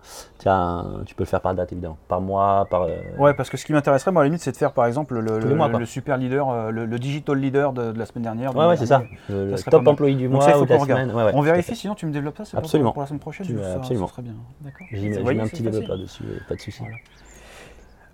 hein, 0.48 0.50
un- 0.50 1.04
tu 1.06 1.14
peux 1.14 1.22
le 1.24 1.28
faire 1.28 1.42
par 1.42 1.54
date, 1.54 1.72
évidemment. 1.72 1.98
Par 2.08 2.20
mois, 2.22 2.66
par. 2.72 2.84
euh, 2.84 2.98
Ouais, 3.20 3.36
parce 3.36 3.52
que 3.52 3.58
ce 3.58 3.64
qui 3.66 3.72
m'intéresserait, 3.74 4.12
moi, 4.12 4.24
à 4.24 4.26
la 4.26 4.30
limite, 4.30 4.42
c'est 4.42 4.52
de 4.52 4.58
faire 4.58 4.72
par 4.72 4.88
exemple 4.88 5.20
le, 5.20 5.54
mois, 5.56 5.68
le- 5.68 5.86
super 5.86 6.18
leader, 6.18 6.50
euh, 6.50 6.72
le, 6.72 6.88
le 6.88 6.98
digital 6.98 7.38
leader 7.38 7.74
de, 7.74 7.92
de 7.92 8.00
la 8.00 8.06
semaine 8.08 8.24
dernière. 8.24 8.56
Ouais, 8.56 8.66
ouais, 8.66 8.78
c'est 8.78 8.88
ça. 8.88 9.04
Le, 9.30 9.56
top 9.70 9.88
employé 9.88 10.16
du 10.16 10.28
mois 10.28 10.42
ça, 10.42 10.60
ou 10.60 10.66
de 10.66 10.70
la 10.74 10.80
semaine. 10.80 11.12
Ouais, 11.12 11.26
ouais, 11.26 11.32
On 11.36 11.42
vérifie, 11.42 11.76
sinon 11.76 11.94
tu 11.94 12.08
me 12.08 12.12
développes 12.12 12.38
ça 12.38 12.46
c'est 12.46 12.52
pour- 12.52 12.60
Absolument. 12.62 12.92
pour 12.94 13.02
la 13.04 13.08
semaine 13.08 13.20
prochaine. 13.20 13.46
Tu- 13.46 13.58
ça- 13.58 13.64
ça 13.64 13.74
absolument. 13.76 14.08
serait 14.08 14.22
bien. 14.24 14.34
D'accord. 14.62 14.88
Mets 14.92 15.40
un 15.42 15.48
petit 15.48 15.62
développeur 15.62 15.98
dessus, 16.00 16.24
pas 16.48 16.56
de 16.56 16.62
souci. 16.62 16.82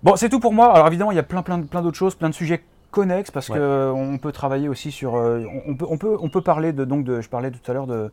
Bon, 0.02 0.14
c'est 0.16 0.28
tout 0.28 0.40
pour 0.40 0.52
moi. 0.52 0.74
Alors 0.74 0.86
évidemment, 0.88 1.10
il 1.12 1.16
y 1.16 1.20
a 1.20 1.22
plein, 1.22 1.40
plein, 1.42 1.62
plein 1.62 1.80
d'autres 1.80 1.96
choses, 1.96 2.14
plein 2.14 2.28
de 2.28 2.34
sujets 2.34 2.62
connexes 2.96 3.30
parce 3.30 3.48
Ouais. 3.50 3.56
que 3.58 3.62
euh, 3.62 3.92
on 3.92 4.18
peut 4.18 4.32
travailler 4.32 4.68
aussi 4.68 4.90
sur. 4.90 5.10
euh, 5.16 5.44
on, 5.66 5.74
peut, 5.76 5.86
on 5.88 5.98
peut, 5.98 6.16
on 6.20 6.28
peut 6.28 6.40
parler 6.52 6.72
de 6.72 6.84
donc 6.84 7.04
de. 7.04 7.20
Je 7.20 7.28
parlais 7.28 7.50
tout 7.50 7.70
à 7.70 7.74
l'heure 7.74 7.86
de 7.86 8.10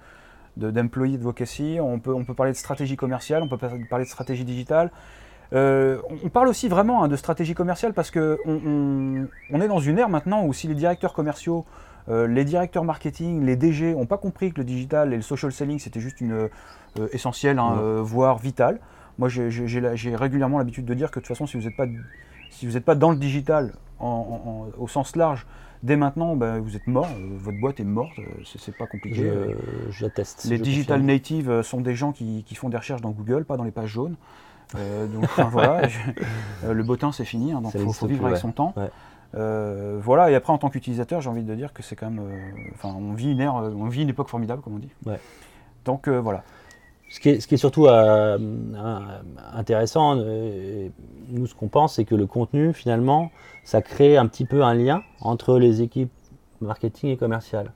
de- 0.58 0.70
d'employee 0.70 1.16
advocacy. 1.16 1.80
On 1.82 2.00
peut, 2.00 2.14
on 2.14 2.24
peut 2.26 2.36
parler 2.36 2.52
de 2.52 2.58
stratégie 2.58 2.96
commerciale. 2.96 3.42
On 3.42 3.48
peut 3.48 3.58
par- 3.58 3.72
parler 3.90 4.06
de 4.06 4.10
stratégie 4.10 4.46
digitale. 4.46 4.92
Euh, 5.54 5.98
on- 6.24 6.30
parle 6.30 6.48
aussi 6.48 6.68
vraiment 6.68 7.04
hein, 7.04 7.08
de 7.08 7.16
stratégie 7.16 7.54
commerciale 7.56 7.94
parce 7.94 8.12
que 8.12 8.38
on, 8.46 9.62
est 9.62 9.68
dans 9.68 9.80
une 9.80 9.98
ère 10.00 10.10
maintenant 10.10 10.46
où 10.46 10.54
si 10.54 10.68
les 10.68 10.76
directeurs 10.76 11.14
commerciaux, 11.14 11.66
euh, 12.10 12.28
les 12.28 12.44
directeurs 12.46 12.84
marketing, 12.84 13.46
les 13.46 13.56
DG 13.56 13.94
n'ont 13.94 14.06
pas 14.08 14.18
compris 14.18 14.52
que 14.52 14.58
le 14.60 14.64
digital 14.64 15.14
et 15.14 15.16
le 15.16 15.22
social 15.22 15.52
selling 15.52 15.80
c'était 15.80 16.00
juste 16.00 16.22
une 16.22 16.34
euh, 17.00 17.08
essentiel, 17.14 17.58
hein, 17.60 17.78
Ouais. 17.78 18.02
voire 18.02 18.38
vital. 18.40 18.80
Moi, 19.20 19.30
j'ai- 19.30 20.16
régulièrement 20.16 20.58
l'habitude 20.58 20.86
de 20.86 20.94
dire 20.96 21.10
que 21.12 21.20
de 21.20 21.26
toute 21.26 21.28
façon, 21.36 21.46
si 21.46 21.56
vous 21.58 21.64
n'êtes 21.68 21.78
pas, 21.78 21.86
si 22.50 22.66
vous 22.68 22.74
n'êtes 22.74 22.86
pas 22.86 22.96
dans 22.96 23.12
le 23.12 23.18
digital 23.18 23.74
en- 24.00 24.06
en- 24.08 24.50
en- 24.50 24.68
au 24.82 24.88
sens 24.88 25.16
large, 25.16 25.46
dès 25.84 25.96
maintenant, 25.96 26.36
ben, 26.36 26.60
vous 26.60 26.76
êtes 26.76 26.88
mort. 26.88 27.08
euh, 27.18 27.28
votre 27.38 27.60
boîte 27.60 27.80
est 27.80 27.84
morte. 27.86 28.18
euh, 28.20 28.24
c'est 28.58 28.76
pas 28.78 28.88
compliqué. 28.88 29.24
Euh, 29.24 29.56
j'atteste. 29.90 30.46
les 30.46 30.58
je 30.58 30.62
digital 30.64 31.00
confirme. 31.00 31.06
natives 31.18 31.50
euh, 31.50 31.64
sont 31.64 31.82
des 31.82 31.96
gens 31.96 32.12
qui, 32.12 32.44
qui 32.46 32.56
font 32.56 32.70
des 32.70 32.78
recherches 32.78 33.02
dans 33.02 33.12
Google, 33.12 33.46
pas 33.46 33.58
dans 33.58 33.64
les 33.64 33.72
pages 33.72 33.90
jaunes. 33.90 34.16
Euh, 34.76 35.08
donc 35.08 35.24
enfin, 35.26 35.44
voilà, 35.52 35.88
je- 35.88 36.00
euh, 36.66 36.74
le 36.74 36.84
bottin 36.84 37.12
c'est 37.12 37.26
fini, 37.26 37.52
hein, 37.52 37.62
donc 37.62 37.74
il 37.76 37.82
faut, 37.82 37.94
faut 37.94 38.08
vivre 38.08 38.20
plus, 38.20 38.26
avec 38.28 38.36
ouais. 38.38 38.42
son 38.42 38.52
temps. 38.52 38.74
Ouais. 38.78 38.90
Euh, 39.36 40.00
voilà, 40.02 40.30
et 40.30 40.36
après 40.36 40.54
en 40.54 40.58
tant 40.60 40.70
qu'utilisateur, 40.70 41.20
j'ai 41.22 41.30
envie 41.30 41.44
de 41.44 41.56
dire 41.56 41.74
que 41.74 41.82
c'est 41.84 41.96
quand 41.96 42.10
même, 42.10 42.24
euh, 42.24 42.52
enfin, 42.76 42.90
on 42.96 43.14
vit 43.14 43.32
une 43.32 43.40
ère, 43.42 43.56
euh, 43.58 43.74
on 43.76 43.88
vit 43.88 44.04
une 44.04 44.10
époque 44.10 44.30
formidable, 44.30 44.62
comme 44.62 44.76
on 44.76 44.80
dit. 44.80 44.92
Ouais. 45.06 45.20
Donc 45.86 46.08
euh, 46.08 46.20
voilà. 46.22 46.44
Ce 47.14 47.20
qui 47.20 47.30
est, 47.30 47.58
surtout 47.58 47.86
euh, 47.86 48.40
un- 48.76 49.22
intéressant, 49.56 50.18
euh, 50.18 50.90
nous 51.30 51.46
ce 51.46 51.54
qu'on 51.54 51.68
pense, 51.68 51.94
c'est 51.96 52.06
que 52.06 52.16
le 52.16 52.26
contenu, 52.26 52.74
finalement, 52.74 53.30
ça 53.64 53.84
crée 53.84 54.18
un 54.18 54.26
petit 54.26 54.46
peu 54.46 54.64
un 54.64 54.74
lien 54.74 55.04
entre 55.22 55.60
les 55.60 55.84
équipes 55.84 56.12
marketing 56.60 57.12
et 57.12 57.18
commerciales. 57.18 57.72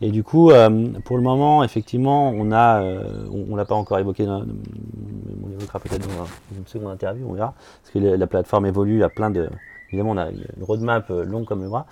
Et 0.00 0.12
du 0.12 0.22
coup, 0.22 0.52
euh, 0.52 0.88
pour 1.04 1.16
le 1.16 1.22
moment, 1.24 1.64
effectivement, 1.64 2.30
on 2.30 2.52
a, 2.52 2.80
euh, 2.80 3.26
on, 3.50 3.56
l'a 3.56 3.64
pas 3.64 3.74
encore 3.74 3.98
évoqué, 3.98 4.24
dans- 4.24 4.42
on 4.42 5.48
l'évoquera 5.48 5.80
peut-être 5.80 6.06
dans 6.06 6.26
une 6.56 6.66
seconde 6.66 6.92
interview, 6.92 7.26
on 7.28 7.32
verra, 7.32 7.54
parce 7.82 7.92
que 7.92 7.98
la, 7.98 8.16
la 8.16 8.26
plateforme 8.28 8.66
évolue, 8.66 9.02
a 9.02 9.08
plein 9.08 9.30
de, 9.30 9.48
évidemment, 9.88 10.12
on 10.12 10.16
a 10.18 10.30
une 10.30 10.44
roadmap 10.62 11.10
euh, 11.10 11.24
longue 11.24 11.44
comme 11.44 11.62
le 11.62 11.68
bras. 11.68 11.86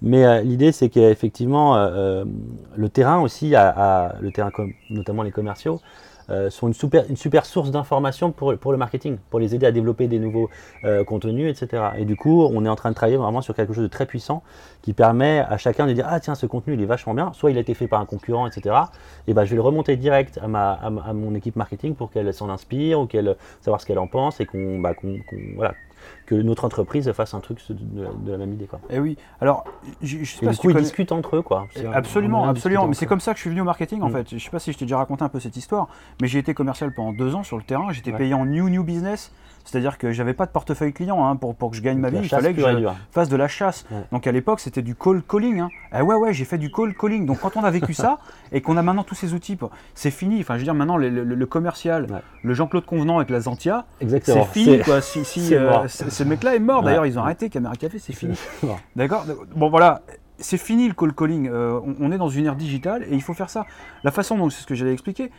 Mais 0.00 0.24
euh, 0.24 0.42
l'idée, 0.42 0.70
c'est 0.70 0.90
qu'effectivement, 0.90 1.76
euh, 1.76 1.88
euh, 1.88 2.24
le 2.76 2.88
terrain 2.88 3.18
aussi, 3.20 3.56
a, 3.56 4.14
le 4.20 4.30
terrain, 4.30 4.52
notamment 4.90 5.24
les 5.24 5.32
commerciaux, 5.32 5.80
euh, 6.30 6.50
sont 6.50 6.68
une 6.68 7.16
super, 7.16 7.46
source 7.46 7.70
d'information 7.70 8.32
pour, 8.32 8.52
le 8.52 8.78
marketing, 8.78 9.18
pour 9.30 9.38
les 9.40 9.54
aider 9.54 9.66
à 9.66 9.72
développer 9.72 10.08
des 10.08 10.18
nouveaux 10.18 10.50
euh, 10.84 11.04
contenus, 11.04 11.50
etc. 11.50 11.90
Et 11.98 12.04
du 12.04 12.16
coup, 12.16 12.42
on 12.44 12.64
est 12.64 12.68
en 12.68 12.76
train 12.76 12.90
de 12.90 12.94
travailler 12.94 13.16
vraiment 13.16 13.40
sur 13.40 13.54
quelque 13.54 13.72
chose 13.72 13.84
de 13.84 13.88
très 13.88 14.06
puissant 14.06 14.42
qui 14.82 14.92
permet 14.92 15.40
à 15.40 15.56
chacun 15.58 15.86
de 15.86 15.92
dire 15.92 16.06
Ah, 16.08 16.20
tiens, 16.20 16.34
ce 16.34 16.46
contenu, 16.46 16.74
il 16.74 16.82
est 16.82 16.86
vachement 16.86 17.14
bien. 17.14 17.32
Soit 17.32 17.50
il 17.50 17.58
a 17.58 17.60
été 17.60 17.74
fait 17.74 17.88
par 17.88 18.00
un 18.00 18.06
concurrent, 18.06 18.46
etc. 18.46 18.74
Et 19.26 19.34
ben, 19.34 19.44
je 19.44 19.50
vais 19.50 19.56
le 19.56 19.62
remonter 19.62 19.96
direct 19.96 20.38
à, 20.42 20.90
mon 21.12 21.34
équipe 21.34 21.56
marketing 21.56 21.94
pour 21.94 22.10
qu'elle 22.10 22.32
s'en 22.32 22.48
inspire 22.48 23.00
ou 23.00 23.06
qu'elle 23.06 23.36
savoir 23.60 23.80
ce 23.80 23.86
qu'elle 23.86 23.98
en 23.98 24.08
pense 24.08 24.40
et 24.40 24.46
qu'on, 24.46 24.80
bah, 24.80 24.94
voilà, 25.54 25.74
que 26.26 26.34
notre 26.34 26.64
entreprise 26.64 27.10
fasse 27.12 27.34
un 27.34 27.40
truc 27.40 27.58
de, 27.70 28.30
la 28.30 28.36
même 28.36 28.52
idée. 28.52 28.66
Quoi. 28.66 28.80
Et 28.90 28.98
oui. 28.98 29.16
Alors, 29.40 29.64
je, 30.02 30.18
je 30.18 30.24
sais 30.24 30.38
Et 30.42 30.46
pas 30.46 30.50
du 30.50 30.56
si 30.56 30.60
coup, 30.60 30.66
tu 30.66 30.70
ils 30.70 30.74
connais- 30.74 30.82
discutent 30.82 31.12
entre 31.12 31.36
eux. 31.36 31.42
Quoi. 31.42 31.66
Absolument, 31.94 32.48
absolument. 32.48 32.86
Mais 32.88 32.94
c'est 32.94 33.06
comme 33.06 33.20
ça 33.20 33.32
que 33.32 33.38
je 33.38 33.42
suis 33.42 33.50
venu 33.50 33.60
au 33.62 33.64
marketing 33.64 34.02
en 34.02 34.08
Mm. 34.08 34.12
fait. 34.12 34.30
Je 34.38 34.42
sais 34.44 34.50
pas 34.50 34.58
si 34.58 34.72
je 34.72 34.78
t'ai 34.78 34.84
déjà 34.84 34.98
raconté 34.98 35.22
un 35.22 35.28
peu 35.28 35.40
cette 35.40 35.56
histoire, 35.56 35.88
mais 36.20 36.28
j'ai 36.28 36.38
été 36.40 36.52
commercial 36.52 36.92
pendant 36.94 37.12
deux 37.12 37.34
ans 37.34 37.42
sur 37.44 37.56
le 37.56 37.62
terrain. 37.62 37.92
J'étais 37.92 38.10
Ouais. 38.12 38.18
payé 38.18 38.34
en 38.34 38.44
new 38.44 38.68
new 38.68 38.82
business, 38.82 39.32
c'est-à-dire 39.66 39.98
que 39.98 40.12
j'avais 40.12 40.32
pas 40.32 40.46
de 40.46 40.50
portefeuille 40.50 40.94
client 40.94 41.26
hein, 41.26 41.36
pour, 41.36 41.54
pour 41.54 41.70
que 41.70 41.76
je 41.76 41.82
gagne 41.82 41.98
ma 41.98 42.08
vie. 42.08 42.18
Il 42.22 42.28
fallait 42.28 42.54
que 42.54 42.60
je 42.62 42.88
fasse 43.10 43.28
de 43.28 43.36
la 43.36 43.48
chasse. 43.48 43.84
Ouais. 43.90 43.98
Donc 44.12 44.26
à 44.26 44.32
l'époque, 44.32 44.60
c'était 44.60 44.80
du 44.80 44.94
call 44.94 45.22
calling. 45.28 45.60
Hein. 45.60 45.68
Ah 45.92 46.02
ouais, 46.04 46.14
ouais, 46.14 46.32
j'ai 46.32 46.44
fait 46.46 46.56
du 46.56 46.70
call 46.70 46.94
calling. 46.94 47.26
Donc 47.26 47.40
quand 47.40 47.56
on 47.56 47.64
a 47.64 47.70
vécu 47.70 47.92
ça 47.92 48.18
et 48.52 48.62
qu'on 48.62 48.76
a 48.78 48.82
maintenant 48.82 49.04
tous 49.04 49.14
ces 49.16 49.34
outils, 49.34 49.58
c'est 49.94 50.10
fini. 50.10 50.40
Enfin, 50.40 50.54
je 50.54 50.60
veux 50.60 50.64
dire, 50.64 50.74
maintenant 50.74 50.96
le, 50.96 51.10
le- 51.10 51.24
le 51.24 51.46
commercial, 51.46 52.04
Ouais. 52.10 52.20
le 52.42 52.54
Jean-Claude 52.54 52.86
Convenant 52.86 53.16
avec 53.16 53.28
la 53.30 53.40
Zantia, 53.40 53.84
c'est 54.22 54.44
fini 54.46 54.78
quoi. 54.80 55.00
Si, 55.02 55.54
euh, 55.54 55.86
ce 55.88 56.22
mec-là 56.24 56.54
est 56.54 56.60
mort. 56.60 56.78
Ouais. 56.80 56.86
D'ailleurs, 56.86 57.06
ils 57.06 57.18
ont 57.18 57.22
arrêté 57.22 57.50
Caméra 57.50 57.74
Café, 57.74 57.98
c'est 57.98 58.12
fini. 58.14 58.38
D'accord 58.96 59.26
Bon 59.56 59.68
voilà, 59.68 60.02
c'est 60.38 60.58
fini 60.58 60.86
le 60.88 60.94
call 60.94 61.12
calling. 61.12 61.48
Euh, 61.50 61.80
on, 61.84 61.96
on 62.00 62.12
est 62.12 62.18
dans 62.18 62.28
une 62.28 62.46
ère 62.46 62.54
digitale 62.56 63.02
et 63.10 63.14
il 63.14 63.22
faut 63.22 63.34
faire 63.34 63.50
ça. 63.50 63.66
La 64.04 64.10
façon 64.12 64.38
dont 64.38 64.48
c'est 64.50 64.62
ce 64.62 64.66
que 64.66 64.74
j'allais 64.74 64.92
expliquer. 64.92 65.30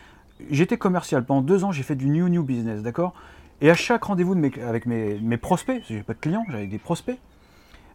J'étais 0.51 0.77
commercial 0.77 1.23
pendant 1.25 1.41
deux 1.41 1.63
ans, 1.63 1.71
j'ai 1.71 1.81
fait 1.81 1.95
du 1.95 2.09
new 2.09 2.29
new 2.29 2.43
business, 2.43 2.83
d'accord? 2.83 3.13
Et 3.61 3.71
à 3.71 3.73
chaque 3.73 4.03
rendez-vous 4.03 4.35
avec 4.67 4.85
mes, 4.85 5.37
prospects, 5.37 5.77
parce 5.77 5.87
que 5.87 5.95
j'ai 5.95 6.03
pas 6.03 6.13
de 6.13 6.19
clients, 6.19 6.45
j'avais 6.49 6.67
des 6.67 6.77
prospects. 6.77 7.17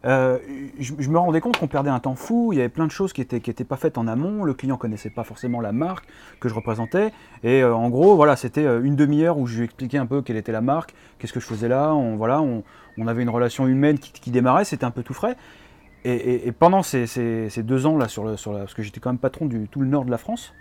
euh, 0.05 0.37
je, 0.77 1.09
me 1.09 1.17
rendais 1.17 1.39
compte 1.39 1.57
qu'on 1.57 1.67
perdait 1.67 1.89
un 1.89 2.01
temps 2.01 2.15
fou, 2.15 2.51
il 2.51 2.57
y 2.57 2.59
avait 2.59 2.67
plein 2.67 2.85
de 2.85 2.91
choses 2.91 3.13
qui 3.13 3.21
étaient, 3.21 3.39
qui 3.39 3.49
étaient 3.49 3.63
pas 3.63 3.77
faites 3.77 3.97
en 3.97 4.05
amont, 4.07 4.43
le 4.43 4.53
client 4.53 4.75
connaissait 4.75 5.09
pas 5.09 5.23
forcément 5.23 5.61
la 5.61 5.71
marque 5.71 6.05
que 6.41 6.49
je 6.49 6.53
représentais, 6.53 7.13
et 7.43 7.63
euh, 7.63 7.73
en 7.73 7.89
gros, 7.89 8.17
voilà, 8.17 8.35
c'était 8.35 8.65
euh, 8.65 8.83
une 8.83 8.97
demi-heure 8.97 9.37
où 9.37 9.47
je 9.47 9.59
lui 9.59 9.63
expliquais 9.63 9.97
un 9.97 10.05
peu 10.05 10.21
quelle 10.21 10.35
était 10.35 10.51
la 10.51 10.59
marque, 10.59 10.93
qu'est-ce 11.19 11.31
que 11.31 11.39
je 11.39 11.45
faisais 11.45 11.69
là, 11.69 11.93
on, 11.93 12.17
voilà, 12.17 12.41
on, 12.41 12.63
avait 13.07 13.23
une 13.23 13.29
relation 13.29 13.65
humaine 13.65 13.97
qui, 13.97 14.31
démarrait, 14.31 14.65
c'était 14.65 14.85
un 14.85 14.91
peu 14.91 15.03
tout 15.03 15.13
frais. 15.13 15.37
Et, 16.05 16.51
pendant 16.51 16.83
ces, 16.83 17.49
deux 17.63 17.85
ans 17.85 17.97
là, 17.97 18.07
parce 18.13 18.73
que 18.73 18.83
j'étais 18.83 18.99
quand 18.99 19.09
même 19.09 19.17
patron 19.17 19.45
du 19.45 19.69
tout 19.69 19.79
le 19.79 19.87
nord 19.87 20.03
de 20.03 20.11
la 20.11 20.17
France, 20.17 20.53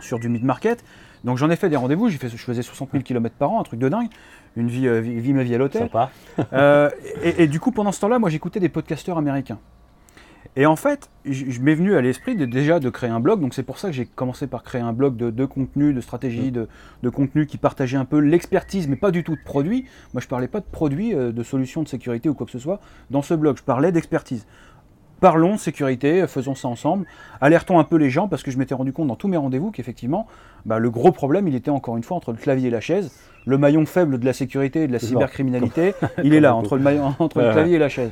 sur 0.00 0.18
du 0.18 0.30
mid-market, 0.30 0.82
donc 1.24 1.38
j'en 1.38 1.50
ai 1.50 1.56
fait 1.56 1.68
des 1.68 1.76
rendez-vous, 1.76 2.10
fait, 2.10 2.28
je 2.28 2.36
faisais 2.36 2.62
60 2.62 2.90
000 2.92 3.02
km 3.02 3.34
par 3.36 3.50
an, 3.50 3.60
un 3.60 3.64
truc 3.64 3.80
de 3.80 3.88
dingue, 3.88 4.08
une 4.56 4.68
vie, 4.68 4.86
euh, 4.86 5.00
vie, 5.00 5.18
vie 5.20 5.32
ma 5.32 5.42
vie 5.42 5.54
à 5.54 5.58
l'hôtel. 5.58 5.88
Euh, 6.52 6.90
et, 7.22 7.44
et 7.44 7.46
du 7.46 7.60
coup, 7.60 7.72
pendant 7.72 7.92
ce 7.92 8.00
temps-là, 8.00 8.18
moi, 8.18 8.28
j'écoutais 8.28 8.60
des 8.60 8.68
podcasteurs 8.68 9.18
américains. 9.18 9.58
Et 10.56 10.66
en 10.66 10.76
fait, 10.76 11.10
je, 11.24 11.60
m'est 11.60 11.74
venu 11.74 11.96
à 11.96 12.00
l'esprit 12.00 12.36
de, 12.36 12.44
déjà 12.44 12.78
de 12.78 12.88
créer 12.88 13.10
un 13.10 13.18
blog. 13.18 13.40
Donc, 13.40 13.54
c'est 13.54 13.64
pour 13.64 13.78
ça 13.78 13.88
que 13.88 13.94
j'ai 13.94 14.06
commencé 14.06 14.46
par 14.46 14.62
créer 14.62 14.82
un 14.82 14.92
blog 14.92 15.16
de, 15.16 15.30
de 15.30 15.44
contenu, 15.44 15.92
de 15.92 16.00
stratégie, 16.00 16.52
de, 16.52 16.68
de 17.02 17.08
contenu 17.08 17.46
qui 17.46 17.58
partageait 17.58 17.96
un 17.96 18.04
peu 18.04 18.18
l'expertise, 18.18 18.86
mais 18.86 18.94
pas 18.94 19.10
du 19.10 19.24
tout 19.24 19.34
de 19.34 19.42
produits. 19.44 19.86
Moi, 20.12 20.20
je 20.20 20.28
parlais 20.28 20.46
pas 20.46 20.60
de 20.60 20.66
produits, 20.70 21.12
euh, 21.12 21.32
de 21.32 21.42
solutions 21.42 21.82
de 21.82 21.88
sécurité 21.88 22.28
ou 22.28 22.34
quoi 22.34 22.46
que 22.46 22.52
ce 22.52 22.60
soit 22.60 22.80
dans 23.10 23.22
ce 23.22 23.34
blog. 23.34 23.56
Je 23.56 23.64
parlais 23.64 23.90
d'expertise. 23.90 24.46
Parlons 25.20 25.56
sécurité, 25.56 26.26
faisons 26.26 26.54
ça 26.54 26.68
ensemble, 26.68 27.06
alertons 27.40 27.78
un 27.78 27.84
peu 27.84 27.96
les 27.96 28.10
gens 28.10 28.28
parce 28.28 28.42
que 28.42 28.50
je 28.50 28.58
m'étais 28.58 28.74
rendu 28.74 28.92
compte 28.92 29.08
dans 29.08 29.16
tous 29.16 29.28
mes 29.28 29.36
rendez-vous 29.38 29.70
qu'effectivement, 29.70 30.26
bah, 30.66 30.78
le 30.78 30.90
gros 30.90 31.12
problème, 31.12 31.48
il 31.48 31.54
était 31.54 31.70
encore 31.70 31.96
une 31.96 32.02
fois 32.02 32.16
entre 32.16 32.32
le 32.32 32.38
clavier 32.38 32.68
et 32.68 32.70
la 32.70 32.80
chaise. 32.80 33.10
Le 33.46 33.56
maillon 33.58 33.86
faible 33.86 34.18
de 34.18 34.24
la 34.24 34.32
sécurité 34.32 34.82
et 34.82 34.86
de 34.86 34.92
la 34.92 34.98
cybercriminalité, 34.98 35.94
il 36.22 36.34
est 36.34 36.40
là, 36.40 36.54
entre 36.54 36.76
le, 36.76 36.82
maillon- 36.82 37.14
entre 37.18 37.38
le 37.38 37.44
clavier 37.52 37.76
et 37.76 37.78
la 37.78 37.88
chaise. 37.88 38.10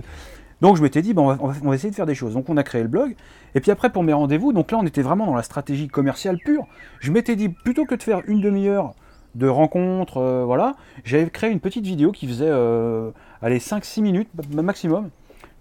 Donc 0.61 0.77
je 0.77 0.83
m'étais 0.83 1.03
dit, 1.03 1.13
bon, 1.13 1.37
on, 1.41 1.49
va, 1.49 1.55
on 1.65 1.73
essayer 1.73 1.91
de 1.91 1.95
faire 1.95 2.07
des 2.07 2.15
choses. 2.15 2.35
Donc 2.35 2.49
on 2.49 2.57
a 2.57 2.63
créé 2.63 2.83
le 2.83 2.89
blog. 2.89 3.15
Et 3.55 3.61
puis 3.61 3.71
après, 3.71 3.91
pour 3.91 4.05
mes 4.05 4.13
rendez-vous, 4.13 4.53
donc 4.53 4.71
là, 4.71 4.79
on 4.81 4.87
était 4.87 5.03
vraiment 5.03 5.27
dans 5.27 5.35
la 5.35 5.43
stratégie 5.43 5.89
commerciale 5.89 6.39
pure. 6.39 6.67
Je 7.01 7.11
m'étais 7.11 7.35
dit, 7.37 7.49
plutôt 7.49 7.85
que 7.85 7.95
de 7.97 8.03
faire 8.03 8.21
une 8.27 8.41
demi-heure 8.41 8.95
de 9.35 9.49
rencontres, 9.49 10.19
euh, 10.19 10.45
voilà, 10.45 10.75
j'avais 11.05 11.29
créé 11.31 11.51
une 11.51 11.59
petite 11.61 11.85
vidéo 11.87 12.13
qui 12.13 12.29
faisait, 12.29 12.45
euh, 12.49 13.11
allez, 13.41 13.59
5-6 13.59 14.03
minutes 14.03 14.29
ma- 14.55 14.61
maximum, 14.63 15.09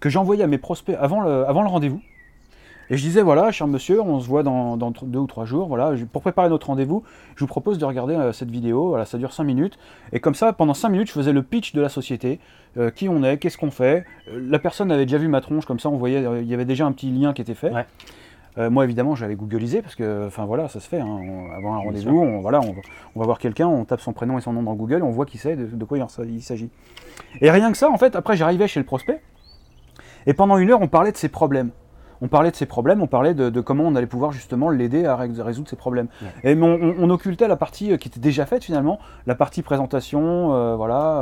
que 0.02 0.10
j'envoyais 0.10 0.44
à 0.44 0.48
mes 0.48 0.58
prospects 0.58 0.98
avant 1.00 1.22
le, 1.22 1.48
avant 1.48 1.62
le 1.62 1.70
rendez-vous. 1.70 2.02
Et 2.90 2.98
je 2.98 3.04
disais, 3.04 3.22
voilà, 3.22 3.54
cher 3.54 3.68
monsieur, 3.68 4.02
on 4.02 4.20
se 4.20 4.28
voit 4.28 4.44
dans, 4.44 4.76
deux 4.76 5.20
ou 5.20 5.28
trois 5.28 5.46
jours. 5.46 5.70
Voilà, 5.70 5.94
pour 6.12 6.22
préparer 6.22 6.50
notre 6.50 6.68
rendez-vous, 6.68 7.04
je 7.38 7.40
vous 7.40 7.48
propose 7.48 7.78
de 7.78 7.86
regarder 7.86 8.16
euh, 8.16 8.34
cette 8.34 8.52
vidéo. 8.52 8.90
Voilà, 8.90 9.06
ça 9.06 9.18
dure 9.18 9.32
cinq 9.32 9.46
minutes. 9.46 9.80
Et 10.12 10.20
comme 10.20 10.36
ça, 10.36 10.52
pendant 10.52 10.74
cinq 10.74 10.90
minutes, 10.90 11.08
je 11.08 11.14
faisais 11.14 11.32
le 11.32 11.42
pitch 11.42 11.74
de 11.74 11.80
la 11.80 11.88
société. 11.88 12.40
euh, 12.78 12.90
qui 12.90 13.08
on 13.08 13.24
est, 13.24 13.38
qu'est-ce 13.38 13.58
qu'on 13.58 13.72
fait. 13.72 14.04
Euh, 14.28 14.46
la 14.50 14.60
personne 14.60 14.92
avait 14.92 15.06
déjà 15.06 15.18
vu 15.20 15.30
ma 15.30 15.40
tronche, 15.40 15.66
comme 15.66 15.80
ça, 15.80 15.88
on 15.90 15.96
voyait, 15.98 16.22
il 16.42 16.48
y 16.48 16.54
avait 16.54 16.66
déjà 16.66 16.86
un 16.86 16.92
petit 16.92 17.10
lien 17.12 17.32
qui 17.32 17.42
était 17.42 17.54
fait. 17.54 17.72
Ouais. 17.72 17.86
Moi, 18.70 18.84
évidemment, 18.84 19.16
j'avais 19.16 19.36
googlisé 19.36 19.82
parce 19.82 19.96
que, 19.96 20.28
enfin 20.28 20.44
voilà, 20.44 20.68
ça 20.68 20.82
se 20.82 20.90
fait. 20.90 21.00
hein, 21.00 21.08
on- 21.08 21.52
avant 21.58 21.74
un 21.76 21.78
rendez-vous, 21.80 22.20
on, 22.20 22.42
voilà, 22.42 22.60
on, 22.60 22.76
on 23.16 23.20
va 23.22 23.26
voir 23.26 23.40
quelqu'un, 23.40 23.68
on 23.70 23.86
tape 23.86 24.02
son 24.02 24.12
prénom 24.12 24.38
et 24.38 24.42
son 24.42 24.52
nom 24.52 24.62
dans 24.64 24.74
Google, 24.74 25.04
on 25.04 25.10
voit 25.12 25.26
qui 25.26 25.38
c'est, 25.38 25.56
de, 25.56 25.66
de 25.66 25.86
quoi 25.86 25.98
il 25.98 26.42
s'agit. 26.42 26.70
Et 27.40 27.50
rien 27.50 27.72
que 27.72 27.78
ça, 27.78 27.90
en 27.90 27.98
fait, 27.98 28.14
après, 28.18 28.36
j'arrivais 28.36 28.68
chez 28.68 28.82
le 28.82 28.86
prospect. 28.86 29.22
Et 30.28 30.34
pendant 30.34 30.58
une 30.58 30.70
heure, 30.72 30.82
on 30.82 30.88
parlait 30.88 31.12
de 31.12 31.18
ses 31.18 31.30
problèmes. 31.30 31.70
On 32.24 32.28
parlait 32.28 32.52
de 32.52 32.56
ses 32.56 32.68
problèmes, 32.68 33.02
on 33.02 33.08
parlait 33.08 33.34
de, 33.34 33.50
de 33.50 33.62
comment 33.62 33.84
on 33.86 33.96
allait 33.96 34.06
pouvoir 34.06 34.32
justement 34.32 34.70
l'aider 34.70 35.06
à 35.06 35.16
ré- 35.16 35.30
résoudre 35.40 35.68
ses 35.68 35.76
problèmes. 35.76 36.08
Et 36.44 36.54
mais 36.54 36.68
on, 36.68 36.76
on- 36.76 36.96
on 37.00 37.10
occultait 37.10 37.48
la 37.48 37.56
partie 37.56 37.92
euh, 37.92 37.98
qui 37.98 38.10
était 38.10 38.20
déjà 38.20 38.46
faite 38.46 38.64
finalement, 38.64 39.00
la 39.26 39.34
partie 39.34 39.64
présentation, 39.64 40.54
euh, 40.54 40.76
voilà. 40.76 41.22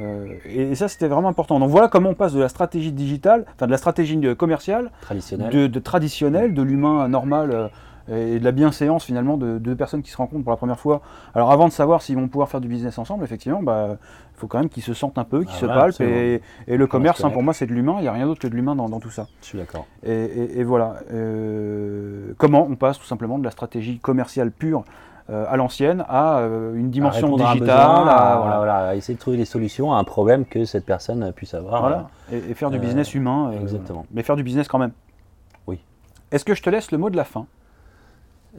euh, 0.00 0.26
et 0.44 0.74
ça, 0.74 0.86
c'était 0.86 1.08
vraiment 1.08 1.28
important. 1.30 1.58
Donc 1.58 1.70
voilà 1.70 1.88
comment 1.88 2.10
on 2.10 2.14
passe 2.14 2.32
de 2.34 2.40
la 2.40 2.48
stratégie 2.50 2.92
digitale, 2.92 3.46
enfin 3.56 3.66
de 3.66 3.70
la 3.72 3.78
stratégie 3.78 4.20
commerciale, 4.36 4.90
de, 5.50 5.66
de 5.66 5.78
traditionnel, 5.80 6.52
de 6.54 6.62
l'humain 6.62 7.08
normal 7.08 7.70
et 8.10 8.38
de 8.38 8.44
la 8.44 8.52
bienséance 8.52 9.04
finalement 9.04 9.36
de 9.36 9.58
deux 9.58 9.76
personnes 9.76 10.02
qui 10.02 10.10
se 10.10 10.16
rencontrent 10.16 10.42
pour 10.44 10.52
la 10.52 10.56
première 10.56 10.78
fois. 10.80 11.00
Alors 11.34 11.50
avant 11.52 11.66
de 11.68 11.72
savoir 11.72 12.00
s'ils 12.02 12.16
vont 12.16 12.28
pouvoir 12.28 12.48
faire 12.48 12.60
du 12.60 12.68
business 12.68 12.98
ensemble, 12.98 13.24
effectivement, 13.24 13.62
bah, 13.62 13.96
il 14.34 14.38
faut 14.40 14.46
quand 14.46 14.58
même 14.58 14.68
qu'ils 14.68 14.82
se 14.82 14.94
sentent 14.94 15.18
un 15.18 15.24
peu, 15.24 15.40
qu'ils 15.40 15.50
Ah, 15.56 15.60
se 15.60 15.64
voilà, 15.66 15.80
palpent. 15.82 16.00
Et, 16.00 16.40
et 16.66 16.76
le 16.76 16.86
commerce, 16.86 17.24
hein, 17.24 17.30
pour 17.30 17.42
moi, 17.42 17.52
c'est 17.52 17.66
de 17.66 17.72
l'humain. 17.72 17.96
Il 17.98 18.02
n'y 18.02 18.08
a 18.08 18.12
rien 18.12 18.26
d'autre 18.26 18.40
que 18.40 18.46
de 18.48 18.54
l'humain 18.54 18.74
dans, 18.76 18.88
dans 18.88 19.00
tout 19.00 19.10
ça. 19.10 19.26
Je 19.42 19.46
suis 19.46 19.58
d'accord. 19.58 19.86
Et, 20.04 20.12
et- 20.12 20.60
et 20.60 20.64
voilà. 20.64 20.94
Euh, 21.12 22.32
comment 22.38 22.66
on 22.68 22.76
passe 22.76 22.98
tout 22.98 23.04
simplement 23.06 23.38
de 23.38 23.44
la 23.44 23.50
stratégie 23.50 23.98
commerciale 23.98 24.50
pure 24.50 24.84
euh, 25.30 25.44
à 25.48 25.56
l'ancienne 25.56 26.04
à 26.08 26.38
euh, 26.38 26.74
une 26.74 26.90
dimension 26.90 27.34
à 27.34 27.38
digitale, 27.52 27.58
besoin, 27.60 28.06
à- 28.08 28.36
voilà. 28.38 28.56
voilà, 28.58 28.76
à 28.88 28.94
essayer 28.94 29.14
de 29.14 29.20
trouver 29.20 29.36
des 29.36 29.44
solutions 29.44 29.92
à 29.92 29.98
un 29.98 30.04
problème 30.04 30.46
que 30.46 30.64
cette 30.64 30.86
personne 30.86 31.32
puisse 31.32 31.52
avoir. 31.52 31.80
Voilà. 31.82 32.08
Et, 32.32 32.36
et 32.38 32.54
faire 32.54 32.70
du 32.70 32.78
business 32.78 33.14
humain. 33.14 33.52
exactement. 33.60 34.06
Mais 34.12 34.22
faire 34.22 34.36
du 34.36 34.42
business 34.42 34.68
quand 34.68 34.78
même. 34.78 34.92
Oui. 35.66 35.80
Est-ce 36.30 36.44
que 36.46 36.54
je 36.54 36.62
te 36.62 36.70
laisse 36.70 36.92
le 36.92 36.98
mot 36.98 37.10
de 37.10 37.16
la 37.16 37.24
fin? 37.24 37.46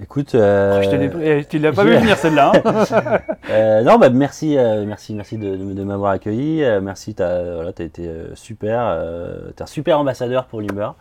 Écoute, 0.02 0.34
euh, 0.36 0.82
eh, 1.22 1.46
Tu 1.46 1.60
l'as 1.60 1.72
pas 1.74 1.84
vu 1.84 1.92
venir 2.02 2.18
celle-là. 2.18 2.52
hein 2.64 3.18
euh, 3.52 3.82
non, 3.84 3.98
bah, 3.98 4.10
merci, 4.10 4.58
euh, 4.58 4.86
merci, 4.86 5.14
merci 5.14 5.38
de, 5.38 5.56
de- 5.58 5.74
de 5.74 5.84
m'avoir 5.84 6.12
accueilli. 6.12 6.64
Euh, 6.64 6.80
merci, 6.82 7.16
tu 7.16 7.22
as, 7.24 7.56
voilà, 7.56 7.74
t'as 7.74 7.84
été 7.84 8.10
super. 8.36 8.80
Euh, 8.82 9.50
tu 9.56 9.60
es 9.60 9.64
un 9.64 9.66
super 9.68 10.00
ambassadeur 10.00 10.46
pour 10.46 10.62
Limber. 10.62 10.92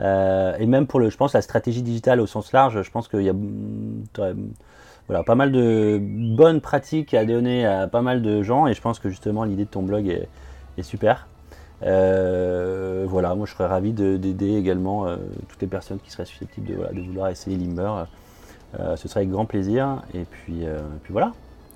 Et 0.00 0.66
même 0.66 0.86
pour 0.86 1.00
le, 1.00 1.10
je 1.10 1.16
pense, 1.18 1.34
la 1.34 1.42
stratégie 1.42 1.82
digitale 1.82 2.20
au 2.20 2.26
sens 2.26 2.52
large, 2.52 2.80
je 2.82 2.90
pense 2.90 3.08
qu'il 3.08 3.22
y 3.22 3.28
a 3.28 3.34
mm, 3.34 4.04
t'aurais, 4.14 4.34
voilà, 5.08 5.22
pas 5.22 5.34
mal 5.34 5.52
de 5.52 5.98
bonnes 6.00 6.62
pratiques 6.62 7.12
à 7.12 7.24
donner 7.26 7.66
à 7.66 7.86
pas 7.88 8.00
mal 8.00 8.22
de 8.22 8.42
gens. 8.42 8.66
Et 8.66 8.72
je 8.74 8.80
pense 8.80 8.98
que 8.98 9.10
justement, 9.10 9.44
l'idée 9.44 9.64
de 9.64 9.70
ton 9.70 9.82
blog 9.82 10.08
est, 10.08 10.28
est 10.78 10.82
super. 10.82 11.26
Euh, 11.82 13.04
voilà, 13.08 13.34
moi 13.34 13.46
je 13.46 13.52
serais 13.54 13.66
ravi 13.66 13.92
de- 13.92 14.16
d'aider 14.18 14.54
également 14.56 15.06
euh, 15.06 15.16
toutes 15.48 15.62
les 15.62 15.66
personnes 15.68 15.98
qui 15.98 16.10
seraient 16.10 16.26
susceptibles 16.26 16.66
de, 16.68 16.74
voilà, 16.74 16.92
de 16.92 17.00
vouloir 17.00 17.28
essayer 17.28 17.56
Limber. 17.56 17.90
Euh, 18.78 18.94
ce 18.96 19.08
serait 19.08 19.20
avec 19.20 19.30
grand 19.30 19.46
plaisir. 19.46 20.02
Et 20.14 20.24
puis, 20.24 20.66
euh, 20.66 20.78
puis 21.02 21.12
voilà. 21.12 21.32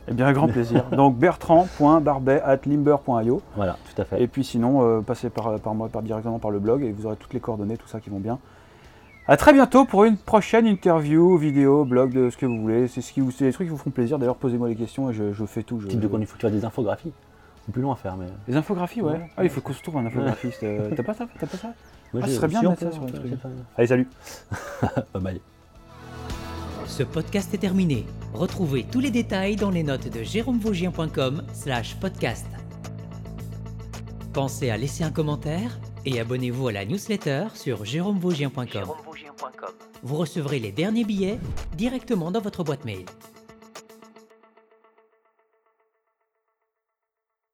Eh 0.07 0.13
bien, 0.13 0.27
un 0.27 0.33
grand 0.33 0.49
plaisir. 0.49 0.85
Donc 0.93 1.17
bertrand.barbet.limber.io. 1.17 3.43
Voilà, 3.57 3.79
tout 3.95 4.03
à 4.03 4.05
fait. 4.05 4.23
Et 4.23 4.29
puis 4.29 4.45
sinon, 4.45 4.83
euh, 4.83 5.01
passez 5.01 5.31
par, 5.31 5.59
par 5.61 5.75
moi 5.75 5.89
par, 5.89 6.03
directement 6.03 6.39
par 6.39 6.51
le 6.51 6.59
blog 6.59 6.83
et 6.83 6.93
vous 6.93 7.07
aurez 7.07 7.17
toutes 7.17 7.33
les 7.35 7.41
coordonnées, 7.41 7.77
tout 7.77 7.89
ça 7.89 8.01
qui 8.01 8.11
vont 8.11 8.21
bien. 8.21 8.39
À 9.27 9.39
très 9.39 9.55
bientôt 9.55 9.87
pour 9.87 10.05
une 10.05 10.19
prochaine 10.19 10.67
interview, 10.67 11.39
vidéo, 11.39 11.87
blog, 11.87 12.13
de 12.13 12.29
ce 12.29 12.37
que 12.37 12.45
vous 12.45 12.61
voulez. 12.61 12.89
C'est 12.89 13.01
ce 13.01 13.11
qui 13.13 13.23
vous, 13.23 13.33
des 13.33 13.53
trucs 13.53 13.67
qui 13.67 13.71
vous 13.71 13.79
feront 13.79 13.91
plaisir. 13.91 14.19
D'ailleurs, 14.19 14.37
posez-moi 14.37 14.69
les 14.69 14.77
questions 14.77 15.09
et 15.09 15.15
je, 15.15 15.33
je 15.33 15.47
fais 15.47 15.63
tout. 15.63 15.81
Je, 15.81 15.89
Type 15.89 16.01
de 16.01 16.07
quoi 16.07 16.21
il 16.21 16.27
faut 16.27 16.35
que 16.35 16.41
tu 16.41 16.47
as 16.47 16.51
des 16.51 16.67
infographies. 16.67 17.13
C'est 17.65 17.73
plus 17.73 17.81
long 17.81 17.93
à 17.93 17.97
faire, 17.97 18.19
mais. 18.19 18.27
Les 18.47 18.57
infographies, 18.57 19.01
ouais. 19.01 19.13
Ouais. 19.13 19.31
Ah, 19.39 19.45
il 19.45 19.49
faut 19.49 19.63
qu'on 19.63 19.73
se 19.73 19.83
trouve 19.83 19.97
un 19.97 20.05
infographiste. 20.05 20.67
T'as 20.95 21.03
pas 21.03 21.15
ça? 21.15 21.27
T'as 21.41 21.47
pas 21.47 21.57
ça? 21.57 21.73
Ah, 22.23 22.27
ce 22.27 22.35
serait 22.35 22.49
bien 22.49 22.63
de 22.63 22.69
mettre 22.69 22.83
ça 22.83 22.93
sur 22.93 23.03
un 23.03 23.07
truc. 23.07 23.33
Allez, 23.77 23.87
salut. 23.87 24.09
Bye 25.15 25.23
bye. 25.23 25.41
Ce 26.97 27.03
podcast 27.03 27.53
est 27.53 27.59
terminé. 27.59 28.07
Retrouvez 28.35 28.85
tous 28.85 29.01
les 29.01 29.11
détails 29.11 29.57
dans 29.57 29.73
les 29.73 29.83
notes 29.83 30.07
de 30.07 30.23
jérômevaugien.com 30.23 31.43
slash 31.53 31.97
podcast. 31.97 32.47
Pensez 34.33 34.71
à 34.71 34.77
laisser 34.77 35.03
un 35.03 35.11
commentaire 35.11 35.81
et 36.07 36.21
abonnez-vous 36.21 36.69
à 36.69 36.73
la 36.73 36.85
newsletter 36.85 37.47
sur 37.55 37.85
jérômevaugien.com. 37.85 38.85
Vous 40.05 40.15
recevrez 40.15 40.61
les 40.61 40.71
derniers 40.71 41.03
billets 41.03 41.41
directement 41.77 42.31
dans 42.31 42.41
votre 42.41 42.63
boîte 42.63 42.85
mail. 42.85 43.07